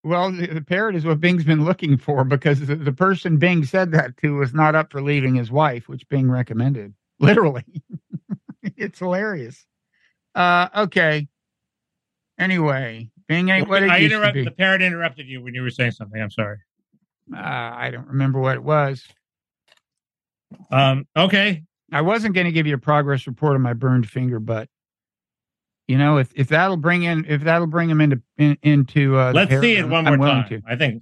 Well, 0.04 0.32
the, 0.32 0.48
the 0.48 0.62
parrot 0.62 0.96
is 0.96 1.06
what 1.06 1.20
Bing's 1.20 1.44
been 1.44 1.66
looking 1.66 1.98
for 1.98 2.24
because 2.24 2.66
the, 2.66 2.76
the 2.76 2.94
person 2.94 3.38
Bing 3.38 3.66
said 3.66 3.92
that 3.92 4.16
to 4.18 4.36
was 4.36 4.54
not 4.54 4.76
up 4.76 4.92
for 4.92 5.02
leaving 5.02 5.36
his 5.36 5.52
wife, 5.52 5.90
which 5.90 6.08
Bing 6.08 6.30
recommended. 6.32 6.94
Literally. 7.20 7.66
it's 8.78 9.00
hilarious. 9.00 9.66
Uh, 10.34 10.70
okay. 10.76 11.28
Anyway, 12.40 13.12
Bing 13.28 13.50
ain't 13.50 13.68
what 13.68 13.84
it 13.84 13.90
I 13.90 13.98
used 13.98 14.12
to 14.12 14.16
interrupt, 14.18 14.34
be. 14.36 14.44
the 14.46 14.52
parrot 14.52 14.82
interrupted 14.82 15.28
you 15.28 15.44
when 15.44 15.54
you 15.54 15.62
were 15.62 15.70
saying 15.70 15.92
something. 15.92 16.22
I'm 16.22 16.32
sorry. 16.32 16.60
Uh, 17.34 17.40
I 17.40 17.92
don't 17.92 18.08
remember 18.08 18.40
what 18.40 18.56
it 18.56 18.64
was. 18.64 19.04
Um, 20.72 21.06
okay, 21.16 21.64
I 21.92 22.02
wasn't 22.02 22.34
going 22.36 22.46
to 22.46 22.52
give 22.52 22.66
you 22.66 22.76
a 22.76 22.80
progress 22.80 23.28
report 23.28 23.56
on 23.56 23.62
my 23.62 23.74
burned 23.74 24.10
finger, 24.10 24.40
but 24.40 24.70
you 25.90 25.98
know, 25.98 26.18
if, 26.18 26.32
if 26.36 26.48
that'll 26.50 26.78
bring 26.78 27.02
in, 27.02 27.26
if 27.28 27.42
that'll 27.42 27.66
bring 27.66 27.90
him 27.90 28.00
into 28.00 28.22
in, 28.38 28.58
into 28.62 29.18
uh, 29.18 29.32
let's 29.34 29.50
see 29.60 29.76
it 29.76 29.90
one 29.90 30.08
I'm 30.08 30.20
more 30.20 30.28
time. 30.28 30.48
to. 30.50 30.62
I 30.68 30.76
think 30.76 31.02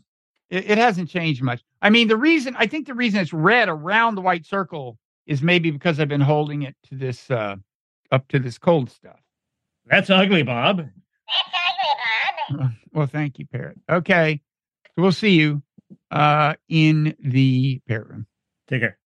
It, 0.49 0.71
it 0.71 0.77
hasn't 0.77 1.09
changed 1.09 1.43
much. 1.43 1.61
I 1.81 1.89
mean, 1.89 2.07
the 2.07 2.15
reason 2.15 2.55
I 2.57 2.67
think 2.67 2.87
the 2.87 2.93
reason 2.93 3.19
it's 3.19 3.33
red 3.33 3.67
around 3.67 4.15
the 4.15 4.21
white 4.21 4.45
circle 4.45 4.97
is 5.25 5.41
maybe 5.43 5.71
because 5.71 5.99
I've 5.99 6.07
been 6.07 6.21
holding 6.21 6.61
it 6.61 6.75
to 6.89 6.95
this 6.95 7.29
uh 7.29 7.57
up 8.13 8.29
to 8.29 8.39
this 8.39 8.57
cold 8.57 8.89
stuff. 8.89 9.19
that's 9.87 10.09
ugly, 10.09 10.41
Bob. 10.43 10.77
That's 10.77 10.89
ugly, 12.49 12.59
Bob. 12.61 12.71
Well, 12.93 13.07
thank 13.07 13.39
you, 13.39 13.45
Parrot. 13.45 13.77
Okay. 13.89 14.41
We'll 14.95 15.11
see 15.11 15.31
you 15.31 15.61
uh 16.11 16.53
in 16.69 17.13
the 17.19 17.81
parrot 17.89 18.07
room. 18.07 18.25
Take 18.69 18.81
care. 18.81 18.97